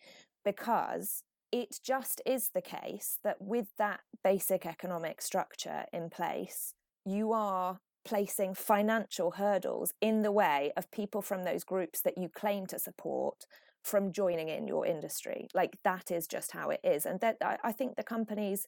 because 0.45 1.23
it 1.51 1.79
just 1.83 2.21
is 2.27 2.51
the 2.53 2.61
case 2.61 3.17
that 3.23 3.41
with 3.41 3.65
that 3.79 4.01
basic 4.23 4.63
economic 4.67 5.23
structure 5.23 5.85
in 5.91 6.11
place, 6.11 6.75
you 7.03 7.33
are 7.33 7.79
placing 8.05 8.53
financial 8.53 9.31
hurdles 9.31 9.93
in 10.01 10.21
the 10.21 10.31
way 10.31 10.71
of 10.75 10.91
people 10.91 11.21
from 11.21 11.43
those 11.43 11.63
groups 11.63 12.01
that 12.01 12.17
you 12.17 12.29
claim 12.29 12.65
to 12.67 12.79
support 12.79 13.45
from 13.83 14.13
joining 14.13 14.47
in 14.47 14.67
your 14.67 14.85
industry. 14.85 15.47
Like 15.53 15.77
that 15.83 16.09
is 16.09 16.25
just 16.25 16.51
how 16.51 16.69
it 16.69 16.79
is. 16.83 17.05
And 17.05 17.19
that 17.19 17.37
I, 17.41 17.71
think 17.73 17.95
the 17.95 18.03
companies, 18.03 18.65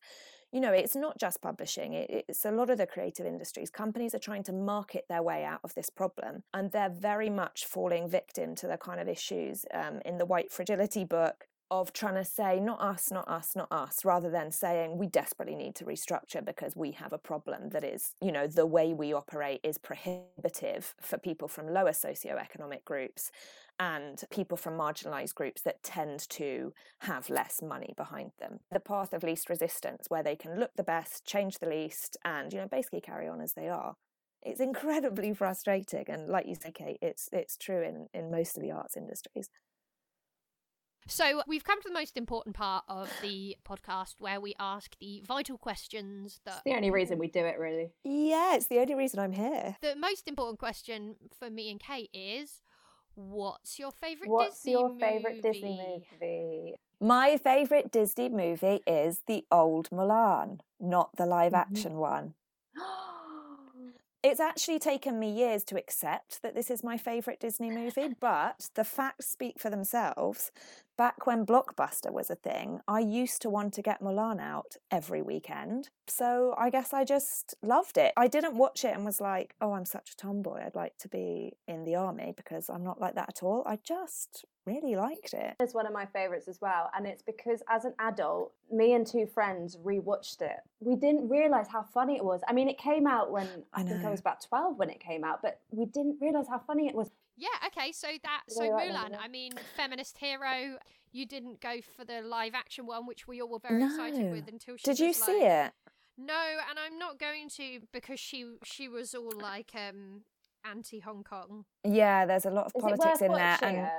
you 0.52 0.60
know, 0.60 0.74
it's 0.74 0.96
not 0.96 1.18
just 1.18 1.42
publishing, 1.42 1.94
it's 1.94 2.44
a 2.44 2.52
lot 2.52 2.70
of 2.70 2.78
the 2.78 2.86
creative 2.86 3.26
industries. 3.26 3.70
Companies 3.70 4.14
are 4.14 4.20
trying 4.20 4.44
to 4.44 4.54
market 4.54 5.06
their 5.08 5.24
way 5.24 5.46
out 5.46 5.62
of 5.64 5.74
this 5.74 5.90
problem. 5.90 6.44
And 6.54 6.72
they're 6.72 6.90
very 6.90 7.30
much 7.30 7.66
falling 7.66 8.10
victim 8.10 8.56
to 8.56 8.68
the 8.68 8.78
kind 8.78 9.00
of 9.00 9.08
issues 9.08 9.66
um, 9.74 10.02
in 10.06 10.18
the 10.18 10.26
White 10.26 10.52
Fragility 10.52 11.06
book 11.06 11.46
of 11.72 11.92
trying 11.94 12.16
to 12.16 12.24
say 12.24 12.60
not 12.60 12.80
us 12.80 13.12
not 13.12 13.28
us 13.28 13.56
not 13.56 13.68
us 13.72 14.06
rather 14.06 14.30
than 14.30 14.52
saying 14.52 14.98
we 14.98 15.08
desperately 15.08 15.56
need 15.56 15.74
to 15.76 15.86
restructure 15.86 16.44
because 16.44 16.76
we 16.76 16.92
have 16.92 17.12
a 17.12 17.18
problem 17.18 17.70
that 17.70 17.84
is 17.84 18.14
you 18.22 18.32
know 18.32 18.46
the 18.46 18.66
way 18.66 18.94
we 18.94 19.14
operate 19.14 19.60
is 19.64 19.78
prohibitive 19.78 20.94
for 21.02 21.18
people 21.18 21.48
from 21.48 21.68
lower 21.68 21.92
socioeconomic 21.92 22.84
groups 22.86 23.32
and 23.80 24.24
people 24.30 24.58
from 24.58 24.78
marginalized 24.78 25.36
groups 25.36 25.62
that 25.62 25.84
tend 25.84 26.30
to 26.30 26.72
have 27.00 27.30
less 27.30 27.62
money 27.62 27.94
behind 27.98 28.32
them. 28.40 28.60
The 28.72 28.80
path 28.80 29.12
of 29.12 29.22
least 29.22 29.50
resistance 29.50 30.06
where 30.08 30.24
they 30.24 30.38
can 30.38 30.58
look 30.58 30.72
the 30.78 30.84
best 30.84 31.26
change 31.26 31.60
the 31.60 31.68
least 31.68 32.16
and 32.24 32.54
you 32.54 32.60
know 32.60 32.68
basically 32.68 33.02
carry 33.02 33.28
on 33.28 33.42
as 33.42 33.54
they 33.54 33.70
are 33.70 33.96
it's 34.46 34.60
incredibly 34.60 35.34
frustrating. 35.34 36.06
And 36.08 36.30
like 36.30 36.46
you 36.48 36.56
say 36.56 36.72
kate 36.72 37.00
it's 37.02 37.28
it's 37.34 37.58
true 37.58 37.82
in 37.82 38.08
in 38.14 38.32
most 38.32 38.56
of 38.56 38.64
the 38.64 38.72
arts 38.72 38.96
industries 38.96 39.50
So 41.08 41.44
we've 41.48 41.64
come 41.64 41.82
to 41.82 41.88
the 41.88 41.94
most 41.94 42.18
important 42.18 42.56
part 42.56 42.84
of 42.88 43.12
the 43.22 43.56
podcast 43.68 44.16
where 44.20 44.42
we 44.42 44.56
ask 44.60 44.98
the 45.00 45.22
vital 45.26 45.58
questions 45.58 46.40
that 46.46 46.56
It's 46.56 46.64
the 46.66 46.76
only 46.76 46.90
reason 46.90 47.20
we 47.20 47.28
do 47.28 47.46
it, 47.46 47.60
really. 47.60 47.92
yeah 48.04 48.56
it's 48.56 48.68
the 48.68 48.80
only 48.80 48.96
reason 48.96 49.20
i'm 49.20 49.32
here 49.34 49.76
the 49.82 49.96
most 49.96 50.28
important 50.28 50.58
question 50.60 51.16
for 51.38 51.50
me 51.50 51.70
and 51.72 51.80
Kate 51.80 52.10
is 52.14 52.62
what's 53.16 53.78
your 53.80 53.92
favorite 53.92 54.30
What's 54.30 54.64
Disney 54.64 54.72
your 54.72 54.90
movie? 54.90 55.00
favourite 55.00 55.42
Disney 55.42 56.04
movie? 56.22 56.76
my 57.00 57.38
favorite 57.38 57.92
disney 57.92 58.30
movie 58.30 58.82
is 58.88 59.22
the 59.28 59.46
old 59.52 59.90
mulan 59.92 60.60
not 60.80 61.16
the 61.18 61.26
live 61.26 61.54
Mhm. 61.54 61.60
action 61.60 61.98
one 61.98 62.34
It's 64.24 64.40
actually 64.40 64.80
taken 64.80 65.20
me 65.20 65.30
years 65.30 65.64
to 65.66 65.78
accept 65.78 66.42
that 66.42 66.56
this 66.56 66.72
is 66.72 66.84
my 66.84 66.98
favourite 66.98 67.40
Disney 67.40 67.70
movie, 67.70 68.10
but 68.20 68.70
the 68.74 68.84
facts 68.84 69.28
speak 69.28 69.60
for 69.60 69.70
themselves. 69.70 70.52
Back 70.98 71.28
when 71.28 71.46
Blockbuster 71.46 72.12
was 72.12 72.30
a 72.30 72.36
thing, 72.36 72.80
I 72.88 73.02
used 73.02 73.42
to 73.42 73.50
want 73.50 73.74
to 73.74 73.82
get 73.82 74.02
Mulan 74.02 74.40
out 74.40 74.78
every 74.90 75.22
weekend. 75.22 75.90
So 76.08 76.56
I 76.58 76.70
guess 76.70 76.94
I 76.94 77.04
just 77.04 77.54
loved 77.62 77.98
it. 77.98 78.14
I 78.16 78.28
didn't 78.28 78.56
watch 78.56 78.86
it 78.86 78.96
and 78.96 79.04
was 79.04 79.20
like, 79.20 79.56
oh, 79.60 79.74
I'm 79.74 79.84
such 79.84 80.12
a 80.12 80.16
tomboy. 80.16 80.62
I'd 80.66 80.76
like 80.76 80.98
to 81.00 81.10
be 81.10 81.58
in 81.68 81.84
the 81.84 81.96
army 81.96 82.34
because 82.38 82.70
I'm 82.70 82.84
not 82.84 83.02
like 83.02 83.16
that 83.16 83.28
at 83.28 83.44
all. 83.44 83.64
I 83.66 83.78
just 83.84 84.46
really 84.66 84.96
liked 84.96 85.34
it. 85.34 85.56
It's 85.60 85.74
one 85.74 85.86
of 85.86 85.94
my 85.94 86.06
favourites 86.06 86.48
as 86.48 86.60
well. 86.62 86.90
And 86.96 87.06
it's 87.06 87.22
because 87.22 87.62
as 87.70 87.84
an 87.84 87.94
adult, 88.00 88.54
me 88.72 88.94
and 88.94 89.06
two 89.06 89.28
friends 89.28 89.78
rewatched 89.78 90.42
it. 90.42 90.60
We 90.80 90.96
didn't 90.96 91.30
realise 91.30 91.68
how 91.68 91.84
funny 91.84 92.16
it 92.16 92.24
was. 92.24 92.42
I 92.48 92.54
mean, 92.54 92.70
it 92.70 92.78
came 92.78 93.06
out 93.06 93.32
when 93.32 93.48
I, 93.74 93.82
I 93.82 93.84
think 93.84 94.06
I 94.06 94.10
was 94.10 94.22
about 94.22 94.42
12 94.48 94.78
when 94.78 94.90
it 94.90 95.00
came 95.00 95.24
out, 95.24 95.42
but 95.42 95.60
we 95.72 95.86
didn't 95.86 96.18
realise 96.22 96.48
how 96.50 96.60
funny 96.60 96.88
it 96.88 96.96
was. 96.96 97.10
Yeah, 97.38 97.50
okay, 97.68 97.92
so 97.92 98.08
that 98.24 98.42
so 98.48 98.64
Yeah, 98.64 98.70
Mulan, 98.72 99.12
yeah. 99.12 99.20
I 99.20 99.28
mean, 99.28 99.54
feminist 99.76 100.18
hero. 100.18 100.78
You 101.12 101.26
didn't 101.26 101.62
go 101.62 101.80
for 101.96 102.06
the 102.06 102.22
live 102.22 102.54
action 102.54 102.86
one, 102.86 103.06
which 103.06 103.28
we 103.28 103.42
all 103.42 103.50
were 103.50 103.60
very 103.60 103.84
excited 103.84 104.32
with 104.32 104.48
until 104.48 104.78
she 104.78 104.84
Did 104.84 105.00
you 105.00 105.08
was 105.08 105.18
see 105.18 105.44
it? 105.44 105.72
No, 106.18 106.44
and 106.70 106.80
I'm 106.80 106.98
not 106.98 107.20
going 107.20 107.50
to 107.58 107.80
because 107.92 108.20
she 108.20 108.46
she 108.64 108.88
was 108.88 109.14
all 109.14 109.34
like 109.38 109.72
um 109.76 110.22
anti 110.66 111.00
Hong 111.00 111.24
Kong. 111.24 111.66
Yeah, 111.84 112.26
there's 112.26 112.46
a 112.46 112.50
lot 112.50 112.68
of 112.68 112.74
Is 112.76 112.82
politics 112.82 113.22
in 113.22 113.32
there. 113.32 113.58
And 113.62 113.90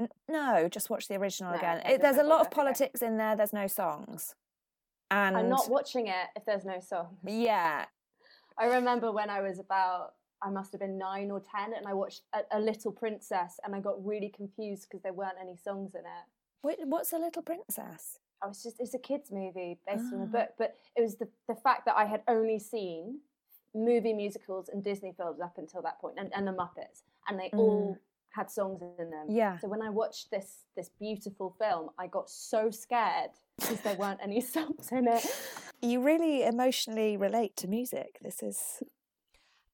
it? 0.00 0.10
No, 0.28 0.68
just 0.68 0.90
watch 0.90 1.08
the 1.08 1.16
original 1.16 1.52
No, 1.52 1.58
again. 1.58 1.82
It, 1.86 2.02
there's 2.02 2.18
a 2.18 2.22
lot 2.22 2.40
of 2.40 2.46
go, 2.46 2.60
okay. 2.60 2.62
politics 2.62 3.02
in 3.02 3.16
there. 3.16 3.36
There's 3.36 3.52
no 3.52 3.66
songs, 3.66 4.34
and 5.10 5.36
I'm 5.36 5.48
not 5.48 5.70
watching 5.70 6.08
it 6.08 6.26
if 6.36 6.44
there's 6.44 6.64
no 6.64 6.80
song. 6.80 7.16
yeah, 7.24 7.86
I 8.58 8.66
remember 8.66 9.12
when 9.12 9.30
I 9.30 9.40
was 9.40 9.58
about, 9.58 10.14
I 10.42 10.50
must 10.50 10.72
have 10.72 10.80
been 10.80 10.98
nine 10.98 11.30
or 11.30 11.40
10, 11.40 11.72
and 11.74 11.86
I 11.86 11.94
watched 11.94 12.22
A, 12.34 12.40
a 12.58 12.60
Little 12.60 12.92
Princess, 12.92 13.58
and 13.64 13.74
I 13.74 13.80
got 13.80 14.04
really 14.04 14.28
confused 14.28 14.86
because 14.88 15.02
there 15.02 15.12
weren't 15.12 15.36
any 15.40 15.56
songs 15.56 15.94
in 15.94 16.00
it. 16.00 16.24
Wait, 16.62 16.78
what's 16.84 17.12
a 17.12 17.18
little 17.18 17.42
princess? 17.42 18.18
I 18.42 18.46
was 18.46 18.62
just, 18.62 18.76
it's 18.80 18.92
a 18.94 18.98
kids' 18.98 19.30
movie 19.32 19.78
based 19.86 20.12
on 20.12 20.20
a 20.20 20.24
Ah. 20.24 20.26
book, 20.26 20.48
but 20.58 20.76
it 20.94 21.00
was 21.02 21.16
the, 21.16 21.28
the 21.48 21.54
fact 21.54 21.86
that 21.86 21.96
I 21.96 22.04
had 22.04 22.22
only 22.28 22.58
seen 22.58 23.20
movie 23.74 24.12
musicals 24.12 24.68
and 24.68 24.82
Disney 24.84 25.12
films 25.16 25.40
up 25.40 25.56
until 25.58 25.80
that 25.82 25.98
point, 26.00 26.16
and, 26.18 26.30
and 26.34 26.46
the 26.46 26.52
Muppets, 26.52 27.02
and 27.28 27.38
they 27.40 27.50
all 27.54 27.96
had 28.30 28.50
songs 28.50 28.82
in 28.98 29.10
them. 29.10 29.28
Mm. 29.28 29.36
Yeah. 29.36 29.58
So 29.58 29.68
when 29.68 29.80
I 29.80 29.88
watched 29.88 30.30
this 30.30 30.64
this 30.76 30.90
beautiful 30.98 31.54
film, 31.58 31.90
I 31.98 32.06
got 32.06 32.28
so 32.28 32.70
scared 32.70 33.30
because 33.58 33.80
there 33.80 33.94
weren't 33.96 34.20
any 34.22 34.40
songs 34.56 34.92
in 34.92 35.08
it. 35.08 35.24
You 35.80 36.02
really 36.02 36.42
emotionally 36.44 37.16
relate 37.16 37.56
to 37.56 37.68
music. 37.68 38.18
This 38.22 38.42
is 38.42 38.82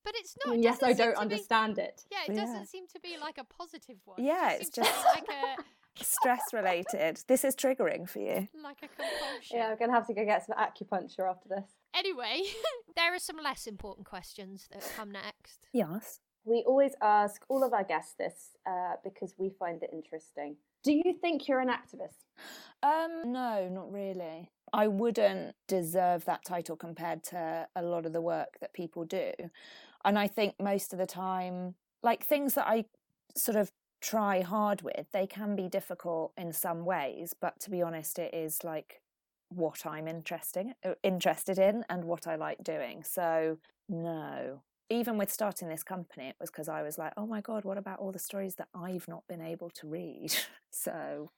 But 0.05 0.14
it's 0.16 0.36
not. 0.44 0.57
it 0.57 0.62
yes, 0.62 0.82
I 0.82 0.92
don't 0.92 1.09
to 1.09 1.12
be- 1.12 1.16
understand 1.22 1.78
it. 1.78 2.05
yeah, 2.11 2.18
it 2.28 2.34
Yeah. 2.34 2.40
doesn't 2.44 2.66
seem 2.66 2.86
to 2.88 3.00
be 3.00 3.16
like 3.20 3.38
a 3.38 3.44
positive 3.44 3.96
one. 4.05 4.22
Yeah, 4.22 4.53
it 4.53 4.62
it's 4.62 4.74
seems 4.74 4.74
to 4.74 4.80
be 4.80 4.86
just- 4.88 5.07
like 5.14 5.28
a 5.28 5.57
stress 6.05 6.42
related. 6.53 7.22
this 7.28 7.44
is 7.44 7.55
triggering 7.55 8.09
for 8.09 8.18
you. 8.20 8.48
like 8.62 8.78
a 8.82 8.88
compulsion. 8.88 9.57
Yeah, 9.59 9.70
I'm 9.70 9.78
gonna 9.78 9.92
have 9.92 10.07
to 10.09 10.14
go 10.14 10.24
get 10.24 10.44
some 10.46 10.57
acupuncture 10.57 11.28
after 11.30 11.48
this. 11.48 11.64
Anyway, 11.94 12.42
there 12.96 13.14
are 13.14 13.18
some 13.18 13.36
less 13.42 13.66
important 13.66 14.07
questions 14.07 14.68
that 14.72 14.82
come 14.96 15.11
next. 15.12 15.61
Yes. 15.72 16.20
We 16.44 16.64
always 16.66 16.94
ask 17.00 17.44
all 17.48 17.62
of 17.62 17.72
our 17.72 17.84
guests 17.84 18.14
this 18.18 18.57
uh, 18.66 18.94
because 19.05 19.34
we 19.38 19.50
find 19.50 19.80
it 19.82 19.90
interesting. 19.92 20.57
Do 20.82 20.92
you 20.92 21.12
think 21.20 21.46
you're 21.46 21.61
an 21.61 21.68
activist? 21.68 22.24
Um, 22.82 23.30
no, 23.32 23.68
not 23.68 23.92
really. 23.92 24.50
I 24.72 24.88
wouldn't 24.88 25.55
deserve 25.68 26.24
that 26.24 26.44
title 26.44 26.74
compared 26.74 27.22
to 27.24 27.68
a 27.76 27.82
lot 27.82 28.07
of 28.07 28.12
the 28.12 28.20
work 28.20 28.59
that 28.61 28.72
people 28.72 29.05
do. 29.05 29.30
And 30.05 30.18
I 30.18 30.26
think 30.26 30.55
most 30.61 30.92
of 30.92 30.98
the 30.98 31.07
time, 31.07 31.74
like 32.03 32.24
things 32.24 32.55
that 32.55 32.66
I 32.66 32.84
sort 33.36 33.57
of 33.57 33.72
try 34.00 34.40
hard 34.40 34.82
with, 34.82 35.07
they 35.12 35.26
can 35.26 35.55
be 35.57 35.68
difficult 35.68 36.32
in 36.36 36.53
some 36.53 36.84
ways. 36.84 37.34
But 37.40 37.61
to 37.61 37.70
be 37.70 37.82
honest, 37.82 38.18
it 38.18 38.34
is 38.34 38.64
like 38.64 39.00
what 39.48 39.84
I'm 39.86 40.09
interesting 40.09 40.72
uh, 40.84 40.94
interested 41.03 41.59
in 41.59 41.84
and 41.88 42.05
what 42.05 42.26
I 42.26 42.36
like 42.36 42.64
doing. 42.64 43.05
So 43.05 43.59
no. 43.88 44.62
Even 44.93 45.16
with 45.16 45.32
starting 45.32 45.68
this 45.68 45.82
company, 45.82 46.28
it 46.28 46.36
was 46.38 46.51
because 46.51 46.68
I 46.68 46.82
was 46.82 46.99
like, 46.99 47.14
oh 47.16 47.26
my 47.26 47.40
God, 47.40 47.64
what 47.64 47.78
about 47.78 47.99
all 47.99 48.12
the 48.12 48.18
stories 48.18 48.57
that 48.57 48.68
I've 48.74 49.09
not 49.09 49.26
been 49.26 49.40
able 49.40 49.70
to 49.70 49.86
read? 49.88 50.34
so 50.70 51.30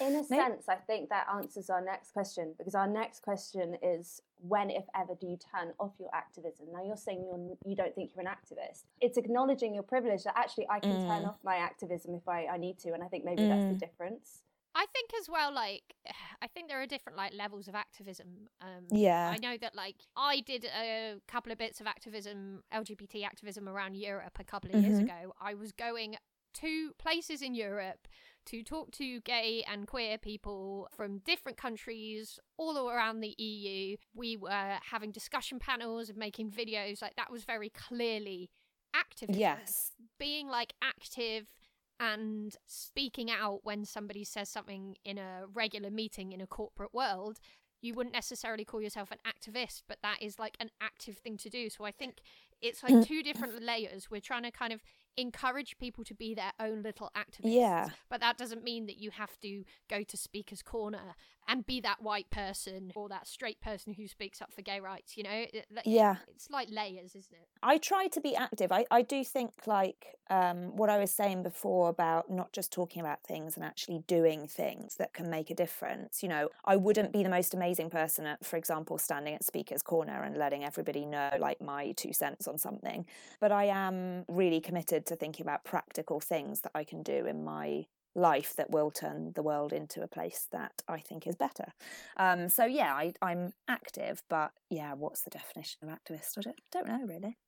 In 0.00 0.14
a 0.14 0.22
May- 0.30 0.38
sense, 0.38 0.66
I 0.66 0.76
think 0.76 1.10
that 1.10 1.26
answers 1.30 1.68
our 1.68 1.82
next 1.84 2.12
question 2.12 2.54
because 2.56 2.74
our 2.74 2.86
next 2.86 3.20
question 3.20 3.76
is 3.82 4.22
when, 4.38 4.70
if 4.70 4.84
ever, 4.98 5.14
do 5.20 5.26
you 5.26 5.36
turn 5.36 5.74
off 5.78 5.92
your 6.00 6.08
activism? 6.14 6.68
Now, 6.72 6.82
you're 6.82 6.96
saying 6.96 7.22
you're, 7.26 7.54
you 7.70 7.76
don't 7.76 7.94
think 7.94 8.12
you're 8.16 8.24
an 8.26 8.32
activist. 8.32 8.84
It's 9.02 9.18
acknowledging 9.18 9.74
your 9.74 9.82
privilege 9.84 10.24
that 10.24 10.32
actually 10.34 10.66
I 10.70 10.80
can 10.80 10.92
turn 11.06 11.22
Mm. 11.24 11.28
off 11.28 11.36
my 11.44 11.56
activism 11.56 12.14
if 12.14 12.26
I, 12.26 12.46
I 12.46 12.56
need 12.56 12.78
to. 12.78 12.94
And 12.94 13.02
I 13.02 13.08
think 13.08 13.26
maybe 13.26 13.44
that's 13.46 13.66
the 13.66 13.74
Mm. 13.74 13.78
difference. 13.78 14.40
I 14.74 14.86
think 14.86 15.10
as 15.20 15.28
well, 15.28 15.52
like 15.54 15.82
I 16.42 16.46
think 16.48 16.68
there 16.68 16.80
are 16.80 16.86
different 16.86 17.16
like 17.18 17.34
levels 17.34 17.68
of 17.68 17.74
activism. 17.74 18.48
Um, 18.60 18.86
Yeah. 18.90 19.30
I 19.34 19.38
know 19.38 19.56
that 19.58 19.74
like 19.74 19.96
I 20.16 20.40
did 20.40 20.64
a 20.64 21.16
couple 21.28 21.52
of 21.52 21.58
bits 21.58 21.80
of 21.80 21.86
activism, 21.86 22.62
LGBT 22.72 23.24
activism 23.24 23.68
around 23.68 23.96
Europe 23.96 24.38
a 24.38 24.44
couple 24.44 24.70
of 24.74 24.82
years 24.82 24.98
Mhm. 24.98 25.02
ago. 25.04 25.34
I 25.40 25.54
was 25.54 25.72
going 25.72 26.16
to 26.54 26.92
places 26.98 27.40
in 27.42 27.54
Europe 27.54 28.06
to 28.44 28.62
talk 28.62 28.90
to 28.90 29.20
gay 29.20 29.62
and 29.66 29.86
queer 29.86 30.18
people 30.18 30.88
from 30.96 31.18
different 31.20 31.56
countries 31.56 32.38
all 32.56 32.88
around 32.88 33.20
the 33.20 33.34
EU. 33.38 33.96
We 34.14 34.36
were 34.36 34.78
having 34.90 35.12
discussion 35.12 35.58
panels 35.58 36.08
and 36.10 36.18
making 36.18 36.50
videos. 36.50 37.00
Like 37.00 37.14
that 37.16 37.30
was 37.30 37.44
very 37.44 37.70
clearly 37.70 38.50
activism. 38.94 39.40
Yes. 39.40 39.92
Being 40.18 40.48
like 40.48 40.74
active 40.82 41.52
and 42.00 42.56
speaking 42.66 43.30
out 43.30 43.60
when 43.62 43.84
somebody 43.84 44.24
says 44.24 44.48
something 44.48 44.96
in 45.04 45.18
a 45.18 45.44
regular 45.52 45.90
meeting 45.90 46.32
in 46.32 46.40
a 46.40 46.46
corporate 46.46 46.92
world, 46.92 47.38
you 47.80 47.94
wouldn't 47.94 48.14
necessarily 48.14 48.64
call 48.64 48.80
yourself 48.80 49.10
an 49.10 49.18
activist, 49.26 49.82
but 49.88 49.98
that 50.02 50.22
is 50.22 50.38
like 50.38 50.56
an 50.60 50.70
active 50.80 51.18
thing 51.18 51.36
to 51.36 51.50
do. 51.50 51.68
So 51.68 51.84
I 51.84 51.90
think 51.90 52.20
it's 52.60 52.82
like 52.82 52.92
mm. 52.92 53.06
two 53.06 53.22
different 53.22 53.62
layers. 53.62 54.08
We're 54.10 54.20
trying 54.20 54.44
to 54.44 54.52
kind 54.52 54.72
of 54.72 54.82
encourage 55.16 55.76
people 55.78 56.04
to 56.04 56.14
be 56.14 56.34
their 56.34 56.52
own 56.60 56.82
little 56.82 57.10
activists. 57.16 57.52
Yeah. 57.52 57.90
But 58.08 58.20
that 58.20 58.38
doesn't 58.38 58.62
mean 58.62 58.86
that 58.86 58.98
you 58.98 59.10
have 59.10 59.38
to 59.40 59.64
go 59.90 60.04
to 60.04 60.16
Speaker's 60.16 60.62
Corner 60.62 61.16
and 61.48 61.66
be 61.66 61.80
that 61.80 62.02
white 62.02 62.30
person 62.30 62.92
or 62.94 63.08
that 63.08 63.26
straight 63.26 63.60
person 63.60 63.94
who 63.94 64.06
speaks 64.06 64.40
up 64.40 64.52
for 64.52 64.62
gay 64.62 64.80
rights. 64.80 65.16
You 65.16 65.24
know, 65.24 65.30
It- 65.30 65.54
it- 65.54 65.86
Yeah. 65.86 66.16
it's 66.28 66.48
like 66.50 66.68
layers, 66.70 67.14
isn't 67.16 67.34
it? 67.34 67.48
I 67.62 67.78
try 67.78 68.08
to 68.08 68.20
be 68.20 68.34
active. 68.36 68.72
I, 68.72 68.86
I 68.90 69.02
do 69.02 69.24
think 69.24 69.66
like 69.66 70.16
um, 70.30 70.76
what 70.76 70.88
I 70.88 70.98
was 70.98 71.12
saying 71.12 71.42
before 71.42 71.88
about 71.90 72.30
not 72.30 72.52
just 72.52 72.72
talking 72.72 73.00
about 73.00 73.22
things 73.22 73.56
and 73.56 73.64
actually 73.64 73.98
doing 74.06 74.46
things 74.46 74.96
that 74.96 75.12
can 75.12 75.28
make 75.28 75.50
a 75.50 75.54
difference. 75.54 76.22
You 76.22 76.28
know, 76.30 76.48
I 76.64 76.76
wouldn't 76.76 77.12
be 77.12 77.22
the 77.22 77.28
most 77.28 77.52
amazing 77.54 77.90
person 77.90 78.26
at, 78.26 78.44
for 78.44 78.56
example, 78.56 78.96
standing 78.98 79.34
at 79.34 79.44
Speaker's 79.44 79.82
Corner 79.82 80.22
and 80.22 80.36
letting 80.36 80.64
everybody 80.64 81.04
know 81.04 81.30
like 81.38 81.60
my 81.60 81.92
two 81.92 82.12
cents 82.12 82.48
on 82.48 82.56
something. 82.56 83.04
But 83.40 83.52
I 83.52 83.64
am 83.64 84.24
really 84.28 84.60
committed 84.60 85.04
to 85.06 85.16
thinking 85.16 85.44
about 85.44 85.64
practical 85.64 86.18
things 86.20 86.62
that 86.62 86.72
I 86.74 86.84
can 86.84 87.02
do 87.02 87.26
in 87.26 87.44
my 87.44 87.86
life 88.14 88.54
that 88.56 88.70
will 88.70 88.90
turn 88.90 89.32
the 89.34 89.42
world 89.42 89.72
into 89.72 90.02
a 90.02 90.08
place 90.08 90.46
that 90.52 90.82
I 90.88 91.00
think 91.00 91.26
is 91.26 91.36
better. 91.36 91.72
Um, 92.16 92.48
so 92.48 92.64
yeah, 92.64 92.94
I, 92.94 93.14
I'm 93.22 93.52
active, 93.68 94.22
but 94.28 94.52
yeah, 94.70 94.94
what's 94.94 95.22
the 95.22 95.30
definition 95.30 95.80
of 95.82 95.88
activist? 95.88 96.38
I 96.38 96.42
don't, 96.42 96.60
don't 96.70 96.88
know 96.88 97.06
really. 97.06 97.38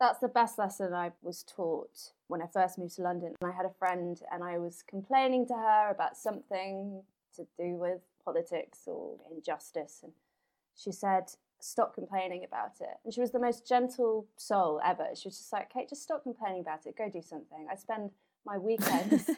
That's 0.00 0.20
the 0.20 0.28
best 0.28 0.58
lesson 0.58 0.94
I 0.94 1.10
was 1.22 1.42
taught 1.42 2.12
when 2.28 2.40
I 2.40 2.46
first 2.46 2.78
moved 2.78 2.96
to 2.96 3.02
London. 3.02 3.34
I 3.42 3.50
had 3.50 3.66
a 3.66 3.72
friend 3.78 4.20
and 4.30 4.44
I 4.44 4.58
was 4.58 4.84
complaining 4.88 5.46
to 5.48 5.54
her 5.54 5.90
about 5.90 6.16
something 6.16 7.02
to 7.34 7.46
do 7.58 7.74
with 7.74 8.00
politics 8.24 8.80
or 8.86 9.16
injustice. 9.34 10.00
And 10.02 10.12
she 10.76 10.92
said, 10.92 11.32
Stop 11.60 11.92
complaining 11.92 12.44
about 12.44 12.74
it. 12.80 12.98
And 13.04 13.12
she 13.12 13.20
was 13.20 13.32
the 13.32 13.40
most 13.40 13.66
gentle 13.66 14.28
soul 14.36 14.80
ever. 14.84 15.08
She 15.16 15.26
was 15.26 15.38
just 15.38 15.52
like, 15.52 15.72
Kate, 15.72 15.88
just 15.88 16.04
stop 16.04 16.22
complaining 16.22 16.60
about 16.60 16.86
it. 16.86 16.96
Go 16.96 17.10
do 17.10 17.20
something. 17.20 17.66
I 17.68 17.74
spend 17.74 18.12
my 18.46 18.58
weekends 18.58 19.28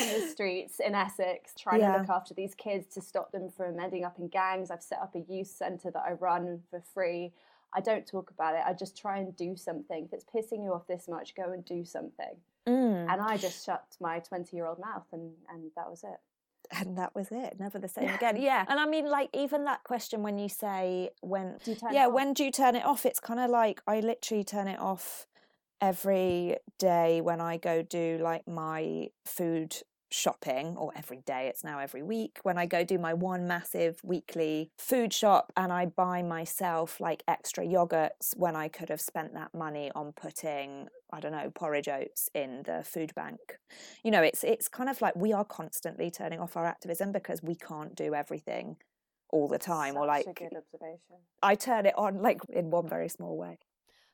on 0.00 0.20
the 0.20 0.26
streets 0.28 0.80
in 0.80 0.94
Essex 0.94 1.52
trying 1.58 1.80
Yeah. 1.80 1.92
to 1.94 1.98
look 2.00 2.08
after 2.10 2.34
these 2.34 2.54
kids 2.54 2.86
to 2.94 3.00
stop 3.00 3.32
them 3.32 3.50
from 3.50 3.78
ending 3.80 4.04
up 4.04 4.18
in 4.18 4.28
gangs. 4.28 4.70
I've 4.70 4.82
set 4.82 5.00
up 5.00 5.14
a 5.14 5.20
youth 5.20 5.48
centre 5.48 5.90
that 5.90 6.02
I 6.06 6.12
run 6.12 6.62
for 6.70 6.80
free. 6.80 7.32
I 7.74 7.80
don't 7.80 8.06
talk 8.06 8.30
about 8.30 8.54
it. 8.54 8.62
I 8.66 8.72
just 8.72 8.96
try 8.96 9.18
and 9.18 9.36
do 9.36 9.54
something. 9.56 10.04
If 10.06 10.12
it's 10.12 10.24
pissing 10.24 10.64
you 10.64 10.72
off 10.72 10.86
this 10.86 11.06
much, 11.08 11.34
go 11.34 11.52
and 11.52 11.64
do 11.64 11.84
something. 11.84 12.36
Mm. 12.66 13.12
And 13.12 13.20
I 13.20 13.36
just 13.36 13.64
shut 13.66 13.84
my 14.00 14.20
20 14.20 14.56
year 14.56 14.66
old 14.66 14.78
mouth 14.78 15.06
and, 15.12 15.32
and 15.52 15.70
that 15.76 15.88
was 15.90 16.02
it. 16.04 16.18
and 16.70 16.98
that 16.98 17.14
was 17.14 17.28
it 17.30 17.56
never 17.58 17.78
the 17.78 17.88
same 17.88 18.10
again 18.10 18.36
yeah 18.36 18.62
and 18.68 18.78
i 18.78 18.84
mean 18.84 19.06
like 19.08 19.30
even 19.32 19.64
that 19.64 19.82
question 19.84 20.22
when 20.22 20.36
you 20.38 20.50
say 20.50 21.08
when 21.22 21.56
Do 21.64 21.70
you 21.70 21.76
turn 21.78 21.90
it 21.90 21.94
yeah 21.94 22.06
off? 22.08 22.12
when 22.12 22.34
do 22.34 22.44
you 22.44 22.50
turn 22.50 22.76
it 22.76 22.84
off 22.84 23.06
it's 23.06 23.20
kind 23.20 23.40
of 23.40 23.48
like 23.48 23.80
i 23.86 24.00
literally 24.00 24.44
turn 24.44 24.68
it 24.68 24.78
off 24.78 25.26
every 25.80 26.56
day 26.78 27.20
when 27.20 27.40
i 27.40 27.56
go 27.56 27.82
do 27.82 28.18
like 28.22 28.46
my 28.46 29.08
food 29.24 29.76
shopping 30.10 30.74
or 30.78 30.90
every 30.96 31.18
day 31.26 31.48
it's 31.48 31.62
now 31.62 31.78
every 31.78 32.02
week 32.02 32.38
when 32.42 32.56
i 32.56 32.64
go 32.64 32.82
do 32.82 32.98
my 32.98 33.12
one 33.12 33.46
massive 33.46 34.00
weekly 34.02 34.70
food 34.78 35.12
shop 35.12 35.52
and 35.56 35.70
i 35.72 35.84
buy 35.84 36.22
myself 36.22 36.98
like 36.98 37.22
extra 37.28 37.64
yogurts 37.64 38.34
when 38.36 38.56
i 38.56 38.68
could 38.68 38.88
have 38.88 39.00
spent 39.00 39.34
that 39.34 39.52
money 39.52 39.90
on 39.94 40.12
putting 40.12 40.88
i 41.12 41.20
don't 41.20 41.32
know 41.32 41.50
porridge 41.54 41.88
oats 41.88 42.30
in 42.34 42.62
the 42.64 42.82
food 42.84 43.14
bank 43.14 43.38
you 44.02 44.10
know 44.10 44.22
it's 44.22 44.42
it's 44.44 44.66
kind 44.66 44.88
of 44.88 45.00
like 45.02 45.14
we 45.14 45.32
are 45.32 45.44
constantly 45.44 46.10
turning 46.10 46.40
off 46.40 46.56
our 46.56 46.64
activism 46.64 47.12
because 47.12 47.42
we 47.42 47.54
can't 47.54 47.94
do 47.94 48.14
everything 48.14 48.76
all 49.30 49.46
the 49.46 49.58
time 49.58 49.94
or 49.94 50.06
like 50.06 50.26
a 50.26 50.32
good 50.32 50.56
observation. 50.56 51.16
i 51.42 51.54
turn 51.54 51.84
it 51.84 51.94
on 51.98 52.22
like 52.22 52.40
in 52.48 52.70
one 52.70 52.88
very 52.88 53.10
small 53.10 53.36
way 53.36 53.58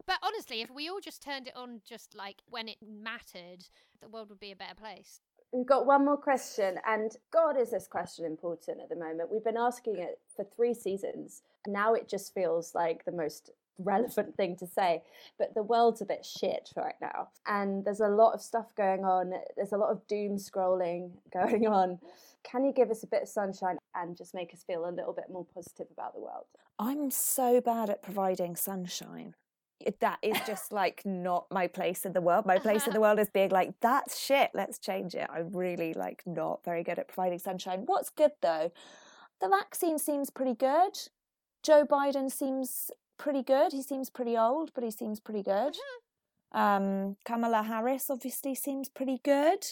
But 0.06 0.18
honestly, 0.22 0.60
if 0.60 0.70
we 0.70 0.88
all 0.88 1.00
just 1.00 1.22
turned 1.22 1.46
it 1.46 1.56
on 1.56 1.80
just 1.84 2.14
like 2.14 2.42
when 2.48 2.68
it 2.68 2.76
mattered, 2.86 3.64
the 4.00 4.08
world 4.08 4.28
would 4.30 4.40
be 4.40 4.52
a 4.52 4.56
better 4.56 4.74
place. 4.74 5.20
We've 5.52 5.64
got 5.66 5.86
one 5.86 6.04
more 6.04 6.16
question, 6.16 6.78
and 6.84 7.12
God, 7.32 7.56
is 7.56 7.70
this 7.70 7.86
question 7.86 8.24
important 8.24 8.80
at 8.82 8.88
the 8.88 8.96
moment? 8.96 9.30
We've 9.30 9.44
been 9.44 9.56
asking 9.56 9.98
it 9.98 10.18
for 10.34 10.44
three 10.44 10.74
seasons. 10.74 11.42
Now 11.66 11.94
it 11.94 12.08
just 12.08 12.34
feels 12.34 12.74
like 12.74 13.04
the 13.04 13.12
most 13.12 13.50
relevant 13.78 14.36
thing 14.36 14.56
to 14.56 14.66
say. 14.66 15.02
But 15.38 15.54
the 15.54 15.62
world's 15.62 16.00
a 16.00 16.06
bit 16.06 16.26
shit 16.26 16.70
right 16.76 16.96
now, 17.00 17.28
and 17.46 17.84
there's 17.84 18.00
a 18.00 18.08
lot 18.08 18.34
of 18.34 18.42
stuff 18.42 18.74
going 18.76 19.04
on. 19.04 19.32
There's 19.56 19.72
a 19.72 19.76
lot 19.76 19.90
of 19.90 20.04
doom 20.08 20.38
scrolling 20.38 21.12
going 21.32 21.68
on. 21.68 22.00
Can 22.42 22.64
you 22.64 22.72
give 22.72 22.90
us 22.90 23.04
a 23.04 23.06
bit 23.06 23.22
of 23.22 23.28
sunshine 23.28 23.78
and 23.94 24.16
just 24.16 24.34
make 24.34 24.52
us 24.52 24.64
feel 24.66 24.88
a 24.88 24.90
little 24.90 25.12
bit 25.12 25.26
more 25.30 25.46
positive 25.54 25.86
about 25.92 26.14
the 26.14 26.20
world? 26.20 26.44
i'm 26.80 27.08
so 27.08 27.60
bad 27.60 27.88
at 27.88 28.02
providing 28.02 28.56
sunshine 28.56 29.28
It- 29.28 29.43
that 30.00 30.18
is 30.22 30.36
just 30.46 30.72
like 30.72 31.02
not 31.04 31.46
my 31.50 31.66
place 31.66 32.04
in 32.04 32.12
the 32.12 32.20
world. 32.20 32.46
My 32.46 32.58
place 32.58 32.86
in 32.86 32.92
the 32.92 33.00
world 33.06 33.18
is 33.18 33.28
being 33.28 33.50
like 33.50 33.74
that's 33.80 34.18
shit 34.18 34.50
let's 34.54 34.78
change 34.78 35.14
it. 35.14 35.28
I'm 35.32 35.50
really 35.52 35.94
like 35.94 36.22
not 36.26 36.64
very 36.64 36.82
good 36.82 36.98
at 36.98 37.08
providing 37.08 37.38
sunshine. 37.38 37.82
What's 37.86 38.10
good 38.10 38.32
though? 38.40 38.72
The 39.40 39.48
vaccine 39.48 39.98
seems 39.98 40.30
pretty 40.30 40.54
good. 40.54 40.96
Joe 41.62 41.84
biden 41.84 42.30
seems 42.30 42.90
pretty 43.18 43.42
good. 43.42 43.72
He 43.72 43.82
seems 43.82 44.10
pretty 44.10 44.36
old 44.36 44.70
but 44.74 44.84
he 44.84 44.90
seems 44.90 45.20
pretty 45.20 45.42
good. 45.42 45.76
Um 46.52 47.16
kamala 47.24 47.62
harris 47.62 48.10
obviously 48.10 48.54
seems 48.54 48.88
pretty 48.88 49.20
good. 49.24 49.64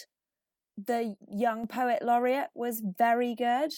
The 0.77 1.15
young 1.29 1.67
poet 1.67 2.03
laureate 2.03 2.49
was 2.55 2.81
very 2.81 3.35
good 3.35 3.73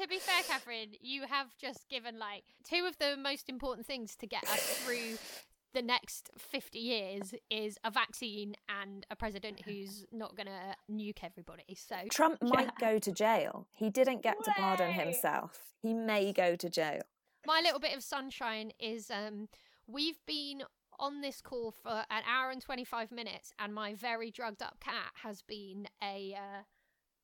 To 0.00 0.06
be 0.06 0.18
fair, 0.18 0.42
Catherine, 0.46 0.90
you 1.00 1.22
have 1.22 1.56
just 1.58 1.88
given 1.88 2.18
like 2.18 2.44
two 2.68 2.84
of 2.86 2.98
the 2.98 3.16
most 3.16 3.48
important 3.48 3.86
things 3.86 4.14
to 4.16 4.26
get 4.26 4.44
us 4.44 4.60
through 4.80 5.16
the 5.72 5.82
next 5.82 6.30
50 6.38 6.78
years 6.78 7.34
is 7.50 7.78
a 7.84 7.90
vaccine 7.90 8.56
and 8.68 9.06
a 9.10 9.16
president 9.16 9.60
who's 9.64 10.06
not 10.12 10.36
going 10.36 10.46
to 10.46 10.74
nuke 10.90 11.22
everybody. 11.22 11.76
So 11.76 11.96
Trump 12.10 12.42
might 12.42 12.76
go 12.78 12.98
to 12.98 13.12
jail. 13.12 13.66
He 13.72 13.90
didn't 13.90 14.22
get 14.22 14.42
to 14.44 14.50
pardon 14.56 14.92
himself. 14.92 15.74
He 15.80 15.94
may 15.94 16.32
go 16.32 16.56
to 16.56 16.70
jail. 16.70 17.02
my 17.46 17.60
little 17.62 17.80
bit 17.80 17.96
of 17.96 18.02
sunshine 18.02 18.72
is 18.80 19.10
um 19.10 19.48
we've 19.86 20.18
been 20.26 20.62
on 20.98 21.20
this 21.20 21.40
call 21.40 21.70
for 21.70 22.04
an 22.10 22.22
hour 22.28 22.50
and 22.50 22.62
25 22.62 23.12
minutes 23.12 23.52
and 23.58 23.74
my 23.74 23.94
very 23.94 24.30
drugged 24.30 24.62
up 24.62 24.80
cat 24.80 25.12
has 25.22 25.42
been 25.42 25.86
a 26.02 26.34
uh, 26.34 26.62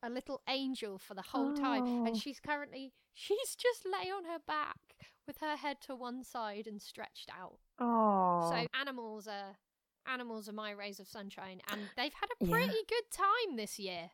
a 0.03 0.11
little 0.11 0.43
angel 0.49 0.99
for 0.99 1.15
the 1.15 1.23
whole 1.23 1.55
time 1.55 1.85
Oh. 1.85 2.07
and 2.07 2.17
she's 2.17 2.41
currently 2.41 2.93
she's 3.15 3.55
just 3.57 3.85
lay 3.87 4.11
on 4.11 4.25
her 4.25 4.39
back 4.47 4.79
with 5.27 5.39
her 5.39 5.57
head 5.57 5.81
to 5.83 5.95
one 5.95 6.25
side 6.25 6.67
and 6.67 6.83
stretched 6.83 7.31
out 7.31 7.59
Oh, 7.79 8.51
so 8.51 8.67
animals 8.81 9.29
are 9.29 9.57
animals 10.07 10.49
are 10.49 10.53
my 10.53 10.73
rays 10.73 10.99
of 10.99 11.07
sunshine 11.09 11.61
and 11.71 11.83
they've 11.97 12.15
had 12.15 12.29
a 12.41 12.45
Yeah. 12.45 12.51
pretty 12.51 12.83
good 12.89 13.11
time 13.11 13.57
this 13.57 13.79
year 13.79 14.11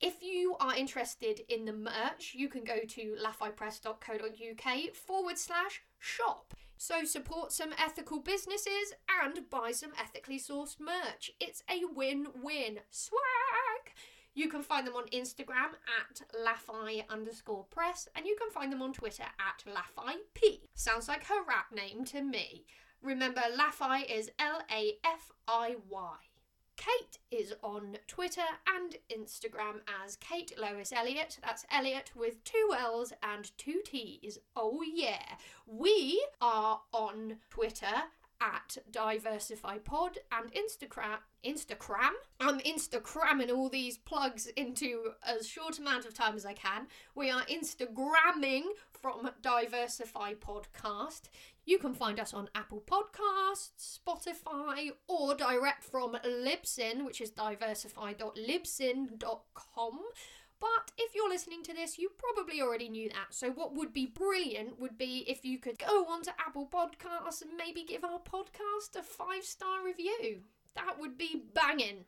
If 0.00 0.22
you 0.22 0.56
are 0.60 0.74
interested 0.74 1.42
in 1.48 1.66
the 1.66 1.74
merch, 1.74 2.32
you 2.34 2.48
can 2.48 2.64
go 2.64 2.78
to 2.88 3.16
lafipress.co.uk 3.22 4.94
forward 4.94 5.38
slash 5.38 5.82
shop. 5.98 6.54
So 6.82 7.04
support 7.04 7.52
some 7.52 7.74
ethical 7.78 8.20
businesses 8.20 8.94
and 9.22 9.50
buy 9.50 9.70
some 9.72 9.90
ethically 10.00 10.38
sourced 10.38 10.80
merch. 10.80 11.30
It's 11.38 11.62
a 11.68 11.82
win 11.94 12.28
win. 12.42 12.78
Swag! 12.90 13.92
You 14.32 14.48
can 14.48 14.62
find 14.62 14.86
them 14.86 14.96
on 14.96 15.04
Instagram 15.08 15.76
at 16.00 16.22
Lafi 16.34 17.06
underscore 17.10 17.64
press 17.64 18.08
and 18.16 18.24
you 18.24 18.34
can 18.40 18.50
find 18.50 18.72
them 18.72 18.80
on 18.80 18.94
Twitter 18.94 19.24
at 19.24 19.62
LafiP. 19.70 20.60
Sounds 20.74 21.06
like 21.06 21.26
her 21.26 21.44
rap 21.46 21.66
name 21.70 22.06
to 22.06 22.22
me. 22.22 22.64
Remember, 23.02 23.42
Lafi 23.54 24.10
is 24.10 24.30
L 24.38 24.62
A 24.72 24.94
F 25.04 25.32
I 25.46 25.76
Y. 25.86 26.16
Kate 26.80 27.18
is 27.30 27.52
on 27.62 27.98
Twitter 28.06 28.40
and 28.66 28.96
Instagram 29.14 29.80
as 30.02 30.16
Kate 30.16 30.54
Lois 30.58 30.94
Elliott. 30.94 31.38
That's 31.42 31.66
Elliott 31.70 32.10
with 32.16 32.42
two 32.42 32.72
L's 32.74 33.12
and 33.22 33.50
two 33.58 33.82
T's. 33.84 34.38
Oh 34.56 34.82
yeah. 34.82 35.36
We 35.66 36.24
are 36.40 36.80
on 36.94 37.36
Twitter 37.50 38.04
at 38.40 38.78
Diversify 38.90 39.78
Pod 39.78 40.18
and 40.32 40.50
Instagram. 40.52 41.18
Instagram. 41.44 42.12
I'm 42.40 42.58
Instagramming 42.60 43.54
all 43.54 43.68
these 43.68 43.98
plugs 43.98 44.46
into 44.56 45.12
as 45.22 45.46
short 45.46 45.78
amount 45.78 46.06
of 46.06 46.14
time 46.14 46.36
as 46.36 46.46
I 46.46 46.54
can. 46.54 46.86
We 47.14 47.30
are 47.30 47.42
Instagramming 47.42 48.62
from 48.92 49.30
Diversify 49.42 50.32
Podcast. 50.34 51.28
You 51.64 51.78
can 51.78 51.94
find 51.94 52.18
us 52.18 52.34
on 52.34 52.48
Apple 52.54 52.82
Podcasts, 52.86 53.98
Spotify, 53.98 54.92
or 55.06 55.34
direct 55.34 55.84
from 55.84 56.16
Libsyn, 56.24 57.04
which 57.04 57.20
is 57.20 57.30
diversify.libsyn.com. 57.30 59.98
But 60.60 60.92
if 60.98 61.14
you're 61.14 61.28
listening 61.28 61.62
to 61.64 61.74
this, 61.74 61.98
you 61.98 62.10
probably 62.18 62.60
already 62.60 62.88
knew 62.88 63.08
that. 63.08 63.28
So, 63.30 63.50
what 63.50 63.74
would 63.74 63.92
be 63.92 64.06
brilliant 64.06 64.78
would 64.78 64.98
be 64.98 65.24
if 65.26 65.44
you 65.44 65.58
could 65.58 65.78
go 65.78 66.04
onto 66.06 66.30
Apple 66.38 66.68
Podcasts 66.70 67.42
and 67.42 67.56
maybe 67.56 67.82
give 67.82 68.04
our 68.04 68.20
podcast 68.20 68.98
a 68.98 69.02
five 69.02 69.44
star 69.44 69.84
review. 69.84 70.42
That 70.74 71.00
would 71.00 71.16
be 71.16 71.42
banging. 71.54 72.04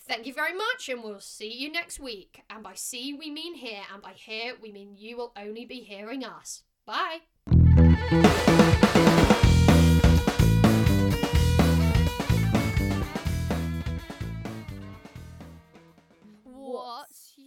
Thank 0.00 0.26
you 0.26 0.32
very 0.32 0.54
much, 0.54 0.88
and 0.88 1.02
we'll 1.02 1.20
see 1.20 1.52
you 1.52 1.70
next 1.70 1.98
week. 2.00 2.42
And 2.48 2.62
by 2.62 2.74
see, 2.74 3.12
we 3.12 3.30
mean 3.30 3.54
here, 3.54 3.82
and 3.92 4.00
by 4.00 4.12
hear, 4.12 4.54
we 4.62 4.72
mean 4.72 4.94
you 4.96 5.16
will 5.16 5.32
only 5.36 5.66
be 5.66 5.80
hearing 5.80 6.24
us. 6.24 6.62
Bye. 6.86 7.18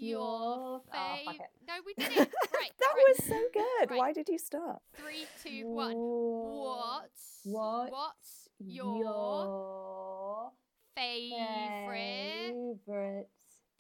Your 0.02 0.20
your- 0.20 0.82
oh, 0.94 1.16
favorite? 1.26 1.42
it. 1.42 1.68
no, 1.68 1.74
we 1.86 1.94
did 1.98 2.12
it. 2.12 2.18
Right. 2.54 2.72
that 2.80 2.94
right. 2.96 3.06
was 3.08 3.24
so 3.26 3.40
good. 3.54 3.90
Right. 3.92 4.00
Why 4.00 4.14
did 4.14 4.30
you 4.30 4.38
stop? 4.38 4.82
Three, 4.96 5.26
two, 5.44 5.68
one. 5.70 5.96
What? 5.96 7.12
What? 7.44 7.92
what's 7.92 8.50
your, 8.60 8.98
your 8.98 10.52
favorite 10.96 12.54
favorite 12.86 13.30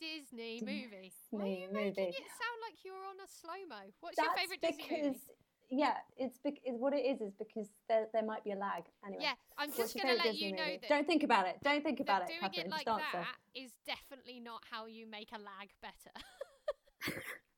Disney 0.02 0.60
movie. 0.66 1.14
Why 1.30 1.42
are 1.42 1.46
Disney 1.46 1.62
you 1.62 1.68
making 1.74 2.08
it 2.08 2.16
sound 2.16 2.60
like 2.66 2.82
you're 2.84 2.96
on 2.96 3.22
a 3.22 3.30
slow 3.30 3.62
mo? 3.70 3.92
What's 4.00 4.18
That's 4.18 4.26
your 4.26 4.36
favorite 4.36 4.62
Disney 4.62 4.84
because 4.84 5.06
movie? 5.06 5.20
Yeah, 5.72 5.94
it's 6.18 6.38
bec- 6.40 6.60
it- 6.64 6.74
what 6.76 6.94
it 6.94 7.06
is 7.06 7.22
is 7.22 7.34
because 7.40 7.70
there 7.88 8.08
there 8.14 8.24
might 8.24 8.44
be 8.44 8.52
a 8.52 8.56
lag. 8.56 8.84
Anyway, 9.06 9.24
Yeah, 9.24 9.34
I'm 9.58 9.72
just 9.72 9.96
going 9.96 10.08
to 10.10 10.16
let 10.16 10.36
you 10.36 10.52
Disney 10.52 10.52
know 10.52 10.66
movie? 10.66 10.78
that, 10.82 10.90
Don't 10.90 11.08
think 11.08 11.24
about 11.24 11.48
it. 11.48 11.56
Don't 11.64 11.84
think 11.84 12.00
about 12.02 12.24
it, 12.24 12.28
doing 12.28 12.42
Catherine. 12.42 12.68
it 12.68 12.72
like 12.72 12.86
that 12.86 13.36
is 13.56 13.72
definitely 13.86 14.40
not 14.40 14.62
how 14.70 14.86
you 14.86 15.08
make 15.08 15.30
a 15.32 15.40
lag 15.40 15.70
better. 15.82 17.24